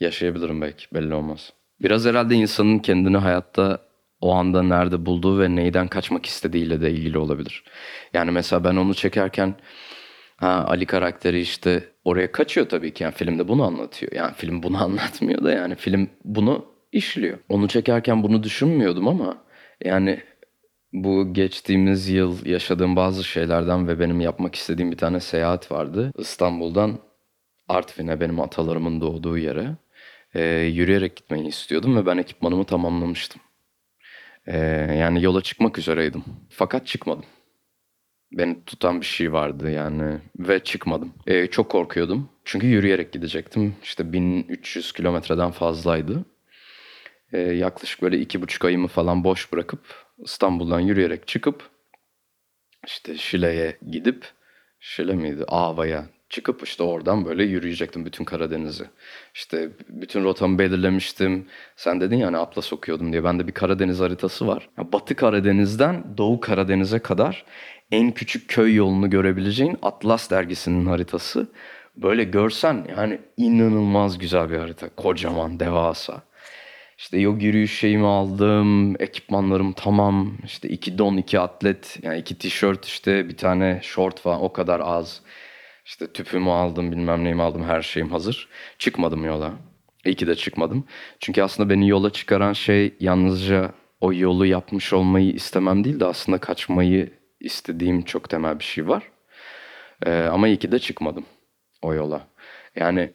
Yaşayabilirim 0.00 0.60
belki 0.60 0.86
belli 0.94 1.14
olmaz. 1.14 1.52
Biraz 1.82 2.06
herhalde 2.06 2.34
insanın 2.34 2.78
kendini 2.78 3.16
hayatta 3.16 3.78
o 4.20 4.32
anda 4.32 4.62
nerede 4.62 5.06
bulduğu 5.06 5.40
ve 5.40 5.56
neyden 5.56 5.88
kaçmak 5.88 6.26
istediğiyle 6.26 6.80
de 6.80 6.90
ilgili 6.90 7.18
olabilir. 7.18 7.64
Yani 8.14 8.30
mesela 8.30 8.64
ben 8.64 8.76
onu 8.76 8.94
çekerken 8.94 9.54
ha, 10.36 10.64
Ali 10.68 10.86
karakteri 10.86 11.40
işte 11.40 11.84
oraya 12.04 12.32
kaçıyor 12.32 12.68
tabii 12.68 12.94
ki. 12.94 13.04
Yani 13.04 13.14
filmde 13.14 13.48
bunu 13.48 13.64
anlatıyor. 13.64 14.12
Yani 14.12 14.34
film 14.34 14.62
bunu 14.62 14.82
anlatmıyor 14.82 15.44
da 15.44 15.52
yani 15.52 15.74
film 15.74 16.10
bunu 16.24 16.64
işliyor. 16.92 17.38
Onu 17.48 17.68
çekerken 17.68 18.22
bunu 18.22 18.42
düşünmüyordum 18.42 19.08
ama 19.08 19.36
yani 19.84 20.20
bu 20.92 21.34
geçtiğimiz 21.34 22.08
yıl 22.08 22.46
yaşadığım 22.46 22.96
bazı 22.96 23.24
şeylerden 23.24 23.88
ve 23.88 24.00
benim 24.00 24.20
yapmak 24.20 24.54
istediğim 24.54 24.92
bir 24.92 24.96
tane 24.96 25.20
seyahat 25.20 25.72
vardı. 25.72 26.12
İstanbul'dan 26.18 26.98
Artvin'e 27.68 28.20
benim 28.20 28.40
atalarımın 28.40 29.00
doğduğu 29.00 29.38
yere 29.38 29.76
e, 30.34 30.42
yürüyerek 30.60 31.16
gitmeyi 31.16 31.46
istiyordum 31.46 31.96
ve 31.96 32.06
ben 32.06 32.18
ekipmanımı 32.18 32.64
tamamlamıştım. 32.64 33.40
E, 34.46 34.58
yani 34.98 35.22
yola 35.22 35.42
çıkmak 35.42 35.78
üzereydim. 35.78 36.24
Fakat 36.50 36.86
çıkmadım. 36.86 37.24
Beni 38.32 38.64
tutan 38.64 39.00
bir 39.00 39.06
şey 39.06 39.32
vardı 39.32 39.70
yani 39.70 40.18
ve 40.38 40.64
çıkmadım. 40.64 41.12
E, 41.26 41.46
çok 41.46 41.70
korkuyordum. 41.70 42.28
Çünkü 42.44 42.66
yürüyerek 42.66 43.12
gidecektim. 43.12 43.76
İşte 43.82 44.12
1300 44.12 44.92
kilometreden 44.92 45.50
fazlaydı. 45.50 46.24
E, 47.32 47.38
yaklaşık 47.38 48.02
böyle 48.02 48.18
iki 48.18 48.42
buçuk 48.42 48.64
ayımı 48.64 48.88
falan 48.88 49.24
boş 49.24 49.52
bırakıp 49.52 49.80
İstanbul'dan 50.18 50.80
yürüyerek 50.80 51.26
çıkıp 51.26 51.70
işte 52.86 53.16
Şile'ye 53.16 53.78
gidip 53.90 54.26
Şile 54.80 55.14
miydi? 55.14 55.44
Ava'ya 55.48 56.06
çıkıp 56.30 56.62
işte 56.62 56.82
oradan 56.82 57.24
böyle 57.24 57.44
yürüyecektim 57.44 58.04
bütün 58.04 58.24
Karadeniz'i. 58.24 58.84
İşte 59.34 59.68
bütün 59.88 60.24
rotamı 60.24 60.58
belirlemiştim. 60.58 61.46
Sen 61.76 62.00
dedin 62.00 62.16
ya 62.16 62.26
hani 62.26 62.36
Atlas 62.36 62.72
okuyordum 62.72 63.12
diye. 63.12 63.24
Bende 63.24 63.46
bir 63.46 63.52
Karadeniz 63.52 64.00
haritası 64.00 64.46
var. 64.46 64.68
Batı 64.78 65.14
Karadeniz'den 65.14 66.04
Doğu 66.18 66.40
Karadeniz'e 66.40 66.98
kadar 66.98 67.44
en 67.92 68.10
küçük 68.10 68.48
köy 68.48 68.74
yolunu 68.74 69.10
görebileceğin 69.10 69.76
Atlas 69.82 70.30
dergisinin 70.30 70.86
haritası. 70.86 71.48
Böyle 71.96 72.24
görsen 72.24 72.86
yani 72.96 73.20
inanılmaz 73.36 74.18
güzel 74.18 74.50
bir 74.50 74.58
harita. 74.58 74.88
Kocaman, 74.88 75.60
devasa. 75.60 76.22
İşte 76.98 77.18
yok 77.18 77.42
yürüyüş 77.42 77.78
şeyimi 77.78 78.06
aldım, 78.06 79.02
ekipmanlarım 79.02 79.72
tamam. 79.72 80.38
İşte 80.44 80.68
iki 80.68 80.98
don, 80.98 81.16
iki 81.16 81.40
atlet, 81.40 81.98
yani 82.02 82.18
iki 82.18 82.38
tişört 82.38 82.84
işte 82.84 83.28
bir 83.28 83.36
tane 83.36 83.80
short 83.82 84.20
falan 84.20 84.42
o 84.42 84.52
kadar 84.52 84.80
az. 84.80 85.22
İşte 85.84 86.12
tüpümü 86.12 86.50
aldım, 86.50 86.92
bilmem 86.92 87.24
neyimi 87.24 87.42
aldım, 87.42 87.64
her 87.64 87.82
şeyim 87.82 88.10
hazır. 88.10 88.48
Çıkmadım 88.78 89.24
yola. 89.24 89.52
İyi 90.04 90.14
ki 90.14 90.26
de 90.26 90.34
çıkmadım. 90.34 90.84
Çünkü 91.20 91.42
aslında 91.42 91.70
beni 91.70 91.88
yola 91.88 92.10
çıkaran 92.10 92.52
şey 92.52 92.94
yalnızca 93.00 93.72
o 94.00 94.12
yolu 94.12 94.46
yapmış 94.46 94.92
olmayı 94.92 95.32
istemem 95.32 95.84
değil 95.84 96.00
de 96.00 96.04
aslında 96.04 96.38
kaçmayı 96.38 97.12
istediğim 97.40 98.02
çok 98.02 98.30
temel 98.30 98.58
bir 98.58 98.64
şey 98.64 98.88
var. 98.88 99.02
Ee, 100.06 100.12
ama 100.12 100.48
iyi 100.48 100.56
ki 100.56 100.72
de 100.72 100.78
çıkmadım 100.78 101.24
o 101.82 101.94
yola. 101.94 102.26
Yani 102.76 103.12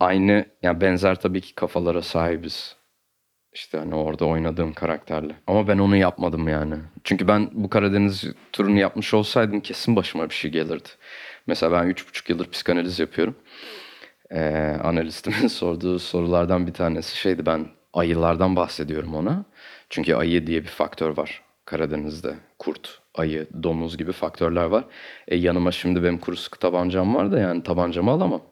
aynı, 0.00 0.46
yani 0.62 0.80
benzer 0.80 1.20
tabii 1.20 1.40
ki 1.40 1.54
kafalara 1.54 2.02
sahibiz. 2.02 2.76
İşte 3.52 3.78
hani 3.78 3.94
orada 3.94 4.24
oynadığım 4.24 4.72
karakterle. 4.72 5.34
Ama 5.46 5.68
ben 5.68 5.78
onu 5.78 5.96
yapmadım 5.96 6.48
yani. 6.48 6.74
Çünkü 7.04 7.28
ben 7.28 7.50
bu 7.52 7.70
Karadeniz 7.70 8.24
turunu 8.52 8.78
yapmış 8.78 9.14
olsaydım 9.14 9.60
kesin 9.60 9.96
başıma 9.96 10.28
bir 10.28 10.34
şey 10.34 10.50
gelirdi. 10.50 10.88
Mesela 11.46 11.72
ben 11.72 11.86
üç 11.86 12.08
buçuk 12.08 12.30
yıldır 12.30 12.50
psikanaliz 12.50 12.98
yapıyorum. 12.98 13.36
Ee, 14.30 14.76
analistimin 14.82 15.46
sorduğu 15.48 15.98
sorulardan 15.98 16.66
bir 16.66 16.72
tanesi 16.74 17.16
şeydi 17.16 17.46
ben 17.46 17.66
ayılardan 17.92 18.56
bahsediyorum 18.56 19.14
ona. 19.14 19.44
Çünkü 19.90 20.14
ayı 20.14 20.46
diye 20.46 20.62
bir 20.62 20.68
faktör 20.68 21.16
var 21.16 21.42
Karadeniz'de. 21.64 22.34
Kurt, 22.58 23.00
ayı, 23.14 23.46
domuz 23.62 23.96
gibi 23.98 24.12
faktörler 24.12 24.64
var. 24.64 24.84
E, 25.28 25.36
yanıma 25.36 25.72
şimdi 25.72 26.02
benim 26.02 26.18
kuru 26.18 26.36
sıkı 26.36 26.58
tabancam 26.58 27.14
var 27.14 27.32
da 27.32 27.38
yani 27.38 27.62
tabancamı 27.62 28.10
alamam. 28.10 28.42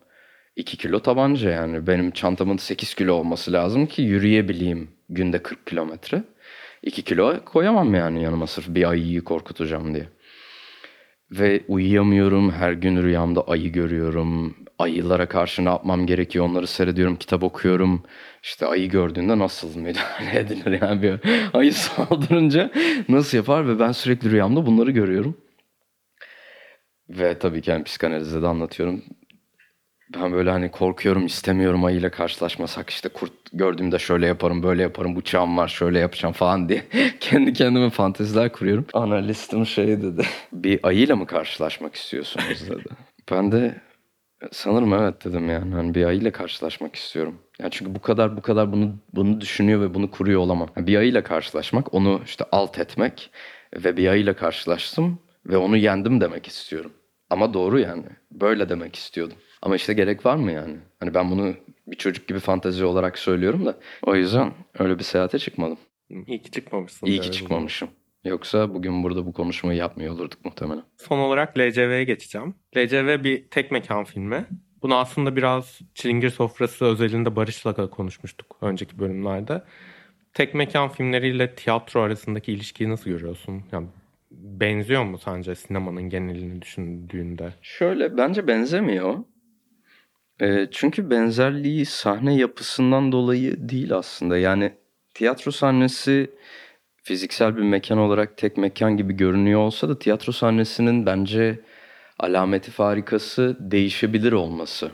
2 0.57 0.77
kilo 0.77 1.01
tabanca 1.01 1.51
yani. 1.51 1.87
Benim 1.87 2.11
çantamın 2.11 2.57
8 2.57 2.95
kilo 2.95 3.15
olması 3.15 3.53
lazım 3.53 3.87
ki 3.87 4.03
yürüyebileyim 4.03 4.91
günde 5.09 5.43
40 5.43 5.67
kilometre. 5.67 6.23
2 6.83 7.03
kilo 7.03 7.45
koyamam 7.45 7.95
yani 7.95 8.23
yanıma 8.23 8.47
sırf 8.47 8.69
bir 8.69 8.91
ayıyı 8.91 9.25
korkutacağım 9.25 9.95
diye. 9.95 10.09
Ve 11.33 11.63
uyuyamıyorum. 11.69 12.51
Her 12.51 12.73
gün 12.73 13.03
rüyamda 13.03 13.49
ayı 13.49 13.73
görüyorum. 13.73 14.57
Ayılara 14.79 15.29
karşı 15.29 15.65
ne 15.65 15.69
yapmam 15.69 16.07
gerekiyor 16.07 16.45
onları 16.45 16.67
seyrediyorum. 16.67 17.17
Kitap 17.17 17.43
okuyorum. 17.43 18.03
İşte 18.43 18.67
ayı 18.67 18.89
gördüğünde 18.91 19.39
nasıl 19.39 19.77
müdahale 19.81 20.39
edilir 20.39 20.81
yani 20.83 21.03
bir 21.03 21.21
ayı 21.55 21.73
saldırınca 21.75 22.71
nasıl 23.09 23.37
yapar 23.39 23.69
ve 23.69 23.79
ben 23.79 23.93
sürekli 23.93 24.31
rüyamda 24.31 24.67
bunları 24.67 24.91
görüyorum. 24.91 25.37
Ve 27.09 27.39
tabii 27.39 27.63
ki 27.63 27.71
yani 27.71 27.85
psikanalizde 27.85 28.43
de 28.43 28.47
anlatıyorum. 28.47 29.03
Ben 30.15 30.33
böyle 30.33 30.51
hani 30.51 30.71
korkuyorum, 30.71 31.27
istemiyorum 31.27 31.85
ayıyla 31.85 32.11
karşılaşmasak 32.11 32.91
işte 32.91 33.09
kurt 33.09 33.33
gördüğümde 33.53 33.99
şöyle 33.99 34.27
yaparım, 34.27 34.63
böyle 34.63 34.83
yaparım, 34.83 35.17
bıçağım 35.17 35.57
var, 35.57 35.69
şöyle 35.69 35.99
yapacağım 35.99 36.33
falan 36.33 36.69
diye 36.69 36.85
kendi 37.21 37.53
kendime 37.53 37.91
fanteziler 37.91 38.53
kuruyorum. 38.53 38.87
Analistim 38.93 39.67
şey 39.67 39.87
dedi, 40.03 40.23
bir 40.53 40.81
ayıyla 40.83 41.17
mı 41.17 41.27
karşılaşmak 41.27 41.95
istiyorsunuz 41.95 42.71
dedi. 42.71 42.85
Ben 43.31 43.53
de 43.53 43.81
sanırım 44.53 44.95
evet 44.95 45.25
dedim 45.25 45.49
yani 45.49 45.75
hani 45.75 45.95
bir 45.95 46.05
ayıyla 46.05 46.33
karşılaşmak 46.33 46.97
istiyorum. 46.97 47.39
Yani 47.61 47.71
çünkü 47.71 47.95
bu 47.95 48.01
kadar 48.01 48.37
bu 48.37 48.43
kadar 48.43 48.73
bunu 48.73 48.95
bunu 49.15 49.41
düşünüyor 49.41 49.81
ve 49.81 49.95
bunu 49.95 50.11
kuruyor 50.11 50.41
olamam. 50.41 50.69
Bir 50.77 50.97
ayıyla 50.97 51.23
karşılaşmak, 51.23 51.95
onu 51.95 52.21
işte 52.25 52.45
alt 52.53 52.79
etmek 52.79 53.31
ve 53.77 53.97
bir 53.97 54.09
ayıyla 54.09 54.37
karşılaştım 54.37 55.19
ve 55.47 55.57
onu 55.57 55.77
yendim 55.77 56.21
demek 56.21 56.47
istiyorum. 56.47 56.93
Ama 57.31 57.55
doğru 57.55 57.79
yani. 57.79 58.05
Böyle 58.31 58.69
demek 58.69 58.97
istiyordum. 58.97 59.37
Ama 59.63 59.77
işte 59.77 59.93
gerek 59.93 60.27
var 60.27 60.37
mı 60.37 60.53
yani? 60.53 60.77
Hani 61.01 61.15
ben 61.15 61.31
bunu 61.31 61.55
bir 61.87 61.97
çocuk 61.97 62.29
gibi 62.29 62.39
fantezi 62.39 62.85
olarak 62.85 63.19
söylüyorum 63.19 63.67
da. 63.67 63.79
O 64.03 64.15
yüzden 64.15 64.53
öyle 64.79 64.99
bir 64.99 65.05
seyahate 65.05 65.39
çıkmadım. 65.39 65.79
İyi 66.27 66.43
ki 66.43 66.51
çıkmamışsın. 66.51 67.07
İyi 67.07 67.21
ki 67.21 67.33
çıkmamışım. 67.33 67.89
Yoksa 68.25 68.75
bugün 68.75 69.03
burada 69.03 69.27
bu 69.27 69.33
konuşmayı 69.33 69.79
yapmıyor 69.79 70.15
olurduk 70.15 70.45
muhtemelen. 70.45 70.83
Son 70.97 71.19
olarak 71.19 71.59
LCV'ye 71.59 72.05
geçeceğim. 72.05 72.55
LCV 72.77 73.25
bir 73.25 73.49
tek 73.51 73.71
mekan 73.71 74.05
filmi. 74.05 74.47
Bunu 74.83 74.97
aslında 74.97 75.37
biraz 75.37 75.81
Çilingir 75.95 76.31
Sofrası 76.31 76.85
özelinde 76.85 77.37
Barış'la 77.37 77.77
da 77.77 77.91
konuşmuştuk 77.91 78.57
önceki 78.61 78.99
bölümlerde. 78.99 79.63
Tek 80.35 80.55
mekan 80.55 80.89
filmleriyle 80.89 81.55
tiyatro 81.55 82.01
arasındaki 82.01 82.53
ilişkiyi 82.53 82.91
nasıl 82.91 83.11
görüyorsun? 83.11 83.63
Yani 83.73 83.87
benziyor 84.31 85.05
mu 85.05 85.19
sence 85.19 85.55
sinemanın 85.55 86.03
genelini 86.03 86.63
düşündüğünde? 86.63 87.55
Şöyle 87.63 88.17
bence 88.17 88.47
benzemiyor. 88.47 89.19
E, 90.41 90.69
çünkü 90.71 91.11
benzerliği 91.11 91.87
sahne 91.87 92.37
yapısından 92.37 93.13
dolayı 93.13 93.69
değil 93.69 93.95
aslında. 93.95 94.39
Yani 94.39 94.73
tiyatro 95.15 95.51
sahnesi 95.51 96.31
fiziksel 97.03 97.57
bir 97.57 97.63
mekan 97.63 97.99
olarak 97.99 98.37
tek 98.37 98.57
mekan 98.57 98.97
gibi 98.97 99.13
görünüyor 99.13 99.61
olsa 99.61 99.89
da 99.89 99.99
tiyatro 99.99 100.33
sahnesinin 100.33 101.07
bence 101.07 101.61
alameti 102.19 102.71
farikası 102.71 103.57
değişebilir 103.61 104.33
olması. 104.33 104.91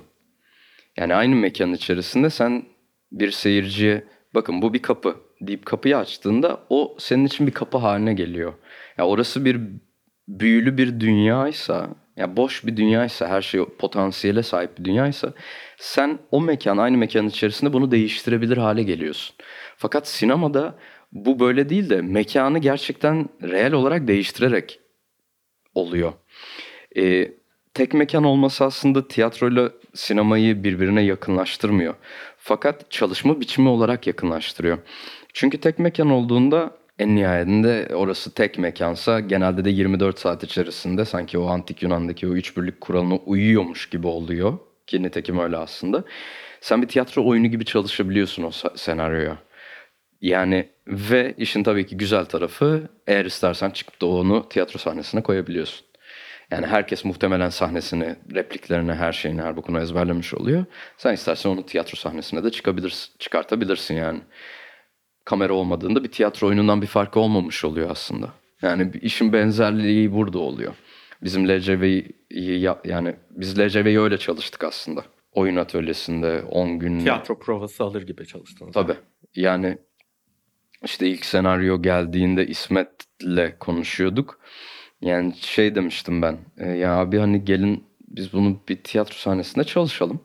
Yani 0.96 1.14
aynı 1.14 1.34
mekanın 1.34 1.72
içerisinde 1.72 2.30
sen 2.30 2.64
bir 3.12 3.30
seyirciye 3.30 4.04
bakın 4.34 4.62
bu 4.62 4.74
bir 4.74 4.82
kapı 4.82 5.16
deyip 5.40 5.66
kapıyı 5.66 5.96
açtığında 5.98 6.60
o 6.70 6.96
senin 6.98 7.24
için 7.24 7.46
bir 7.46 7.52
kapı 7.52 7.78
haline 7.78 8.14
geliyor. 8.14 8.52
Ya 8.52 8.58
yani 8.98 9.08
orası 9.08 9.44
bir 9.44 9.60
büyülü 10.28 10.76
bir 10.76 11.00
dünyaysa, 11.00 11.88
ya 12.18 12.36
boş 12.36 12.66
bir 12.66 12.76
dünyaysa, 12.76 13.28
her 13.28 13.42
şey 13.42 13.64
potansiyele 13.64 14.42
sahip 14.42 14.78
bir 14.78 14.84
dünyaysa 14.84 15.32
sen 15.76 16.18
o 16.30 16.40
mekan, 16.40 16.76
aynı 16.76 16.96
mekanın 16.96 17.28
içerisinde 17.28 17.72
bunu 17.72 17.90
değiştirebilir 17.90 18.56
hale 18.56 18.82
geliyorsun. 18.82 19.36
Fakat 19.76 20.08
sinemada 20.08 20.74
bu 21.12 21.40
böyle 21.40 21.68
değil 21.68 21.90
de 21.90 22.02
mekanı 22.02 22.58
gerçekten 22.58 23.28
reel 23.42 23.72
olarak 23.72 24.08
değiştirerek 24.08 24.80
oluyor. 25.74 26.12
Ee, 26.96 27.32
tek 27.74 27.94
mekan 27.94 28.24
olması 28.24 28.64
aslında 28.64 29.08
tiyatroyla 29.08 29.70
sinemayı 29.94 30.64
birbirine 30.64 31.02
yakınlaştırmıyor. 31.02 31.94
Fakat 32.36 32.90
çalışma 32.90 33.40
biçimi 33.40 33.68
olarak 33.68 34.06
yakınlaştırıyor. 34.06 34.78
Çünkü 35.32 35.58
tek 35.58 35.78
mekan 35.78 36.10
olduğunda 36.10 36.77
en 36.98 37.16
nihayetinde 37.16 37.88
orası 37.94 38.34
tek 38.34 38.58
mekansa 38.58 39.20
genelde 39.20 39.64
de 39.64 39.70
24 39.70 40.18
saat 40.18 40.44
içerisinde 40.44 41.04
sanki 41.04 41.38
o 41.38 41.46
antik 41.46 41.82
Yunan'daki 41.82 42.28
o 42.28 42.30
üç 42.30 42.56
birlik 42.56 42.80
kuralına 42.80 43.14
uyuyormuş 43.16 43.88
gibi 43.88 44.06
oluyor. 44.06 44.58
Ki 44.86 45.02
nitekim 45.02 45.38
öyle 45.38 45.56
aslında. 45.56 46.04
Sen 46.60 46.82
bir 46.82 46.88
tiyatro 46.88 47.26
oyunu 47.26 47.46
gibi 47.46 47.64
çalışabiliyorsun 47.64 48.42
o 48.42 48.50
senaryoya. 48.76 49.38
Yani 50.20 50.68
ve 50.86 51.34
işin 51.38 51.62
tabii 51.62 51.86
ki 51.86 51.96
güzel 51.96 52.24
tarafı 52.24 52.88
eğer 53.06 53.24
istersen 53.24 53.70
çıkıp 53.70 54.00
da 54.00 54.06
onu 54.06 54.48
tiyatro 54.48 54.78
sahnesine 54.78 55.22
koyabiliyorsun. 55.22 55.86
Yani 56.50 56.66
herkes 56.66 57.04
muhtemelen 57.04 57.48
sahnesini, 57.48 58.16
repliklerini, 58.34 58.94
her 58.94 59.12
şeyini, 59.12 59.42
her 59.42 59.56
bokunu 59.56 59.80
ezberlemiş 59.80 60.34
oluyor. 60.34 60.64
Sen 60.96 61.14
istersen 61.14 61.50
onu 61.50 61.66
tiyatro 61.66 61.96
sahnesine 61.96 62.44
de 62.44 62.50
çıkabilirsin, 62.50 63.12
çıkartabilirsin 63.18 63.94
yani. 63.94 64.20
Kamera 65.28 65.52
olmadığında 65.52 66.04
bir 66.04 66.10
tiyatro 66.10 66.46
oyunundan 66.46 66.82
bir 66.82 66.86
farkı 66.86 67.20
olmamış 67.20 67.64
oluyor 67.64 67.90
aslında. 67.90 68.32
Yani 68.62 68.92
işin 69.02 69.32
benzerliği 69.32 70.12
burada 70.12 70.38
oluyor. 70.38 70.74
Bizim 71.22 71.48
LCV'yi 71.48 72.68
yani 72.84 73.16
biz 73.30 73.58
LCV'yi 73.58 74.00
öyle 74.00 74.18
çalıştık 74.18 74.64
aslında. 74.64 75.04
Oyun 75.32 75.56
atölyesinde 75.56 76.42
10 76.42 76.78
gün... 76.78 76.98
Tiyatro 76.98 77.38
provası 77.38 77.84
alır 77.84 78.02
gibi 78.02 78.26
çalıştınız. 78.26 78.72
Tabii. 78.72 78.94
Yani 79.36 79.78
işte 80.84 81.08
ilk 81.08 81.24
senaryo 81.24 81.82
geldiğinde 81.82 82.46
İsmet'le 82.46 83.58
konuşuyorduk. 83.60 84.40
Yani 85.00 85.34
şey 85.36 85.74
demiştim 85.74 86.22
ben. 86.22 86.38
E, 86.56 86.68
ya 86.68 86.96
abi 86.96 87.18
hani 87.18 87.44
gelin 87.44 87.84
biz 88.00 88.32
bunu 88.32 88.60
bir 88.68 88.76
tiyatro 88.76 89.14
sahnesinde 89.14 89.64
çalışalım. 89.64 90.20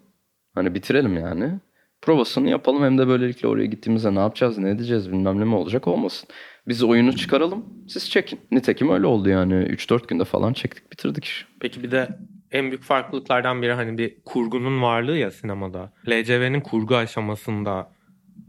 Hani 0.55 0.75
bitirelim 0.75 1.17
yani. 1.17 1.59
Provasını 2.03 2.49
yapalım 2.49 2.83
hem 2.83 2.97
de 2.97 3.07
böylelikle 3.07 3.47
oraya 3.47 3.65
gittiğimizde 3.65 4.15
ne 4.15 4.19
yapacağız, 4.19 4.57
ne 4.57 4.69
edeceğiz 4.69 5.11
bilmem 5.11 5.39
ne 5.39 5.43
mi 5.43 5.55
olacak 5.55 5.87
olmasın. 5.87 6.29
Biz 6.67 6.83
oyunu 6.83 7.15
çıkaralım, 7.15 7.65
siz 7.87 8.09
çekin. 8.09 8.39
Nitekim 8.51 8.89
öyle 8.89 9.05
oldu 9.05 9.29
yani. 9.29 9.53
3-4 9.53 10.07
günde 10.07 10.25
falan 10.25 10.53
çektik, 10.53 10.91
bitirdik 10.91 11.25
iş. 11.25 11.47
Peki 11.59 11.83
bir 11.83 11.91
de 11.91 12.09
en 12.51 12.71
büyük 12.71 12.83
farklılıklardan 12.83 13.61
biri 13.61 13.73
hani 13.73 13.97
bir 13.97 14.15
kurgunun 14.25 14.81
varlığı 14.81 15.17
ya 15.17 15.31
sinemada. 15.31 15.93
LCV'nin 16.07 16.61
kurgu 16.61 16.95
aşamasında 16.95 17.91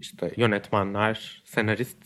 işte 0.00 0.32
yönetmenler, 0.36 1.42
senarist 1.44 1.98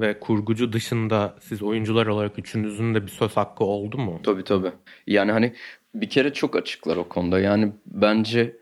ve 0.00 0.18
kurgucu 0.20 0.72
dışında 0.72 1.36
siz 1.40 1.62
oyuncular 1.62 2.06
olarak 2.06 2.38
üçünüzün 2.38 2.94
de 2.94 3.02
bir 3.02 3.10
söz 3.10 3.36
hakkı 3.36 3.64
oldu 3.64 3.98
mu? 3.98 4.20
Tabii 4.22 4.44
tabii. 4.44 4.72
Yani 5.06 5.32
hani 5.32 5.52
bir 5.94 6.08
kere 6.08 6.32
çok 6.32 6.56
açıklar 6.56 6.96
o 6.96 7.08
konuda. 7.08 7.40
Yani 7.40 7.72
bence 7.86 8.56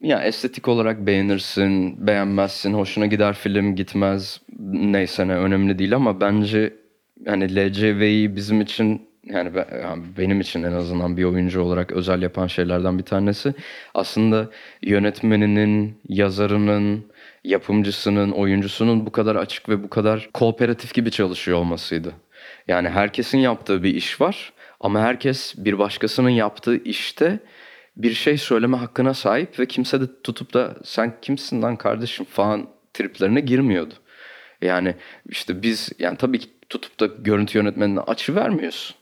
ya 0.00 0.22
estetik 0.22 0.68
olarak 0.68 1.06
beğenirsin, 1.06 2.06
beğenmezsin, 2.06 2.74
hoşuna 2.74 3.06
gider 3.06 3.34
film 3.34 3.76
gitmez 3.76 4.40
neyse 4.72 5.28
ne 5.28 5.36
önemli 5.36 5.78
değil 5.78 5.94
ama 5.94 6.20
bence 6.20 6.74
yani 7.26 7.56
LCV'yi 7.56 8.36
bizim 8.36 8.60
için 8.60 9.08
yani, 9.24 9.54
ben, 9.54 9.66
yani 9.82 10.02
benim 10.18 10.40
için 10.40 10.62
en 10.62 10.72
azından 10.72 11.16
bir 11.16 11.24
oyuncu 11.24 11.60
olarak 11.60 11.92
özel 11.92 12.22
yapan 12.22 12.46
şeylerden 12.46 12.98
bir 12.98 13.04
tanesi 13.04 13.54
aslında 13.94 14.50
yönetmeninin, 14.82 15.98
yazarının, 16.08 17.04
yapımcısının, 17.44 18.30
oyuncusunun 18.30 19.06
bu 19.06 19.12
kadar 19.12 19.36
açık 19.36 19.68
ve 19.68 19.82
bu 19.82 19.90
kadar 19.90 20.28
kooperatif 20.34 20.94
gibi 20.94 21.10
çalışıyor 21.10 21.58
olmasıydı. 21.58 22.12
Yani 22.68 22.88
herkesin 22.88 23.38
yaptığı 23.38 23.82
bir 23.82 23.94
iş 23.94 24.20
var 24.20 24.52
ama 24.80 25.00
herkes 25.00 25.54
bir 25.56 25.78
başkasının 25.78 26.30
yaptığı 26.30 26.76
işte 26.76 27.38
bir 27.96 28.12
şey 28.12 28.38
söyleme 28.38 28.76
hakkına 28.76 29.14
sahip 29.14 29.58
ve 29.58 29.66
kimse 29.66 30.00
de 30.00 30.04
tutup 30.22 30.54
da 30.54 30.76
sen 30.84 31.14
kimsin 31.22 31.62
lan 31.62 31.76
kardeşim 31.76 32.26
falan 32.26 32.68
triplerine 32.92 33.40
girmiyordu. 33.40 33.94
Yani 34.62 34.94
işte 35.28 35.62
biz 35.62 35.92
yani 35.98 36.16
tabii 36.16 36.38
ki 36.38 36.48
tutup 36.68 37.00
da 37.00 37.06
görüntü 37.06 37.58
yönetmenine 37.58 38.00
açı 38.00 38.34
vermiyorsun. 38.34 38.96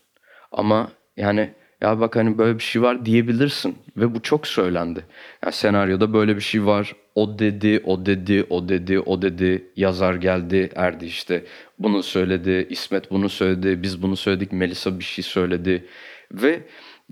Ama 0.51 0.91
yani 1.17 1.53
ya 1.81 1.99
bak 1.99 2.15
hani 2.15 2.37
böyle 2.37 2.57
bir 2.57 2.63
şey 2.63 2.81
var 2.81 3.05
diyebilirsin 3.05 3.77
ve 3.97 4.15
bu 4.15 4.21
çok 4.21 4.47
söylendi. 4.47 5.05
Yani 5.43 5.53
senaryoda 5.53 6.13
böyle 6.13 6.35
bir 6.35 6.41
şey 6.41 6.65
var. 6.65 6.95
O 7.15 7.39
dedi, 7.39 7.81
o 7.85 8.05
dedi, 8.05 8.45
o 8.49 8.69
dedi, 8.69 8.99
o 8.99 9.21
dedi. 9.21 9.71
Yazar 9.75 10.13
geldi, 10.13 10.69
erdi 10.75 11.05
işte. 11.05 11.43
Bunu 11.79 12.03
söyledi, 12.03 12.67
İsmet 12.69 13.11
bunu 13.11 13.29
söyledi, 13.29 13.83
biz 13.83 14.01
bunu 14.01 14.15
söyledik, 14.15 14.51
Melisa 14.51 14.99
bir 14.99 15.03
şey 15.03 15.23
söyledi. 15.23 15.85
Ve 16.31 16.61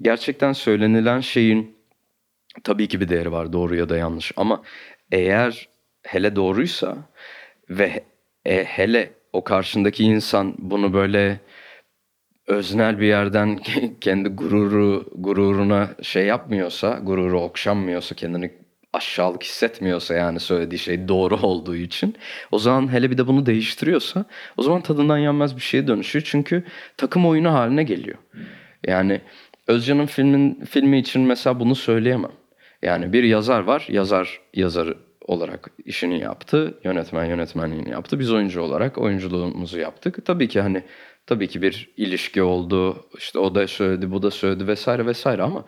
gerçekten 0.01 0.53
söylenilen 0.53 1.19
şeyin 1.19 1.75
tabii 2.63 2.87
ki 2.87 3.01
bir 3.01 3.09
değeri 3.09 3.31
var 3.31 3.53
doğru 3.53 3.75
ya 3.75 3.89
da 3.89 3.97
yanlış 3.97 4.31
ama 4.35 4.61
eğer 5.11 5.69
hele 6.03 6.35
doğruysa 6.35 6.97
ve 7.69 8.03
e, 8.45 8.63
hele 8.63 9.13
o 9.33 9.43
karşındaki 9.43 10.03
insan 10.03 10.55
bunu 10.57 10.93
böyle 10.93 11.39
öznel 12.47 12.99
bir 12.99 13.07
yerden 13.07 13.57
kendi 14.01 14.29
gururu 14.29 15.05
gururuna 15.15 15.89
şey 16.01 16.25
yapmıyorsa, 16.25 16.99
gururu 17.03 17.41
okşanmıyorsa, 17.41 18.15
kendini 18.15 18.51
aşağılık 18.93 19.43
hissetmiyorsa 19.43 20.13
yani 20.13 20.39
söylediği 20.39 20.79
şey 20.79 21.07
doğru 21.07 21.35
olduğu 21.35 21.75
için 21.75 22.15
o 22.51 22.59
zaman 22.59 22.93
hele 22.93 23.11
bir 23.11 23.17
de 23.17 23.27
bunu 23.27 23.45
değiştiriyorsa 23.45 24.25
o 24.57 24.63
zaman 24.63 24.81
tadından 24.81 25.17
yenmez 25.17 25.55
bir 25.55 25.61
şeye 25.61 25.87
dönüşüyor. 25.87 26.25
Çünkü 26.25 26.63
takım 26.97 27.25
oyunu 27.25 27.53
haline 27.53 27.83
geliyor. 27.83 28.17
Yani 28.87 29.21
Özcan'ın 29.71 30.05
filmin 30.05 30.65
filmi 30.65 30.97
için 30.97 31.21
mesela 31.21 31.59
bunu 31.59 31.75
söyleyemem. 31.75 32.31
Yani 32.81 33.13
bir 33.13 33.23
yazar 33.23 33.61
var. 33.61 33.87
Yazar 33.89 34.41
yazarı 34.53 34.97
olarak 35.21 35.71
işini 35.85 36.19
yaptı. 36.19 36.79
Yönetmen 36.83 37.25
yönetmenliğini 37.25 37.89
yaptı. 37.89 38.19
Biz 38.19 38.31
oyuncu 38.31 38.61
olarak 38.61 38.97
oyunculuğumuzu 38.97 39.79
yaptık. 39.79 40.25
Tabii 40.25 40.47
ki 40.47 40.61
hani 40.61 40.83
tabii 41.27 41.47
ki 41.47 41.61
bir 41.61 41.89
ilişki 41.97 42.41
oldu. 42.41 43.05
İşte 43.17 43.39
o 43.39 43.55
da 43.55 43.67
söyledi, 43.67 44.11
bu 44.11 44.21
da 44.21 44.31
söyledi 44.31 44.67
vesaire 44.67 45.05
vesaire 45.05 45.41
ama 45.41 45.65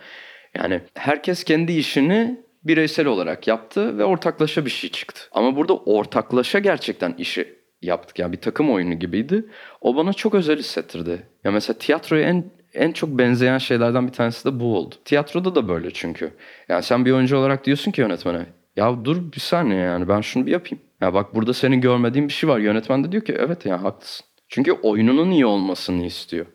yani 0.55 0.81
herkes 0.93 1.43
kendi 1.43 1.71
işini 1.73 2.43
bireysel 2.63 3.05
olarak 3.07 3.47
yaptı 3.47 3.97
ve 3.97 4.03
ortaklaşa 4.03 4.65
bir 4.65 4.69
şey 4.69 4.89
çıktı. 4.89 5.21
Ama 5.31 5.55
burada 5.55 5.77
ortaklaşa 5.77 6.59
gerçekten 6.59 7.13
işi 7.17 7.55
yaptık. 7.81 8.19
Yani 8.19 8.31
bir 8.31 8.41
takım 8.41 8.71
oyunu 8.71 8.93
gibiydi. 8.93 9.45
O 9.81 9.95
bana 9.95 10.13
çok 10.13 10.35
özel 10.35 10.59
hissettirdi. 10.59 11.27
Ya 11.43 11.51
mesela 11.51 11.77
tiyatroya 11.77 12.29
en 12.29 12.51
en 12.73 12.91
çok 12.91 13.09
benzeyen 13.09 13.57
şeylerden 13.57 14.07
bir 14.07 14.11
tanesi 14.11 14.45
de 14.45 14.59
bu 14.59 14.77
oldu. 14.77 14.95
Tiyatroda 15.05 15.55
da 15.55 15.67
böyle 15.67 15.91
çünkü. 15.91 16.31
Yani 16.69 16.83
sen 16.83 17.05
bir 17.05 17.11
oyuncu 17.11 17.37
olarak 17.37 17.65
diyorsun 17.65 17.91
ki 17.91 18.01
yönetmene 18.01 18.45
ya 18.75 19.05
dur 19.05 19.31
bir 19.33 19.39
saniye 19.39 19.79
yani 19.79 20.07
ben 20.07 20.21
şunu 20.21 20.45
bir 20.45 20.51
yapayım. 20.51 20.83
Ya 21.01 21.13
bak 21.13 21.35
burada 21.35 21.53
senin 21.53 21.81
görmediğin 21.81 22.27
bir 22.27 22.33
şey 22.33 22.49
var. 22.49 22.59
Yönetmen 22.59 23.03
de 23.03 23.11
diyor 23.11 23.25
ki 23.25 23.35
evet 23.39 23.65
ya 23.65 23.83
haklısın. 23.83 24.25
Çünkü 24.47 24.71
oyununun 24.71 25.31
iyi 25.31 25.45
olmasını 25.45 26.05
istiyor. 26.05 26.45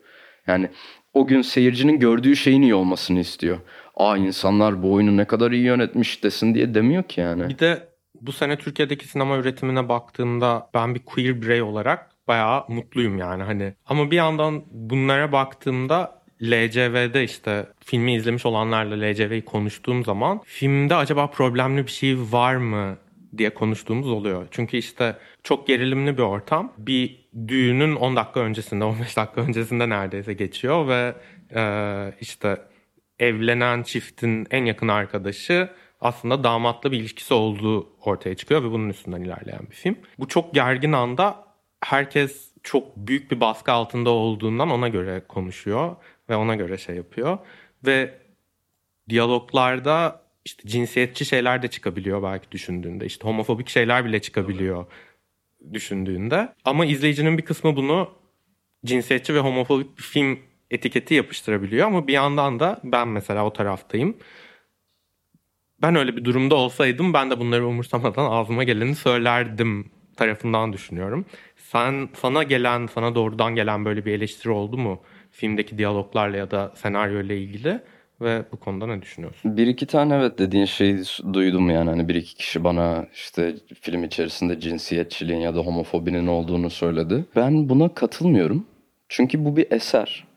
Yani 0.47 0.69
o 1.13 1.27
gün 1.27 1.41
seyircinin 1.41 1.99
gördüğü 1.99 2.35
şeyin 2.35 2.61
iyi 2.61 2.75
olmasını 2.75 3.19
istiyor. 3.19 3.57
Aa 3.95 4.17
insanlar 4.17 4.83
bu 4.83 4.93
oyunu 4.93 5.17
ne 5.17 5.25
kadar 5.25 5.51
iyi 5.51 5.63
yönetmiş 5.63 6.23
desin 6.23 6.55
diye 6.55 6.73
demiyor 6.73 7.03
ki 7.03 7.21
yani. 7.21 7.49
Bir 7.49 7.59
de 7.59 7.89
bu 8.21 8.31
sene 8.31 8.57
Türkiye'deki 8.57 9.07
sinema 9.07 9.37
üretimine 9.37 9.89
baktığımda 9.89 10.69
ben 10.73 10.95
bir 10.95 10.99
queer 10.99 11.41
birey 11.41 11.61
olarak 11.61 12.11
bayağı 12.29 12.65
mutluyum 12.67 13.17
yani 13.17 13.43
hani. 13.43 13.73
Ama 13.85 14.11
bir 14.11 14.15
yandan 14.15 14.63
bunlara 14.71 15.31
baktığımda 15.31 16.19
LCV'de 16.43 17.23
işte 17.23 17.67
filmi 17.85 18.15
izlemiş 18.15 18.45
olanlarla 18.45 19.05
LCV'yi 19.05 19.45
konuştuğum 19.45 20.03
zaman 20.03 20.41
filmde 20.45 20.95
acaba 20.95 21.27
problemli 21.27 21.85
bir 21.85 21.91
şey 21.91 22.17
var 22.31 22.55
mı 22.55 22.97
diye 23.37 23.49
konuştuğumuz 23.49 24.09
oluyor. 24.09 24.47
Çünkü 24.51 24.77
işte 24.77 25.17
çok 25.43 25.67
gerilimli 25.67 26.17
bir 26.17 26.23
ortam. 26.23 26.73
Bir 26.77 27.29
düğünün 27.47 27.95
10 27.95 28.15
dakika 28.15 28.39
öncesinde, 28.39 28.83
15 28.83 29.17
dakika 29.17 29.41
öncesinde 29.41 29.89
neredeyse 29.89 30.33
geçiyor 30.33 30.87
ve 30.87 31.15
e, 31.55 32.13
işte 32.21 32.57
evlenen 33.19 33.83
çiftin 33.83 34.47
en 34.51 34.65
yakın 34.65 34.87
arkadaşı 34.87 35.69
aslında 36.01 36.43
damatla 36.43 36.91
bir 36.91 36.99
ilişkisi 36.99 37.33
olduğu 37.33 37.89
ortaya 38.01 38.35
çıkıyor 38.35 38.63
ve 38.63 38.71
bunun 38.71 38.89
üstünden 38.89 39.21
ilerleyen 39.21 39.61
bir 39.69 39.75
film. 39.75 39.97
Bu 40.19 40.27
çok 40.27 40.53
gergin 40.53 40.91
anda 40.91 41.48
herkes 41.81 42.51
çok 42.63 42.97
büyük 42.97 43.31
bir 43.31 43.39
baskı 43.39 43.71
altında 43.71 44.09
olduğundan 44.09 44.69
ona 44.69 44.87
göre 44.87 45.23
konuşuyor 45.27 45.95
ve 46.29 46.35
ona 46.35 46.55
göre 46.55 46.77
şey 46.77 46.95
yapıyor. 46.95 47.37
Ve 47.85 48.19
diyaloglarda 49.09 50.21
işte 50.45 50.69
cinsiyetçi 50.69 51.25
şeyler 51.25 51.61
de 51.61 51.67
çıkabiliyor 51.67 52.23
belki 52.23 52.51
düşündüğünde. 52.51 53.05
İşte 53.05 53.27
homofobik 53.27 53.69
şeyler 53.69 54.05
bile 54.05 54.21
çıkabiliyor 54.21 54.85
düşündüğünde. 55.73 56.53
Ama 56.65 56.85
izleyicinin 56.85 57.37
bir 57.37 57.45
kısmı 57.45 57.75
bunu 57.75 58.11
cinsiyetçi 58.85 59.35
ve 59.35 59.39
homofobik 59.39 59.97
bir 59.97 60.03
film 60.03 60.39
etiketi 60.71 61.13
yapıştırabiliyor 61.13 61.87
ama 61.87 62.07
bir 62.07 62.13
yandan 62.13 62.59
da 62.59 62.79
ben 62.83 63.07
mesela 63.07 63.45
o 63.45 63.53
taraftayım. 63.53 64.17
Ben 65.81 65.95
öyle 65.95 66.15
bir 66.17 66.25
durumda 66.25 66.55
olsaydım 66.55 67.13
ben 67.13 67.29
de 67.29 67.39
bunları 67.39 67.67
umursamadan 67.67 68.31
ağzıma 68.31 68.63
geleni 68.63 68.95
söylerdim 68.95 69.91
tarafından 70.19 70.73
düşünüyorum. 70.73 71.25
Sen 71.55 72.09
sana 72.13 72.43
gelen, 72.43 72.87
sana 72.87 73.15
doğrudan 73.15 73.55
gelen 73.55 73.85
böyle 73.85 74.05
bir 74.05 74.13
eleştiri 74.13 74.51
oldu 74.51 74.77
mu 74.77 75.01
filmdeki 75.31 75.77
diyaloglarla 75.77 76.37
ya 76.37 76.51
da 76.51 76.71
senaryo 76.75 77.21
ile 77.21 77.37
ilgili 77.37 77.79
ve 78.21 78.43
bu 78.51 78.57
konuda 78.57 78.87
ne 78.87 79.01
düşünüyorsun? 79.01 79.57
Bir 79.57 79.67
iki 79.67 79.85
tane 79.85 80.15
evet 80.15 80.39
dediğin 80.39 80.65
şeyi 80.65 81.03
duydum 81.33 81.69
yani 81.69 81.89
hani 81.89 82.07
bir 82.07 82.15
iki 82.15 82.35
kişi 82.35 82.63
bana 82.63 83.07
işte 83.13 83.55
film 83.81 84.03
içerisinde 84.03 84.59
cinsiyetçiliğin 84.59 85.39
ya 85.39 85.55
da 85.55 85.59
homofobinin 85.59 86.27
olduğunu 86.27 86.69
söyledi. 86.69 87.25
Ben 87.35 87.69
buna 87.69 87.93
katılmıyorum. 87.93 88.65
Çünkü 89.09 89.45
bu 89.45 89.57
bir 89.57 89.71
eser. 89.71 90.27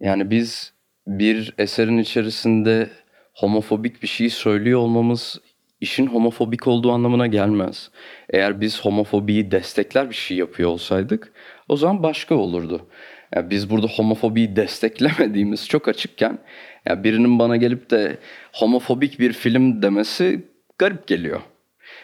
Yani 0.00 0.30
biz 0.30 0.72
bir 1.06 1.54
eserin 1.58 1.98
içerisinde 1.98 2.90
homofobik 3.34 4.02
bir 4.02 4.08
şey 4.08 4.30
söylüyor 4.30 4.80
olmamız 4.80 5.40
işin 5.82 6.06
homofobik 6.06 6.66
olduğu 6.66 6.92
anlamına 6.92 7.26
gelmez. 7.26 7.90
Eğer 8.30 8.60
biz 8.60 8.80
homofobiyi 8.80 9.50
destekler 9.50 10.10
bir 10.10 10.14
şey 10.14 10.36
yapıyor 10.36 10.70
olsaydık 10.70 11.32
o 11.68 11.76
zaman 11.76 12.02
başka 12.02 12.34
olurdu. 12.34 12.86
Yani 13.34 13.50
biz 13.50 13.70
burada 13.70 13.86
homofobiyi 13.86 14.56
desteklemediğimiz 14.56 15.68
çok 15.68 15.88
açıkken 15.88 16.38
yani 16.86 17.04
birinin 17.04 17.38
bana 17.38 17.56
gelip 17.56 17.90
de 17.90 18.18
homofobik 18.52 19.18
bir 19.18 19.32
film 19.32 19.82
demesi 19.82 20.40
garip 20.78 21.06
geliyor. 21.06 21.40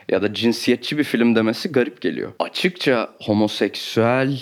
Ya 0.08 0.22
da 0.22 0.34
cinsiyetçi 0.34 0.98
bir 0.98 1.04
film 1.04 1.36
demesi 1.36 1.72
garip 1.72 2.00
geliyor. 2.00 2.32
Açıkça 2.38 3.10
homoseksüel 3.22 4.40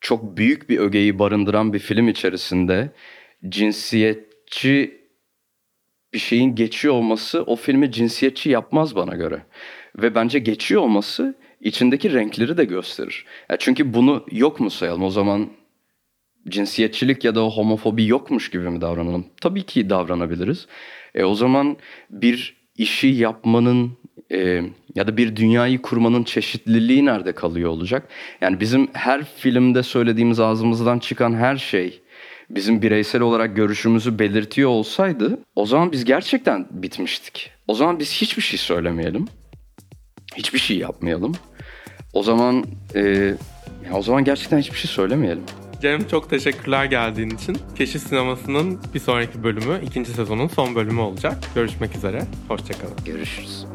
çok 0.00 0.36
büyük 0.36 0.68
bir 0.68 0.78
ögeyi 0.78 1.18
barındıran 1.18 1.72
bir 1.72 1.78
film 1.78 2.08
içerisinde 2.08 2.90
cinsiyetçi 3.48 5.05
bir 6.12 6.18
şeyin 6.18 6.54
geçiyor 6.54 6.94
olması 6.94 7.42
o 7.42 7.56
filmi 7.56 7.92
cinsiyetçi 7.92 8.50
yapmaz 8.50 8.96
bana 8.96 9.14
göre. 9.14 9.42
Ve 9.96 10.14
bence 10.14 10.38
geçiyor 10.38 10.82
olması 10.82 11.34
içindeki 11.60 12.12
renkleri 12.12 12.56
de 12.56 12.64
gösterir. 12.64 13.24
Ya 13.50 13.56
çünkü 13.56 13.94
bunu 13.94 14.26
yok 14.30 14.60
mu 14.60 14.70
sayalım 14.70 15.02
o 15.02 15.10
zaman 15.10 15.48
cinsiyetçilik 16.48 17.24
ya 17.24 17.34
da 17.34 17.40
homofobi 17.40 18.06
yokmuş 18.06 18.50
gibi 18.50 18.70
mi 18.70 18.80
davranalım? 18.80 19.26
Tabii 19.40 19.62
ki 19.62 19.90
davranabiliriz. 19.90 20.66
E 21.14 21.24
o 21.24 21.34
zaman 21.34 21.76
bir 22.10 22.56
işi 22.76 23.06
yapmanın 23.06 23.92
e, 24.32 24.62
ya 24.94 25.06
da 25.06 25.16
bir 25.16 25.36
dünyayı 25.36 25.82
kurmanın 25.82 26.24
çeşitliliği 26.24 27.04
nerede 27.04 27.32
kalıyor 27.32 27.70
olacak? 27.70 28.08
Yani 28.40 28.60
bizim 28.60 28.88
her 28.92 29.24
filmde 29.24 29.82
söylediğimiz 29.82 30.40
ağzımızdan 30.40 30.98
çıkan 30.98 31.34
her 31.34 31.56
şey 31.56 32.00
bizim 32.50 32.82
bireysel 32.82 33.20
olarak 33.20 33.56
görüşümüzü 33.56 34.18
belirtiyor 34.18 34.70
olsaydı 34.70 35.38
o 35.56 35.66
zaman 35.66 35.92
biz 35.92 36.04
gerçekten 36.04 36.66
bitmiştik. 36.70 37.50
O 37.68 37.74
zaman 37.74 37.98
biz 37.98 38.12
hiçbir 38.12 38.42
şey 38.42 38.58
söylemeyelim. 38.58 39.28
Hiçbir 40.36 40.58
şey 40.58 40.78
yapmayalım. 40.78 41.34
O 42.12 42.22
zaman 42.22 42.64
e, 42.94 43.34
o 43.92 44.02
zaman 44.02 44.24
gerçekten 44.24 44.58
hiçbir 44.58 44.78
şey 44.78 44.90
söylemeyelim. 44.90 45.42
Cem 45.82 46.08
çok 46.08 46.30
teşekkürler 46.30 46.84
geldiğin 46.84 47.30
için. 47.30 47.58
Keşif 47.78 48.02
Sineması'nın 48.02 48.80
bir 48.94 49.00
sonraki 49.00 49.42
bölümü, 49.42 49.80
ikinci 49.86 50.10
sezonun 50.10 50.48
son 50.48 50.74
bölümü 50.74 51.00
olacak. 51.00 51.38
Görüşmek 51.54 51.96
üzere. 51.96 52.22
Hoşçakalın. 52.48 52.96
Görüşürüz. 53.04 53.66